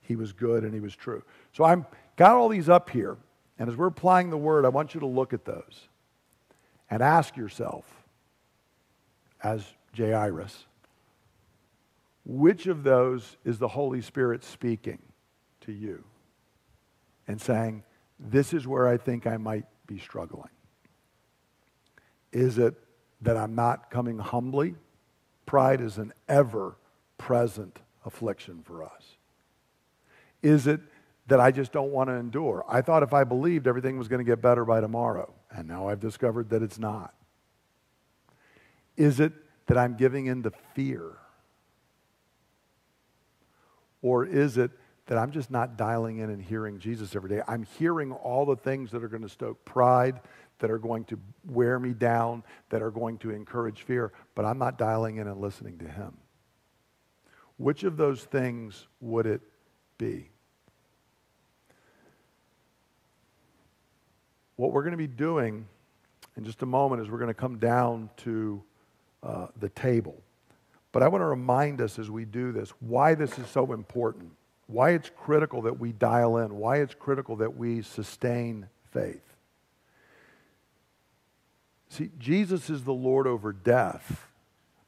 He 0.00 0.14
was 0.14 0.32
good 0.32 0.62
and 0.62 0.72
he 0.72 0.78
was 0.78 0.94
true. 0.94 1.24
So 1.52 1.64
I'm 1.64 1.86
got 2.14 2.36
all 2.36 2.48
these 2.48 2.68
up 2.68 2.88
here. 2.88 3.16
And 3.58 3.68
as 3.68 3.74
we're 3.74 3.88
applying 3.88 4.30
the 4.30 4.38
word, 4.38 4.64
I 4.64 4.68
want 4.68 4.94
you 4.94 5.00
to 5.00 5.06
look 5.06 5.32
at 5.32 5.44
those 5.44 5.88
and 6.88 7.02
ask 7.02 7.36
yourself, 7.36 7.84
as 9.42 9.64
Jairus. 9.96 10.66
Which 12.24 12.68
of 12.68 12.84
those 12.84 13.38
is 13.44 13.58
the 13.58 13.66
Holy 13.66 14.02
Spirit 14.02 14.44
speaking 14.44 15.00
to 15.62 15.72
you 15.72 16.04
and 17.26 17.40
saying, 17.40 17.82
This 18.18 18.52
is 18.52 18.66
where 18.66 18.88
I 18.88 18.96
think 18.96 19.26
I 19.26 19.36
might 19.36 19.66
be 19.86 19.98
struggling? 19.98 20.50
Is 22.32 22.58
it 22.58 22.74
that 23.22 23.36
I'm 23.36 23.54
not 23.54 23.90
coming 23.90 24.18
humbly? 24.18 24.74
Pride 25.44 25.80
is 25.80 25.98
an 25.98 26.12
ever 26.28 26.76
present 27.18 27.78
affliction 28.04 28.62
for 28.62 28.82
us. 28.82 29.16
Is 30.42 30.66
it 30.66 30.80
that 31.28 31.40
I 31.40 31.50
just 31.50 31.72
don't 31.72 31.92
want 31.92 32.08
to 32.08 32.14
endure? 32.14 32.64
I 32.68 32.82
thought 32.82 33.02
if 33.02 33.12
I 33.12 33.24
believed 33.24 33.66
everything 33.66 33.98
was 33.98 34.08
going 34.08 34.24
to 34.24 34.30
get 34.30 34.40
better 34.40 34.64
by 34.64 34.80
tomorrow, 34.80 35.32
and 35.50 35.66
now 35.66 35.88
I've 35.88 36.00
discovered 36.00 36.50
that 36.50 36.62
it's 36.62 36.78
not. 36.78 37.14
Is 38.96 39.20
it 39.20 39.32
that 39.66 39.76
I'm 39.76 39.96
giving 39.96 40.26
in 40.26 40.42
to 40.44 40.52
fear? 40.74 41.16
Or 44.02 44.24
is 44.24 44.56
it 44.56 44.70
that 45.06 45.18
I'm 45.18 45.30
just 45.30 45.50
not 45.50 45.76
dialing 45.76 46.18
in 46.18 46.30
and 46.30 46.42
hearing 46.42 46.78
Jesus 46.78 47.14
every 47.14 47.30
day? 47.30 47.42
I'm 47.46 47.64
hearing 47.78 48.12
all 48.12 48.44
the 48.44 48.56
things 48.56 48.90
that 48.90 49.02
are 49.02 49.08
going 49.08 49.22
to 49.22 49.28
stoke 49.28 49.64
pride, 49.64 50.20
that 50.58 50.70
are 50.70 50.78
going 50.78 51.04
to 51.04 51.18
wear 51.44 51.78
me 51.78 51.92
down, 51.92 52.42
that 52.70 52.82
are 52.82 52.90
going 52.90 53.18
to 53.18 53.30
encourage 53.30 53.82
fear, 53.82 54.12
but 54.34 54.44
I'm 54.44 54.58
not 54.58 54.78
dialing 54.78 55.16
in 55.16 55.28
and 55.28 55.40
listening 55.40 55.78
to 55.78 55.88
Him. 55.88 56.16
Which 57.58 57.84
of 57.84 57.96
those 57.96 58.24
things 58.24 58.86
would 59.00 59.26
it 59.26 59.40
be? 59.98 60.30
What 64.56 64.72
we're 64.72 64.82
going 64.82 64.92
to 64.92 64.98
be 64.98 65.06
doing 65.06 65.66
in 66.36 66.44
just 66.44 66.62
a 66.62 66.66
moment 66.66 67.02
is 67.02 67.10
we're 67.10 67.18
going 67.18 67.28
to 67.28 67.34
come 67.34 67.58
down 67.58 68.10
to 68.18 68.62
uh, 69.22 69.46
the 69.58 69.68
table. 69.70 70.22
But 70.92 71.02
I 71.02 71.08
want 71.08 71.22
to 71.22 71.26
remind 71.26 71.80
us 71.80 71.98
as 71.98 72.10
we 72.10 72.24
do 72.24 72.52
this 72.52 72.70
why 72.80 73.14
this 73.14 73.38
is 73.38 73.46
so 73.48 73.72
important, 73.72 74.32
why 74.66 74.90
it's 74.90 75.10
critical 75.16 75.62
that 75.62 75.78
we 75.78 75.92
dial 75.92 76.38
in, 76.38 76.56
why 76.56 76.78
it's 76.78 76.94
critical 76.94 77.36
that 77.36 77.56
we 77.56 77.82
sustain 77.82 78.68
faith. 78.92 79.22
See, 81.88 82.10
Jesus 82.18 82.68
is 82.68 82.84
the 82.84 82.92
Lord 82.92 83.26
over 83.26 83.52
death, 83.52 84.28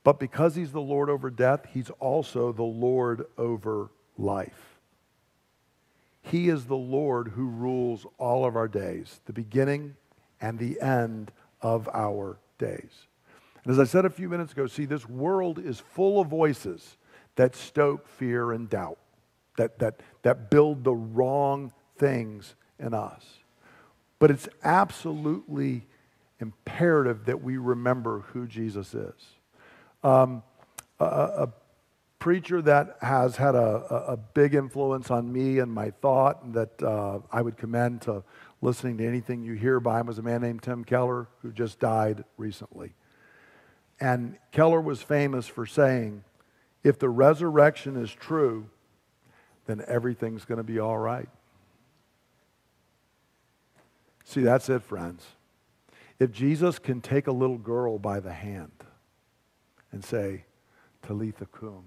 but 0.03 0.19
because 0.19 0.57
he's 0.57 0.73
the 0.73 0.81
Lord 0.81 1.09
over 1.09 1.31
death, 1.31 1.67
he's 1.73 1.91
also 2.01 2.53
the 2.53 2.63
Lord 2.63 3.25
over 3.37 3.91
life. 4.17 4.79
He 6.23 6.49
is 6.49 6.67
the 6.67 6.77
Lord 6.77 7.29
who 7.29 7.47
rules 7.47 8.05
all 8.19 8.45
of 8.45 8.57
our 8.57 8.69
days, 8.69 9.21
the 9.25 9.33
beginning 9.33 9.97
and 10.41 10.59
the 10.59 10.81
end 10.81 11.31
of 11.63 11.89
our 11.95 12.39
days. 12.59 13.07
And 13.65 13.73
as 13.73 13.79
I 13.79 13.85
said 13.85 14.05
a 14.05 14.11
few 14.11 14.29
minutes 14.29 14.53
ago, 14.53 14.67
see, 14.67 14.85
this 14.85 15.09
world 15.09 15.59
is 15.59 15.81
full 15.81 16.21
of 16.21 16.29
voices 16.29 16.97
that 17.37 17.55
stoke 17.55 18.09
fear 18.09 18.53
and 18.53 18.69
doubt, 18.69 18.99
that, 19.59 19.79
that, 19.79 20.01
that 20.23 20.51
build 20.51 20.83
the 20.83 20.95
wrong 20.95 21.73
things 21.99 22.55
in 22.79 22.95
us. 22.95 23.25
But 24.19 24.31
it's 24.31 24.49
absolutely 24.65 25.87
imperative 26.41 27.27
that 27.27 27.43
we 27.43 27.57
remember 27.57 28.21
who 28.33 28.47
Jesus 28.47 28.95
is. 28.95 29.27
Um, 30.03 30.43
a, 30.99 31.05
a, 31.05 31.49
preacher 32.21 32.61
that 32.61 32.97
has 33.01 33.37
had 33.37 33.55
a, 33.55 34.05
a, 34.09 34.17
big 34.17 34.53
influence 34.53 35.09
on 35.09 35.33
me 35.33 35.61
and 35.61 35.73
my 35.73 35.91
thought, 35.91 36.43
and 36.43 36.53
that 36.53 36.83
uh, 36.83 37.21
I 37.31 37.41
would 37.41 37.57
commend 37.57 38.03
to 38.03 38.25
listening 38.61 38.99
to 38.99 39.07
anything 39.07 39.43
you 39.43 39.55
hear 39.55 39.79
by 39.79 40.01
him 40.01 40.07
was 40.07 40.19
a 40.19 40.23
man 40.23 40.41
named 40.41 40.63
Tim 40.63 40.85
Keller, 40.85 41.29
who 41.43 41.53
just 41.53 41.79
died 41.79 42.25
recently. 42.37 42.95
And 44.01 44.37
Keller 44.51 44.81
was 44.81 45.01
famous 45.01 45.47
for 45.47 45.65
saying, 45.65 46.25
if 46.83 46.99
the 46.99 47.09
resurrection 47.09 47.97
is 47.97 48.11
true, 48.11 48.69
then 49.69 49.85
everything's 49.87 50.47
going 50.47 50.57
to 50.57 50.65
be 50.65 50.81
all 50.81 50.99
right. 50.99 51.29
See, 54.25 54.41
that's 54.41 54.69
it, 54.69 54.83
friends. 54.83 55.25
If 56.19 56.33
Jesus 56.33 56.79
can 56.79 57.01
take 57.01 57.27
a 57.27 57.33
little 57.33 57.59
girl 57.59 57.99
by 57.99 58.19
the 58.19 58.33
hand 58.33 58.73
and 59.93 60.03
say, 60.03 60.45
Talitha 61.03 61.47
cum, 61.47 61.85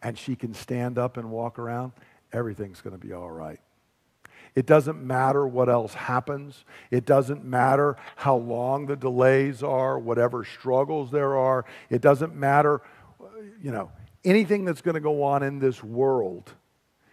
and 0.00 0.16
she 0.16 0.36
can 0.36 0.54
stand 0.54 0.96
up 0.96 1.16
and 1.16 1.30
walk 1.30 1.58
around, 1.58 1.92
everything's 2.32 2.80
going 2.80 2.98
to 2.98 3.04
be 3.04 3.12
all 3.12 3.30
right. 3.30 3.60
It 4.54 4.64
doesn't 4.64 5.02
matter 5.02 5.46
what 5.46 5.68
else 5.68 5.92
happens. 5.92 6.64
It 6.90 7.04
doesn't 7.04 7.44
matter 7.44 7.96
how 8.14 8.36
long 8.36 8.86
the 8.86 8.96
delays 8.96 9.62
are, 9.62 9.98
whatever 9.98 10.44
struggles 10.44 11.10
there 11.10 11.36
are. 11.36 11.64
It 11.90 12.00
doesn't 12.00 12.34
matter, 12.34 12.80
you 13.60 13.72
know, 13.72 13.90
anything 14.24 14.64
that's 14.64 14.80
going 14.80 14.94
to 14.94 15.00
go 15.00 15.24
on 15.24 15.42
in 15.42 15.58
this 15.58 15.82
world. 15.82 16.52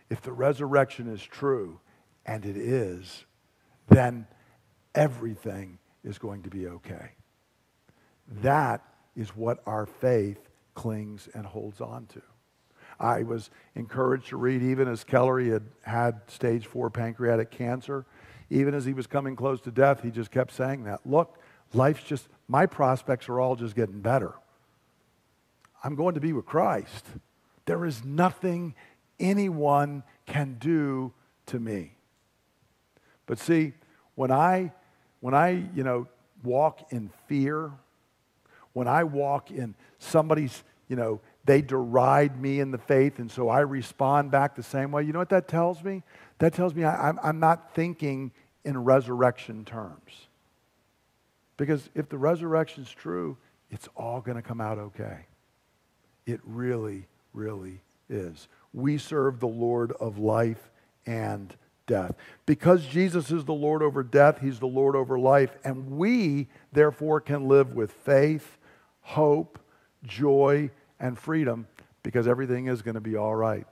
If 0.09 0.21
the 0.21 0.31
resurrection 0.31 1.07
is 1.07 1.21
true, 1.21 1.79
and 2.25 2.45
it 2.45 2.57
is, 2.57 3.25
then 3.89 4.27
everything 4.95 5.79
is 6.03 6.17
going 6.17 6.43
to 6.43 6.49
be 6.49 6.67
okay. 6.67 7.11
That 8.41 8.81
is 9.15 9.35
what 9.35 9.61
our 9.65 9.85
faith 9.85 10.49
clings 10.75 11.29
and 11.33 11.45
holds 11.45 11.81
on 11.81 12.05
to. 12.07 12.21
I 12.99 13.23
was 13.23 13.49
encouraged 13.75 14.29
to 14.29 14.37
read, 14.37 14.61
even 14.61 14.87
as 14.87 15.03
Keller 15.03 15.39
he 15.39 15.49
had 15.49 15.63
had 15.83 16.21
stage 16.27 16.67
four 16.67 16.89
pancreatic 16.89 17.51
cancer, 17.51 18.05
even 18.49 18.73
as 18.73 18.85
he 18.85 18.93
was 18.93 19.07
coming 19.07 19.35
close 19.35 19.59
to 19.61 19.71
death, 19.71 20.03
he 20.03 20.11
just 20.11 20.31
kept 20.31 20.53
saying 20.53 20.83
that. 20.83 21.01
Look, 21.05 21.37
life's 21.73 22.03
just, 22.03 22.27
my 22.47 22.65
prospects 22.65 23.27
are 23.29 23.39
all 23.39 23.55
just 23.55 23.75
getting 23.75 23.99
better. 23.99 24.33
I'm 25.83 25.95
going 25.95 26.15
to 26.15 26.21
be 26.21 26.33
with 26.33 26.45
Christ, 26.45 27.05
There 27.65 27.85
is 27.85 28.03
nothing 28.03 28.75
anyone 29.19 30.03
can 30.25 30.57
do 30.59 31.13
to 31.47 31.59
me. 31.59 31.95
But 33.25 33.39
see, 33.39 33.73
when 34.15 34.31
I 34.31 34.71
when 35.21 35.33
I, 35.33 35.63
you 35.73 35.85
know, 35.85 36.07
walk 36.43 36.91
in 36.91 37.09
fear, 37.27 37.71
when 38.73 38.89
I 38.89 39.05
walk 39.05 39.51
in 39.51 39.73
somebody's, 39.97 40.65
you 40.89 40.97
know, 40.97 41.21
they 41.45 41.61
deride 41.61 42.41
me 42.41 42.59
in 42.59 42.71
the 42.71 42.77
faith, 42.77 43.19
and 43.19 43.31
so 43.31 43.47
I 43.47 43.61
respond 43.61 44.31
back 44.31 44.53
the 44.53 44.63
same 44.63 44.91
way. 44.91 45.03
You 45.03 45.13
know 45.13 45.19
what 45.19 45.29
that 45.29 45.47
tells 45.47 45.81
me? 45.81 46.03
That 46.39 46.53
tells 46.53 46.75
me 46.75 46.83
I, 46.83 47.13
I'm 47.23 47.39
not 47.39 47.73
thinking 47.73 48.31
in 48.65 48.77
resurrection 48.83 49.63
terms. 49.63 50.27
Because 51.55 51.89
if 51.95 52.09
the 52.09 52.17
resurrection's 52.17 52.91
true, 52.91 53.37
it's 53.69 53.87
all 53.95 54.19
going 54.19 54.35
to 54.35 54.41
come 54.41 54.59
out 54.59 54.77
okay. 54.77 55.27
It 56.25 56.41
really, 56.43 57.07
really 57.33 57.81
is. 58.09 58.47
We 58.73 58.97
serve 58.97 59.39
the 59.39 59.47
Lord 59.47 59.91
of 59.93 60.17
life 60.17 60.71
and 61.05 61.55
death. 61.85 62.15
Because 62.45 62.85
Jesus 62.85 63.31
is 63.31 63.45
the 63.45 63.53
Lord 63.53 63.81
over 63.81 64.03
death, 64.03 64.39
He's 64.39 64.59
the 64.59 64.65
Lord 64.67 64.95
over 64.95 65.19
life, 65.19 65.55
and 65.63 65.91
we, 65.91 66.47
therefore, 66.71 67.21
can 67.21 67.47
live 67.47 67.73
with 67.73 67.91
faith, 67.91 68.57
hope, 69.01 69.59
joy, 70.03 70.71
and 70.99 71.17
freedom 71.17 71.67
because 72.01 72.27
everything 72.27 72.67
is 72.67 72.81
going 72.81 72.95
to 72.95 73.01
be 73.01 73.15
all 73.15 73.35
right. 73.35 73.65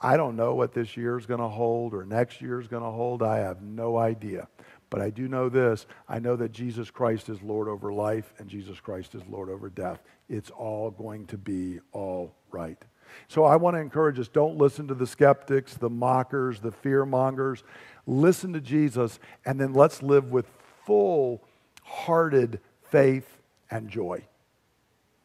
I 0.00 0.16
don't 0.16 0.36
know 0.36 0.54
what 0.54 0.72
this 0.72 0.96
year 0.96 1.18
is 1.18 1.26
going 1.26 1.40
to 1.40 1.48
hold 1.48 1.92
or 1.92 2.06
next 2.06 2.40
year 2.40 2.58
is 2.58 2.68
going 2.68 2.82
to 2.82 2.90
hold. 2.90 3.22
I 3.22 3.38
have 3.38 3.60
no 3.60 3.98
idea. 3.98 4.48
But 4.88 5.02
I 5.02 5.10
do 5.10 5.28
know 5.28 5.48
this 5.48 5.86
I 6.08 6.18
know 6.18 6.36
that 6.36 6.52
Jesus 6.52 6.90
Christ 6.90 7.28
is 7.28 7.42
Lord 7.42 7.68
over 7.68 7.92
life 7.92 8.32
and 8.38 8.48
Jesus 8.48 8.80
Christ 8.80 9.14
is 9.14 9.22
Lord 9.28 9.50
over 9.50 9.68
death. 9.68 10.02
It's 10.28 10.50
all 10.50 10.90
going 10.90 11.26
to 11.26 11.38
be 11.38 11.80
all 11.92 12.34
right. 12.50 12.82
So 13.28 13.44
I 13.44 13.56
want 13.56 13.76
to 13.76 13.80
encourage 13.80 14.18
us 14.18 14.28
don't 14.28 14.56
listen 14.56 14.88
to 14.88 14.94
the 14.94 15.06
skeptics, 15.06 15.74
the 15.74 15.90
mockers, 15.90 16.60
the 16.60 16.72
fear 16.72 17.04
mongers. 17.04 17.62
Listen 18.06 18.52
to 18.52 18.60
Jesus, 18.60 19.18
and 19.44 19.60
then 19.60 19.72
let's 19.72 20.02
live 20.02 20.30
with 20.30 20.46
full 20.84 21.42
hearted 21.82 22.60
faith 22.90 23.38
and 23.70 23.88
joy. 23.88 24.24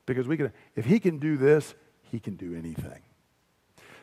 Because 0.05 0.27
we 0.27 0.37
can, 0.37 0.51
if 0.75 0.85
he 0.85 0.99
can 0.99 1.17
do 1.17 1.37
this, 1.37 1.73
he 2.11 2.19
can 2.19 2.35
do 2.35 2.55
anything. 2.55 3.01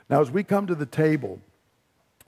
Now, 0.08 0.20
as 0.20 0.30
we 0.30 0.42
come 0.42 0.66
to 0.66 0.74
the 0.74 0.86
table, 0.86 1.40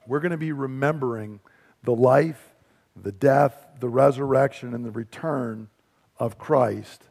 we're 0.07 0.21
going 0.21 0.33
to 0.33 0.37
be 0.37 0.53
remembering 0.53 1.41
the 1.83 1.95
life, 1.95 2.55
the 3.01 3.13
death, 3.13 3.67
the 3.81 3.89
resurrection, 3.89 4.75
and 4.75 4.85
the 4.85 4.91
return 4.91 5.69
of 6.19 6.39
Christ. 6.39 7.05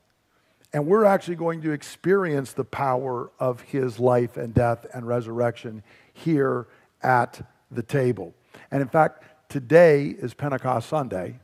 And 0.73 0.87
we're 0.87 1.05
actually 1.05 1.35
going 1.35 1.61
to 1.61 1.71
experience 1.71 2.53
the 2.53 2.65
power 2.65 3.31
of 3.39 3.61
his 3.61 3.99
life 3.99 4.37
and 4.37 4.53
death 4.53 4.87
and 4.93 5.07
resurrection 5.07 5.83
here 6.13 6.67
at 7.01 7.47
the 7.69 7.83
table. 7.83 8.33
And 8.71 8.81
in 8.81 8.87
fact, 8.87 9.23
today 9.49 10.07
is 10.07 10.33
Pentecost 10.33 10.89
Sunday. 10.89 11.39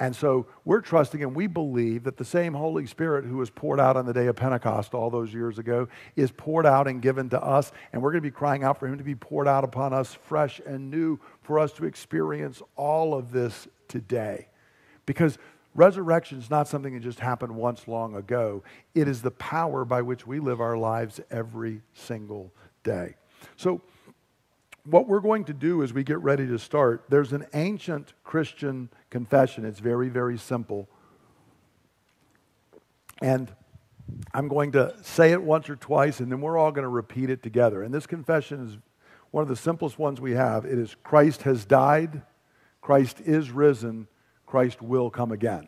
And 0.00 0.14
so 0.16 0.46
we're 0.64 0.80
trusting 0.80 1.22
and 1.22 1.36
we 1.36 1.46
believe 1.46 2.02
that 2.02 2.16
the 2.16 2.24
same 2.24 2.52
Holy 2.52 2.84
Spirit 2.84 3.24
who 3.24 3.36
was 3.36 3.48
poured 3.48 3.78
out 3.78 3.96
on 3.96 4.06
the 4.06 4.12
day 4.12 4.26
of 4.26 4.34
Pentecost 4.34 4.92
all 4.92 5.08
those 5.08 5.32
years 5.32 5.58
ago 5.58 5.86
is 6.16 6.32
poured 6.32 6.66
out 6.66 6.88
and 6.88 7.00
given 7.00 7.28
to 7.30 7.40
us. 7.40 7.70
And 7.92 8.02
we're 8.02 8.10
going 8.10 8.22
to 8.22 8.28
be 8.28 8.32
crying 8.32 8.64
out 8.64 8.80
for 8.80 8.88
Him 8.88 8.98
to 8.98 9.04
be 9.04 9.14
poured 9.14 9.46
out 9.46 9.62
upon 9.62 9.92
us 9.92 10.12
fresh 10.12 10.60
and 10.66 10.90
new 10.90 11.20
for 11.42 11.60
us 11.60 11.72
to 11.74 11.84
experience 11.84 12.60
all 12.74 13.14
of 13.14 13.30
this 13.30 13.68
today. 13.86 14.48
Because 15.06 15.38
resurrection 15.74 16.38
is 16.38 16.50
not 16.50 16.68
something 16.68 16.94
that 16.94 17.02
just 17.02 17.20
happened 17.20 17.54
once 17.54 17.88
long 17.88 18.14
ago, 18.14 18.62
it 18.94 19.08
is 19.08 19.22
the 19.22 19.30
power 19.32 19.84
by 19.84 20.02
which 20.02 20.26
we 20.26 20.38
live 20.38 20.60
our 20.60 20.76
lives 20.76 21.20
every 21.30 21.82
single 21.92 22.52
day. 22.82 23.14
So, 23.56 23.80
what 24.86 25.08
we're 25.08 25.20
going 25.20 25.44
to 25.44 25.54
do 25.54 25.82
as 25.82 25.94
we 25.94 26.04
get 26.04 26.18
ready 26.20 26.46
to 26.46 26.58
start, 26.58 27.04
there's 27.08 27.32
an 27.32 27.46
ancient 27.54 28.12
Christian 28.22 28.90
confession. 29.08 29.64
It's 29.64 29.80
very, 29.80 30.10
very 30.10 30.36
simple. 30.36 30.88
And 33.22 33.50
I'm 34.34 34.48
going 34.48 34.72
to 34.72 34.94
say 35.02 35.32
it 35.32 35.42
once 35.42 35.70
or 35.70 35.76
twice, 35.76 36.20
and 36.20 36.30
then 36.30 36.42
we're 36.42 36.58
all 36.58 36.70
going 36.70 36.82
to 36.82 36.88
repeat 36.88 37.30
it 37.30 37.42
together. 37.42 37.82
And 37.82 37.94
this 37.94 38.06
confession 38.06 38.66
is 38.66 38.78
one 39.30 39.42
of 39.42 39.48
the 39.48 39.56
simplest 39.56 39.98
ones 39.98 40.20
we 40.20 40.32
have. 40.32 40.66
It 40.66 40.78
is 40.78 40.96
Christ 41.02 41.42
has 41.42 41.64
died, 41.64 42.22
Christ 42.82 43.22
is 43.24 43.50
risen, 43.50 44.06
Christ 44.54 44.80
will 44.80 45.10
come 45.10 45.32
again. 45.32 45.66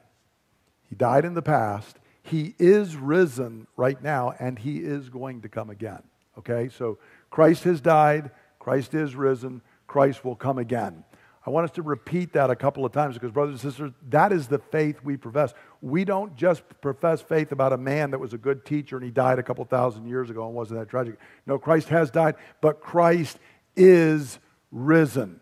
He 0.89 0.95
died 0.95 1.24
in 1.24 1.34
the 1.34 1.43
past, 1.43 1.99
He 2.22 2.55
is 2.57 2.95
risen 2.95 3.66
right 3.76 4.01
now, 4.01 4.32
and 4.39 4.57
He 4.57 4.76
is 4.76 5.09
going 5.09 5.41
to 5.41 5.49
come 5.49 5.70
again. 5.70 6.05
Okay? 6.39 6.68
So 6.68 6.99
Christ 7.28 7.64
has 7.64 7.80
died. 7.80 8.30
Christ 8.61 8.95
is 8.95 9.16
risen. 9.16 9.61
Christ 9.89 10.24
will 10.24 10.37
come 10.37 10.59
again. 10.59 11.03
I 11.45 11.51
want 11.51 11.64
us 11.64 11.72
to 11.72 11.82
repeat 11.82 12.34
that 12.34 12.49
a 12.49 12.55
couple 12.55 12.84
of 12.84 12.93
times 12.93 13.14
because, 13.14 13.32
brothers 13.32 13.61
and 13.61 13.72
sisters, 13.72 13.91
that 14.11 14.30
is 14.30 14.47
the 14.47 14.61
faith 14.61 15.01
we 15.03 15.16
profess. 15.16 15.53
We 15.82 16.05
don't 16.05 16.37
just 16.37 16.62
profess 16.80 17.20
faith 17.20 17.51
about 17.51 17.72
a 17.72 17.76
man 17.76 18.12
that 18.12 18.20
was 18.20 18.34
a 18.34 18.39
good 18.39 18.64
teacher 18.64 18.95
and 18.95 19.05
he 19.05 19.11
died 19.11 19.41
a 19.41 19.43
couple 19.43 19.64
thousand 19.64 20.07
years 20.07 20.30
ago 20.30 20.47
and 20.47 20.55
wasn't 20.55 20.78
that 20.78 20.89
tragic. 20.89 21.18
No, 21.45 21.59
Christ 21.59 21.89
has 21.89 22.12
died, 22.12 22.37
but 22.61 22.80
Christ 22.80 23.41
is 23.74 24.39
risen. 24.70 25.41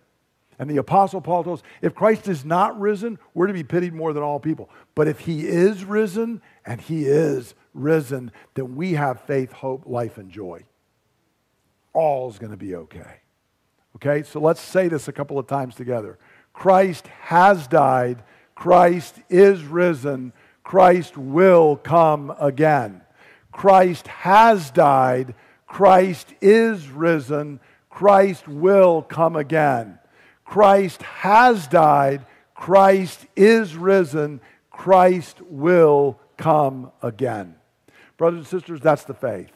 And 0.58 0.70
the 0.70 0.76
Apostle 0.76 1.20
Paul 1.20 1.44
tells 1.44 1.60
us 1.60 1.66
if 1.82 1.94
Christ 1.94 2.28
is 2.28 2.44
not 2.44 2.78
risen, 2.78 3.18
we're 3.34 3.46
to 3.46 3.52
be 3.52 3.64
pitied 3.64 3.94
more 3.94 4.12
than 4.12 4.22
all 4.22 4.40
people. 4.40 4.70
But 4.94 5.08
if 5.08 5.20
he 5.20 5.46
is 5.46 5.84
risen, 5.84 6.42
and 6.64 6.80
he 6.80 7.04
is 7.04 7.54
risen, 7.74 8.30
then 8.54 8.76
we 8.76 8.94
have 8.94 9.20
faith, 9.22 9.52
hope, 9.52 9.84
life, 9.86 10.18
and 10.18 10.30
joy 10.30 10.64
all's 11.94 12.38
going 12.38 12.50
to 12.50 12.58
be 12.58 12.74
okay. 12.74 13.20
Okay, 13.96 14.24
so 14.24 14.40
let's 14.40 14.60
say 14.60 14.88
this 14.88 15.08
a 15.08 15.12
couple 15.12 15.38
of 15.38 15.46
times 15.46 15.74
together. 15.76 16.18
Christ 16.52 17.06
has 17.22 17.66
died, 17.66 18.22
Christ 18.54 19.20
is 19.30 19.62
risen, 19.62 20.32
Christ 20.62 21.16
will 21.16 21.76
come 21.76 22.34
again. 22.38 23.00
Christ 23.52 24.08
has 24.08 24.70
died, 24.70 25.34
Christ 25.66 26.34
is 26.40 26.88
risen, 26.88 27.60
Christ 27.88 28.48
will 28.48 29.02
come 29.02 29.36
again. 29.36 29.98
Christ 30.44 31.02
has 31.02 31.66
died, 31.66 32.26
Christ 32.54 33.26
is 33.34 33.76
risen, 33.76 34.40
Christ 34.70 35.40
will 35.42 36.18
come 36.36 36.92
again. 37.02 37.56
Brothers 38.16 38.38
and 38.38 38.46
sisters, 38.46 38.80
that's 38.80 39.04
the 39.04 39.14
faith. 39.14 39.52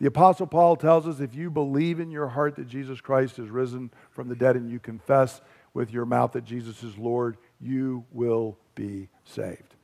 The 0.00 0.06
Apostle 0.06 0.46
Paul 0.46 0.76
tells 0.76 1.06
us 1.06 1.20
if 1.20 1.34
you 1.34 1.50
believe 1.50 2.00
in 2.00 2.10
your 2.10 2.28
heart 2.28 2.56
that 2.56 2.68
Jesus 2.68 3.00
Christ 3.00 3.38
is 3.38 3.48
risen 3.48 3.90
from 4.10 4.28
the 4.28 4.34
dead 4.34 4.56
and 4.56 4.70
you 4.70 4.78
confess 4.78 5.40
with 5.72 5.92
your 5.92 6.04
mouth 6.04 6.32
that 6.32 6.44
Jesus 6.44 6.82
is 6.82 6.96
Lord, 6.98 7.36
you 7.60 8.04
will 8.12 8.58
be 8.74 9.08
saved. 9.24 9.74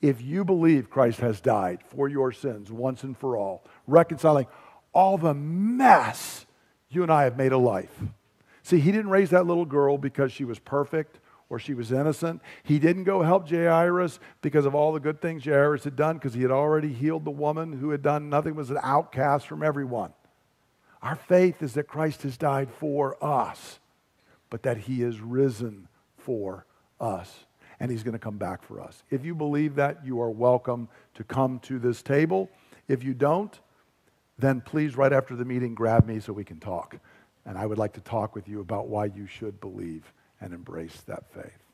If 0.00 0.22
you 0.22 0.44
believe 0.44 0.90
Christ 0.90 1.20
has 1.20 1.40
died 1.40 1.80
for 1.88 2.08
your 2.08 2.32
sins 2.32 2.70
once 2.70 3.02
and 3.02 3.16
for 3.16 3.36
all, 3.36 3.64
reconciling 3.86 4.46
all 4.92 5.18
the 5.18 5.34
mess 5.34 6.46
you 6.88 7.02
and 7.02 7.12
I 7.12 7.24
have 7.24 7.36
made 7.36 7.52
of 7.52 7.60
life. 7.60 8.00
See, 8.68 8.80
he 8.80 8.92
didn't 8.92 9.08
raise 9.08 9.30
that 9.30 9.46
little 9.46 9.64
girl 9.64 9.96
because 9.96 10.30
she 10.30 10.44
was 10.44 10.58
perfect 10.58 11.20
or 11.48 11.58
she 11.58 11.72
was 11.72 11.90
innocent. 11.90 12.42
He 12.62 12.78
didn't 12.78 13.04
go 13.04 13.22
help 13.22 13.48
Jairus 13.48 14.20
because 14.42 14.66
of 14.66 14.74
all 14.74 14.92
the 14.92 15.00
good 15.00 15.22
things 15.22 15.42
Jairus 15.42 15.84
had 15.84 15.96
done, 15.96 16.18
because 16.18 16.34
he 16.34 16.42
had 16.42 16.50
already 16.50 16.92
healed 16.92 17.24
the 17.24 17.30
woman 17.30 17.72
who 17.72 17.88
had 17.88 18.02
done 18.02 18.28
nothing, 18.28 18.54
was 18.54 18.68
an 18.68 18.76
outcast 18.82 19.46
from 19.46 19.62
everyone. 19.62 20.12
Our 21.00 21.16
faith 21.16 21.62
is 21.62 21.72
that 21.72 21.84
Christ 21.84 22.24
has 22.24 22.36
died 22.36 22.68
for 22.70 23.16
us, 23.24 23.78
but 24.50 24.64
that 24.64 24.76
he 24.76 25.00
is 25.00 25.18
risen 25.18 25.88
for 26.18 26.66
us. 27.00 27.46
And 27.80 27.90
he's 27.90 28.02
going 28.02 28.12
to 28.12 28.18
come 28.18 28.36
back 28.36 28.62
for 28.62 28.82
us. 28.82 29.02
If 29.08 29.24
you 29.24 29.34
believe 29.34 29.76
that, 29.76 30.04
you 30.04 30.20
are 30.20 30.28
welcome 30.28 30.90
to 31.14 31.24
come 31.24 31.58
to 31.60 31.78
this 31.78 32.02
table. 32.02 32.50
If 32.86 33.02
you 33.02 33.14
don't, 33.14 33.58
then 34.38 34.60
please, 34.60 34.94
right 34.94 35.14
after 35.14 35.34
the 35.34 35.46
meeting, 35.46 35.74
grab 35.74 36.06
me 36.06 36.20
so 36.20 36.34
we 36.34 36.44
can 36.44 36.60
talk. 36.60 36.98
And 37.48 37.56
I 37.56 37.64
would 37.64 37.78
like 37.78 37.94
to 37.94 38.02
talk 38.02 38.34
with 38.34 38.46
you 38.46 38.60
about 38.60 38.88
why 38.88 39.06
you 39.06 39.26
should 39.26 39.58
believe 39.58 40.12
and 40.38 40.52
embrace 40.52 41.00
that 41.06 41.32
faith. 41.32 41.64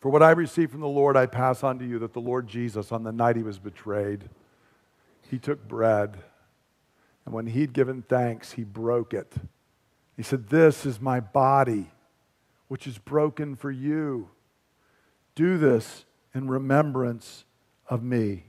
For 0.00 0.08
what 0.08 0.22
I 0.22 0.30
received 0.30 0.72
from 0.72 0.80
the 0.80 0.86
Lord, 0.86 1.14
I 1.14 1.26
pass 1.26 1.62
on 1.62 1.78
to 1.78 1.84
you 1.84 1.98
that 1.98 2.14
the 2.14 2.22
Lord 2.22 2.48
Jesus, 2.48 2.90
on 2.90 3.02
the 3.02 3.12
night 3.12 3.36
he 3.36 3.42
was 3.42 3.58
betrayed, 3.58 4.30
he 5.30 5.38
took 5.38 5.68
bread, 5.68 6.16
and 7.26 7.34
when 7.34 7.48
he'd 7.48 7.74
given 7.74 8.00
thanks, 8.00 8.52
he 8.52 8.64
broke 8.64 9.12
it. 9.12 9.34
He 10.16 10.22
said, 10.22 10.48
This 10.48 10.86
is 10.86 11.02
my 11.02 11.20
body, 11.20 11.90
which 12.68 12.86
is 12.86 12.96
broken 12.96 13.54
for 13.54 13.70
you. 13.70 14.30
Do 15.34 15.58
this 15.58 16.06
in 16.34 16.48
remembrance 16.48 17.44
of 17.90 18.02
me. 18.02 18.44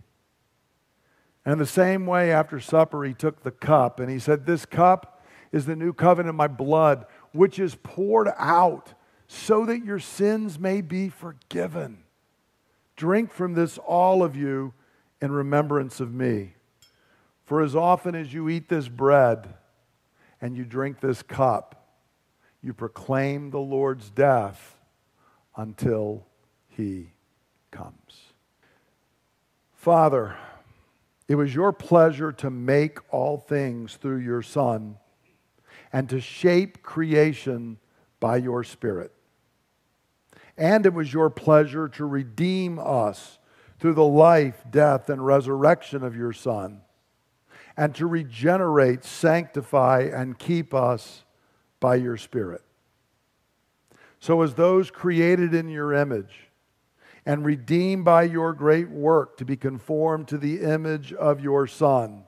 And 1.43 1.59
the 1.59 1.65
same 1.65 2.05
way, 2.05 2.31
after 2.31 2.61
supper, 2.61 3.03
he 3.03 3.13
took 3.13 3.43
the 3.43 3.51
cup 3.51 3.99
and 3.99 4.09
he 4.09 4.19
said, 4.19 4.45
This 4.45 4.65
cup 4.65 5.11
is 5.55 5.65
the 5.65 5.75
new 5.75 5.93
covenant 5.93 6.35
my 6.35 6.49
blood 6.49 7.05
which 7.31 7.59
is 7.59 7.75
poured 7.75 8.27
out 8.37 8.93
so 9.25 9.65
that 9.65 9.85
your 9.85 9.99
sins 9.99 10.59
may 10.59 10.81
be 10.81 11.07
forgiven. 11.07 12.03
Drink 12.97 13.31
from 13.31 13.53
this, 13.53 13.77
all 13.77 14.21
of 14.21 14.35
you, 14.35 14.73
in 15.21 15.31
remembrance 15.31 16.01
of 16.01 16.13
me. 16.13 16.55
For 17.45 17.61
as 17.61 17.73
often 17.73 18.15
as 18.15 18.33
you 18.33 18.49
eat 18.49 18.67
this 18.67 18.89
bread 18.89 19.53
and 20.41 20.57
you 20.57 20.65
drink 20.65 20.99
this 20.99 21.23
cup, 21.23 21.87
you 22.61 22.73
proclaim 22.73 23.49
the 23.49 23.59
Lord's 23.59 24.09
death 24.09 24.77
until 25.55 26.25
he 26.67 27.13
comes. 27.71 28.33
Father, 29.73 30.35
it 31.29 31.35
was 31.35 31.55
your 31.55 31.71
pleasure 31.71 32.33
to 32.33 32.49
make 32.49 32.97
all 33.13 33.37
things 33.37 33.95
through 33.95 34.17
your 34.17 34.41
Son 34.41 34.97
and 35.95 36.09
to 36.09 36.19
shape 36.19 36.83
creation 36.83 37.77
by 38.19 38.35
your 38.35 38.65
Spirit. 38.65 39.13
And 40.57 40.85
it 40.85 40.93
was 40.93 41.13
your 41.13 41.29
pleasure 41.29 41.87
to 41.87 42.03
redeem 42.03 42.79
us 42.79 43.39
through 43.79 43.93
the 43.93 44.03
life, 44.03 44.61
death, 44.69 45.09
and 45.09 45.25
resurrection 45.25 46.03
of 46.03 46.13
your 46.13 46.33
Son, 46.33 46.81
and 47.77 47.95
to 47.95 48.07
regenerate, 48.07 49.05
sanctify, 49.05 50.09
and 50.13 50.37
keep 50.37 50.73
us 50.73 51.23
by 51.79 51.95
your 51.95 52.17
Spirit. 52.17 52.61
So, 54.19 54.41
as 54.41 54.55
those 54.55 54.91
created 54.91 55.53
in 55.53 55.69
your 55.69 55.93
image 55.93 56.49
and 57.25 57.45
redeemed 57.45 58.03
by 58.03 58.23
your 58.23 58.51
great 58.51 58.89
work 58.89 59.37
to 59.37 59.45
be 59.45 59.55
conformed 59.55 60.27
to 60.27 60.37
the 60.37 60.59
image 60.59 61.13
of 61.13 61.39
your 61.39 61.67
Son, 61.67 62.25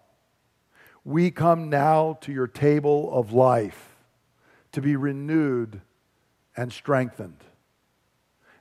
we 1.08 1.32
come 1.32 1.70
now 1.70 2.18
to 2.20 2.34
your 2.34 2.48
table 2.48 3.10
of 3.14 3.32
life 3.32 3.96
to 4.74 4.82
be 4.82 4.98
renewed 4.98 5.80
and 6.58 6.74
strengthened. 6.74 7.46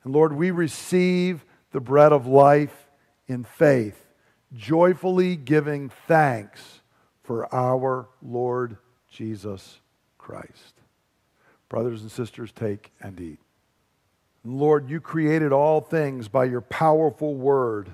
And 0.05 0.15
Lord, 0.15 0.33
we 0.33 0.53
receive 0.53 1.45
the 1.73 1.81
bread 1.81 2.13
of 2.13 2.29
life 2.29 2.87
in 3.27 3.43
faith, 3.43 4.01
joyfully 4.55 5.35
giving 5.35 5.91
thanks 6.07 6.83
for 7.25 7.53
our 7.53 8.07
Lord 8.23 8.77
Jesus 9.11 9.81
Christ. 10.17 10.81
Brothers 11.69 12.03
and 12.03 12.13
sisters, 12.13 12.53
take 12.53 12.93
and 13.01 13.21
eat. 13.21 13.41
Lord, 14.45 14.89
you 14.89 15.01
created 15.01 15.51
all 15.51 15.81
things 15.81 16.29
by 16.29 16.45
your 16.45 16.61
powerful 16.61 17.35
word, 17.35 17.91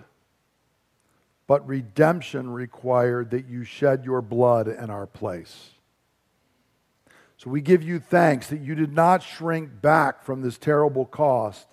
but 1.53 1.69
redemption 1.69 2.49
required 2.49 3.29
that 3.33 3.47
you 3.47 3.63
shed 3.63 4.07
your 4.07 4.23
blood 4.23 4.67
in 4.69 4.89
our 4.89 5.07
place. 5.07 5.73
So 7.37 7.51
we 7.51 7.61
give 7.61 7.83
you 7.83 7.99
thanks 7.99 8.47
that 8.47 8.63
you 8.63 8.75
did 8.75 8.95
not 8.95 9.23
shrink 9.23 9.83
back 9.83 10.25
from 10.25 10.41
this 10.41 10.57
terrible 10.57 11.05
cost 11.05 11.67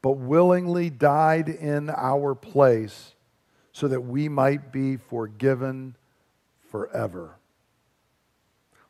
but 0.00 0.12
willingly 0.12 0.88
died 0.88 1.50
in 1.50 1.90
our 1.90 2.34
place 2.34 3.14
so 3.72 3.88
that 3.88 4.00
we 4.00 4.26
might 4.26 4.72
be 4.72 4.96
forgiven 4.96 5.94
forever. 6.70 7.36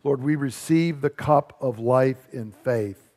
Lord, 0.04 0.22
we 0.22 0.36
receive 0.36 1.00
the 1.00 1.10
cup 1.10 1.56
of 1.60 1.80
life 1.80 2.28
in 2.32 2.52
faith, 2.52 3.10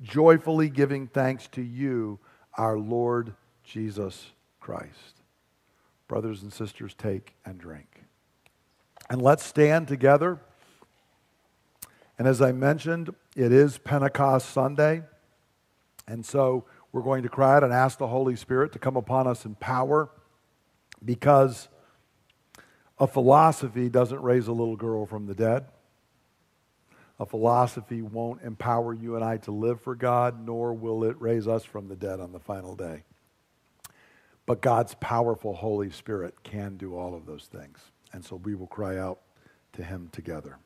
joyfully 0.00 0.70
giving 0.70 1.08
thanks 1.08 1.46
to 1.48 1.60
you, 1.60 2.18
our 2.56 2.78
Lord 2.78 3.34
Jesus 3.62 4.30
Christ. 4.60 5.15
Brothers 6.08 6.42
and 6.42 6.52
sisters, 6.52 6.94
take 6.94 7.34
and 7.44 7.58
drink. 7.58 8.02
And 9.08 9.20
let's 9.22 9.44
stand 9.44 9.88
together. 9.88 10.40
And 12.18 12.26
as 12.26 12.40
I 12.40 12.52
mentioned, 12.52 13.14
it 13.34 13.52
is 13.52 13.78
Pentecost 13.78 14.50
Sunday. 14.50 15.02
And 16.08 16.24
so 16.24 16.64
we're 16.92 17.02
going 17.02 17.22
to 17.24 17.28
cry 17.28 17.56
out 17.56 17.64
and 17.64 17.72
ask 17.72 17.98
the 17.98 18.06
Holy 18.06 18.36
Spirit 18.36 18.72
to 18.72 18.78
come 18.78 18.96
upon 18.96 19.26
us 19.26 19.44
in 19.44 19.54
power 19.56 20.08
because 21.04 21.68
a 22.98 23.06
philosophy 23.06 23.88
doesn't 23.88 24.22
raise 24.22 24.46
a 24.46 24.52
little 24.52 24.76
girl 24.76 25.04
from 25.04 25.26
the 25.26 25.34
dead. 25.34 25.66
A 27.18 27.26
philosophy 27.26 28.02
won't 28.02 28.42
empower 28.42 28.94
you 28.94 29.16
and 29.16 29.24
I 29.24 29.38
to 29.38 29.50
live 29.50 29.80
for 29.80 29.94
God, 29.94 30.44
nor 30.44 30.74
will 30.74 31.04
it 31.04 31.20
raise 31.20 31.48
us 31.48 31.64
from 31.64 31.88
the 31.88 31.96
dead 31.96 32.20
on 32.20 32.32
the 32.32 32.40
final 32.40 32.74
day. 32.74 33.02
But 34.46 34.62
God's 34.62 34.94
powerful 34.94 35.54
Holy 35.54 35.90
Spirit 35.90 36.42
can 36.44 36.76
do 36.76 36.96
all 36.96 37.14
of 37.14 37.26
those 37.26 37.46
things. 37.46 37.78
And 38.12 38.24
so 38.24 38.36
we 38.36 38.54
will 38.54 38.68
cry 38.68 38.96
out 38.96 39.20
to 39.72 39.82
Him 39.82 40.08
together. 40.12 40.58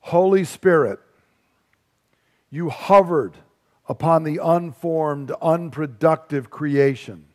Holy 0.00 0.44
Spirit, 0.44 0.98
you 2.50 2.70
hovered 2.70 3.36
upon 3.88 4.24
the 4.24 4.40
unformed, 4.42 5.30
unproductive 5.42 6.50
creation, 6.50 7.26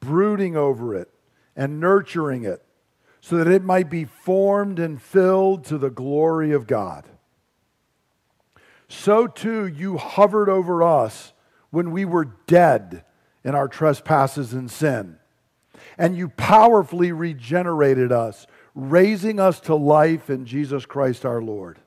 brooding 0.00 0.56
over 0.56 0.94
it 0.94 1.08
and 1.54 1.78
nurturing 1.78 2.44
it 2.44 2.64
so 3.20 3.36
that 3.36 3.48
it 3.48 3.62
might 3.62 3.90
be 3.90 4.04
formed 4.04 4.78
and 4.78 5.00
filled 5.02 5.64
to 5.64 5.78
the 5.78 5.90
glory 5.90 6.52
of 6.52 6.66
God. 6.66 7.04
So 8.88 9.26
too, 9.26 9.66
you 9.66 9.98
hovered 9.98 10.48
over 10.48 10.82
us 10.82 11.32
when 11.76 11.90
we 11.90 12.06
were 12.06 12.24
dead 12.46 13.04
in 13.44 13.54
our 13.54 13.68
trespasses 13.68 14.54
and 14.54 14.70
sin. 14.70 15.18
And 15.98 16.16
you 16.16 16.30
powerfully 16.30 17.12
regenerated 17.12 18.10
us, 18.10 18.46
raising 18.74 19.38
us 19.38 19.60
to 19.60 19.74
life 19.74 20.30
in 20.30 20.46
Jesus 20.46 20.86
Christ 20.86 21.26
our 21.26 21.42
Lord. 21.42 21.78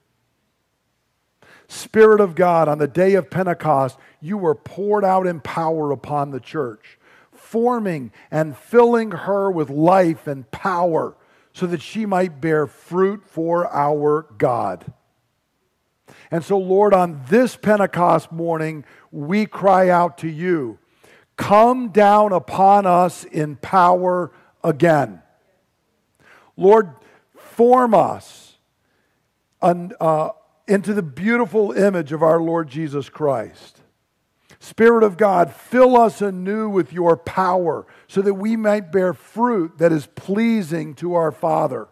Spirit 1.68 2.22
of 2.22 2.36
God, 2.36 2.68
on 2.68 2.78
the 2.78 2.88
day 2.88 3.16
of 3.16 3.32
Pentecost, 3.32 3.98
you 4.22 4.38
were 4.38 4.54
poured 4.54 5.04
out 5.04 5.26
in 5.26 5.40
power 5.40 5.92
upon 5.92 6.30
the 6.30 6.40
church, 6.40 7.00
forming 7.32 8.12
and 8.30 8.56
filling 8.56 9.10
her 9.10 9.50
with 9.50 9.72
life 9.72 10.28
and 10.28 10.52
power 10.52 11.18
so 11.52 11.66
that 11.66 11.82
she 11.82 12.06
might 12.06 12.40
bear 12.40 12.68
fruit 12.68 13.24
for 13.26 13.68
our 13.74 14.28
God. 14.38 14.94
And 16.32 16.44
so, 16.44 16.58
Lord, 16.58 16.94
on 16.94 17.22
this 17.30 17.56
Pentecost 17.56 18.32
morning, 18.32 18.86
we 19.12 19.46
cry 19.46 19.90
out 19.90 20.18
to 20.20 20.28
you 20.30 20.80
come 21.38 21.88
down 21.88 22.34
upon 22.34 22.86
us 22.86 23.24
in 23.24 23.56
power 23.56 24.30
again. 24.62 25.22
Lord, 26.58 26.92
form 27.38 27.94
us. 27.94 28.58
uh, 29.62 30.30
into 30.68 30.94
the 30.94 31.02
beautiful 31.02 31.72
image 31.72 32.12
of 32.12 32.22
our 32.22 32.42
Lord 32.42 32.70
Jesus 32.70 33.10
Christ. 33.10 33.82
Spirit 34.60 35.04
of 35.04 35.18
God, 35.18 35.52
fill 35.54 35.96
us 35.96 36.22
anew 36.22 36.70
with 36.70 36.92
your 36.92 37.16
power 37.16 37.88
so 38.08 38.22
that 38.22 38.34
we 38.34 38.56
might 38.56 38.92
bear 38.92 39.14
fruit 39.14 39.78
that 39.78 39.92
is 39.92 40.06
pleasing 40.16 40.94
to 40.96 41.16
our 41.16 41.32
Father. 41.32 41.88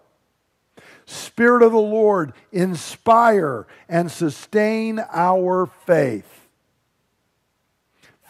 Spirit 1.08 1.64
of 1.64 1.72
the 1.72 1.78
Lord, 1.78 2.34
inspire 2.52 3.66
and 3.88 4.12
sustain 4.12 5.00
our 5.10 5.66
faith. 5.66 6.48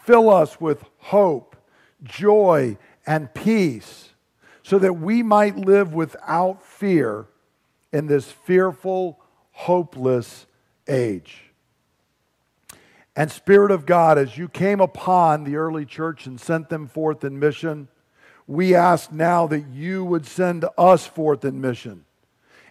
Fill 0.04 0.30
us 0.30 0.60
with 0.60 0.84
hope, 0.98 1.56
joy, 2.04 2.78
and 3.04 3.34
peace 3.34 4.10
so 4.62 4.78
that 4.78 4.92
we 4.92 5.24
might 5.24 5.56
live 5.56 5.92
without 5.92 6.62
fear 6.62 7.26
in 7.92 8.06
this 8.06 8.30
fearful, 8.30 9.18
hopeless 9.50 10.46
age. 10.86 11.50
And 13.16 13.28
Spirit 13.28 13.72
of 13.72 13.86
God, 13.86 14.18
as 14.18 14.38
you 14.38 14.48
came 14.48 14.80
upon 14.80 15.42
the 15.42 15.56
early 15.56 15.84
church 15.84 16.26
and 16.26 16.40
sent 16.40 16.68
them 16.68 16.86
forth 16.86 17.24
in 17.24 17.40
mission, 17.40 17.88
we 18.46 18.72
ask 18.76 19.10
now 19.10 19.48
that 19.48 19.66
you 19.66 20.04
would 20.04 20.26
send 20.26 20.64
us 20.78 21.08
forth 21.08 21.44
in 21.44 21.60
mission 21.60 22.04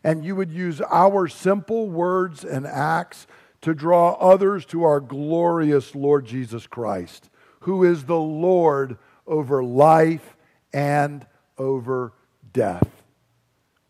and 0.08 0.24
you 0.24 0.38
would 0.38 0.54
use 0.54 0.80
our 0.90 1.28
simple 1.28 1.90
words 1.90 2.46
and 2.46 2.66
acts 2.66 3.28
to 3.60 3.74
draw 3.74 4.14
others 4.14 4.66
to 4.66 4.86
our 4.86 5.02
glorious 5.02 5.94
Lord 5.94 6.26
Jesus 6.26 6.66
Christ, 6.66 7.30
who 7.62 7.84
is 7.84 8.06
the 8.06 8.16
Lord 8.16 8.98
over 9.28 9.62
life 9.62 10.38
and 10.72 11.28
over 11.58 12.14
death. 12.54 13.04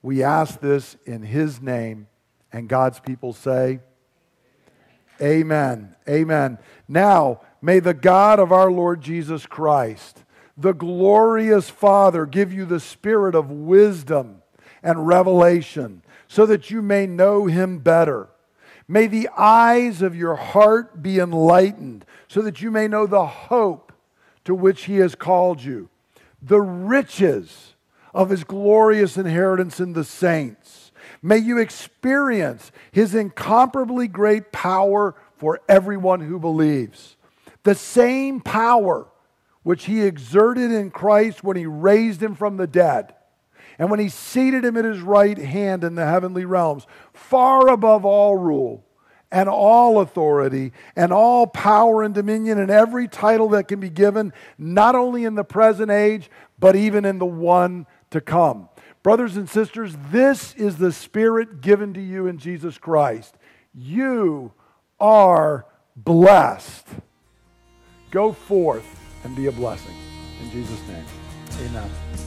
We 0.02 0.24
ask 0.24 0.60
this 0.60 0.98
in 1.06 1.22
his 1.22 1.62
name. 1.62 2.08
And 2.52 2.68
God's 2.68 3.00
people 3.00 3.32
say, 3.32 3.82
Amen. 5.22 5.96
Amen. 6.10 6.58
Now, 6.88 7.42
may 7.62 7.80
the 7.80 7.94
God 7.94 8.40
of 8.40 8.52
our 8.52 8.72
Lord 8.72 9.02
Jesus 9.02 9.46
Christ, 9.46 10.24
the 10.58 10.74
glorious 10.74 11.70
Father, 11.70 12.26
give 12.26 12.52
you 12.52 12.66
the 12.66 12.80
spirit 12.80 13.36
of 13.36 13.52
wisdom 13.52 14.42
and 14.82 15.06
revelation 15.06 16.02
so 16.28 16.46
that 16.46 16.70
you 16.70 16.82
may 16.82 17.08
know 17.08 17.46
him 17.46 17.80
better. 17.80 18.30
May 18.88 19.08
the 19.08 19.30
eyes 19.38 20.02
of 20.02 20.16
your 20.16 20.36
heart 20.36 21.02
be 21.02 21.20
enlightened 21.20 22.06
so 22.28 22.42
that 22.42 22.62
you 22.62 22.72
may 22.72 22.88
know 22.88 23.06
the 23.06 23.26
hope 23.26 23.92
to 24.46 24.56
which 24.56 24.86
he 24.86 24.98
has 24.98 25.16
called 25.16 25.62
you, 25.62 25.90
the 26.42 26.62
riches 26.62 27.74
of 28.14 28.30
his 28.30 28.44
glorious 28.44 29.18
inheritance 29.18 29.80
in 29.80 29.94
the 29.94 30.04
saints 30.04 30.88
May 31.22 31.38
you 31.38 31.58
experience 31.58 32.72
his 32.92 33.16
incomparably 33.16 34.08
great 34.08 34.52
power 34.52 35.16
for 35.38 35.62
everyone 35.68 36.22
who 36.22 36.40
believes. 36.40 37.16
The 37.64 37.76
same 37.76 38.40
power 38.40 39.08
which 39.64 39.86
he 39.86 40.04
exerted 40.04 40.72
in 40.72 40.92
Christ 40.92 41.44
when 41.44 41.58
he 41.58 41.66
raised 41.66 42.24
him 42.24 42.36
from 42.36 42.58
the 42.58 42.68
dead, 42.68 43.14
and 43.80 43.90
when 43.90 44.00
he 44.00 44.10
seated 44.10 44.66
him 44.66 44.78
at 44.78 44.86
his 44.86 45.02
right 45.02 45.38
hand 45.38 45.84
in 45.84 45.96
the 45.96 46.06
heavenly 46.06 46.46
realms, 46.46 46.88
far 47.14 47.70
above 47.70 48.06
all 48.06 48.36
rule 48.36 48.84
and 49.32 49.50
all 49.50 50.00
authority 50.00 50.72
and 50.96 51.12
all 51.12 51.48
power 51.48 52.02
and 52.02 52.16
dominion 52.16 52.60
and 52.60 52.72
every 52.72 53.08
title 53.08 53.50
that 53.50 53.68
can 53.68 53.80
be 53.80 53.90
given, 53.90 54.34
not 54.58 54.96
only 54.96 55.26
in 55.26 55.36
the 55.36 55.44
present 55.44 55.92
age, 55.92 56.30
but 56.60 56.76
even 56.76 57.06
in 57.06 57.20
the 57.20 57.26
one 57.26 57.86
to 58.10 58.22
come. 58.22 58.70
Brothers 59.04 59.38
and 59.38 59.50
sisters, 59.50 59.96
this 60.12 60.54
is 60.56 60.78
the 60.78 60.92
Spirit 60.92 61.62
given 61.62 61.94
to 61.94 62.02
you 62.02 62.28
in 62.28 62.38
Jesus 62.38 62.78
Christ. 62.78 63.36
You 63.74 64.54
are 65.00 65.66
blessed. 65.96 66.88
Go 68.12 68.34
forth 68.34 68.86
and 69.24 69.36
be 69.36 69.48
a 69.48 69.52
blessing. 69.52 69.96
In 70.42 70.52
Jesus' 70.52 70.80
name, 70.88 71.06
amen. 71.68 72.27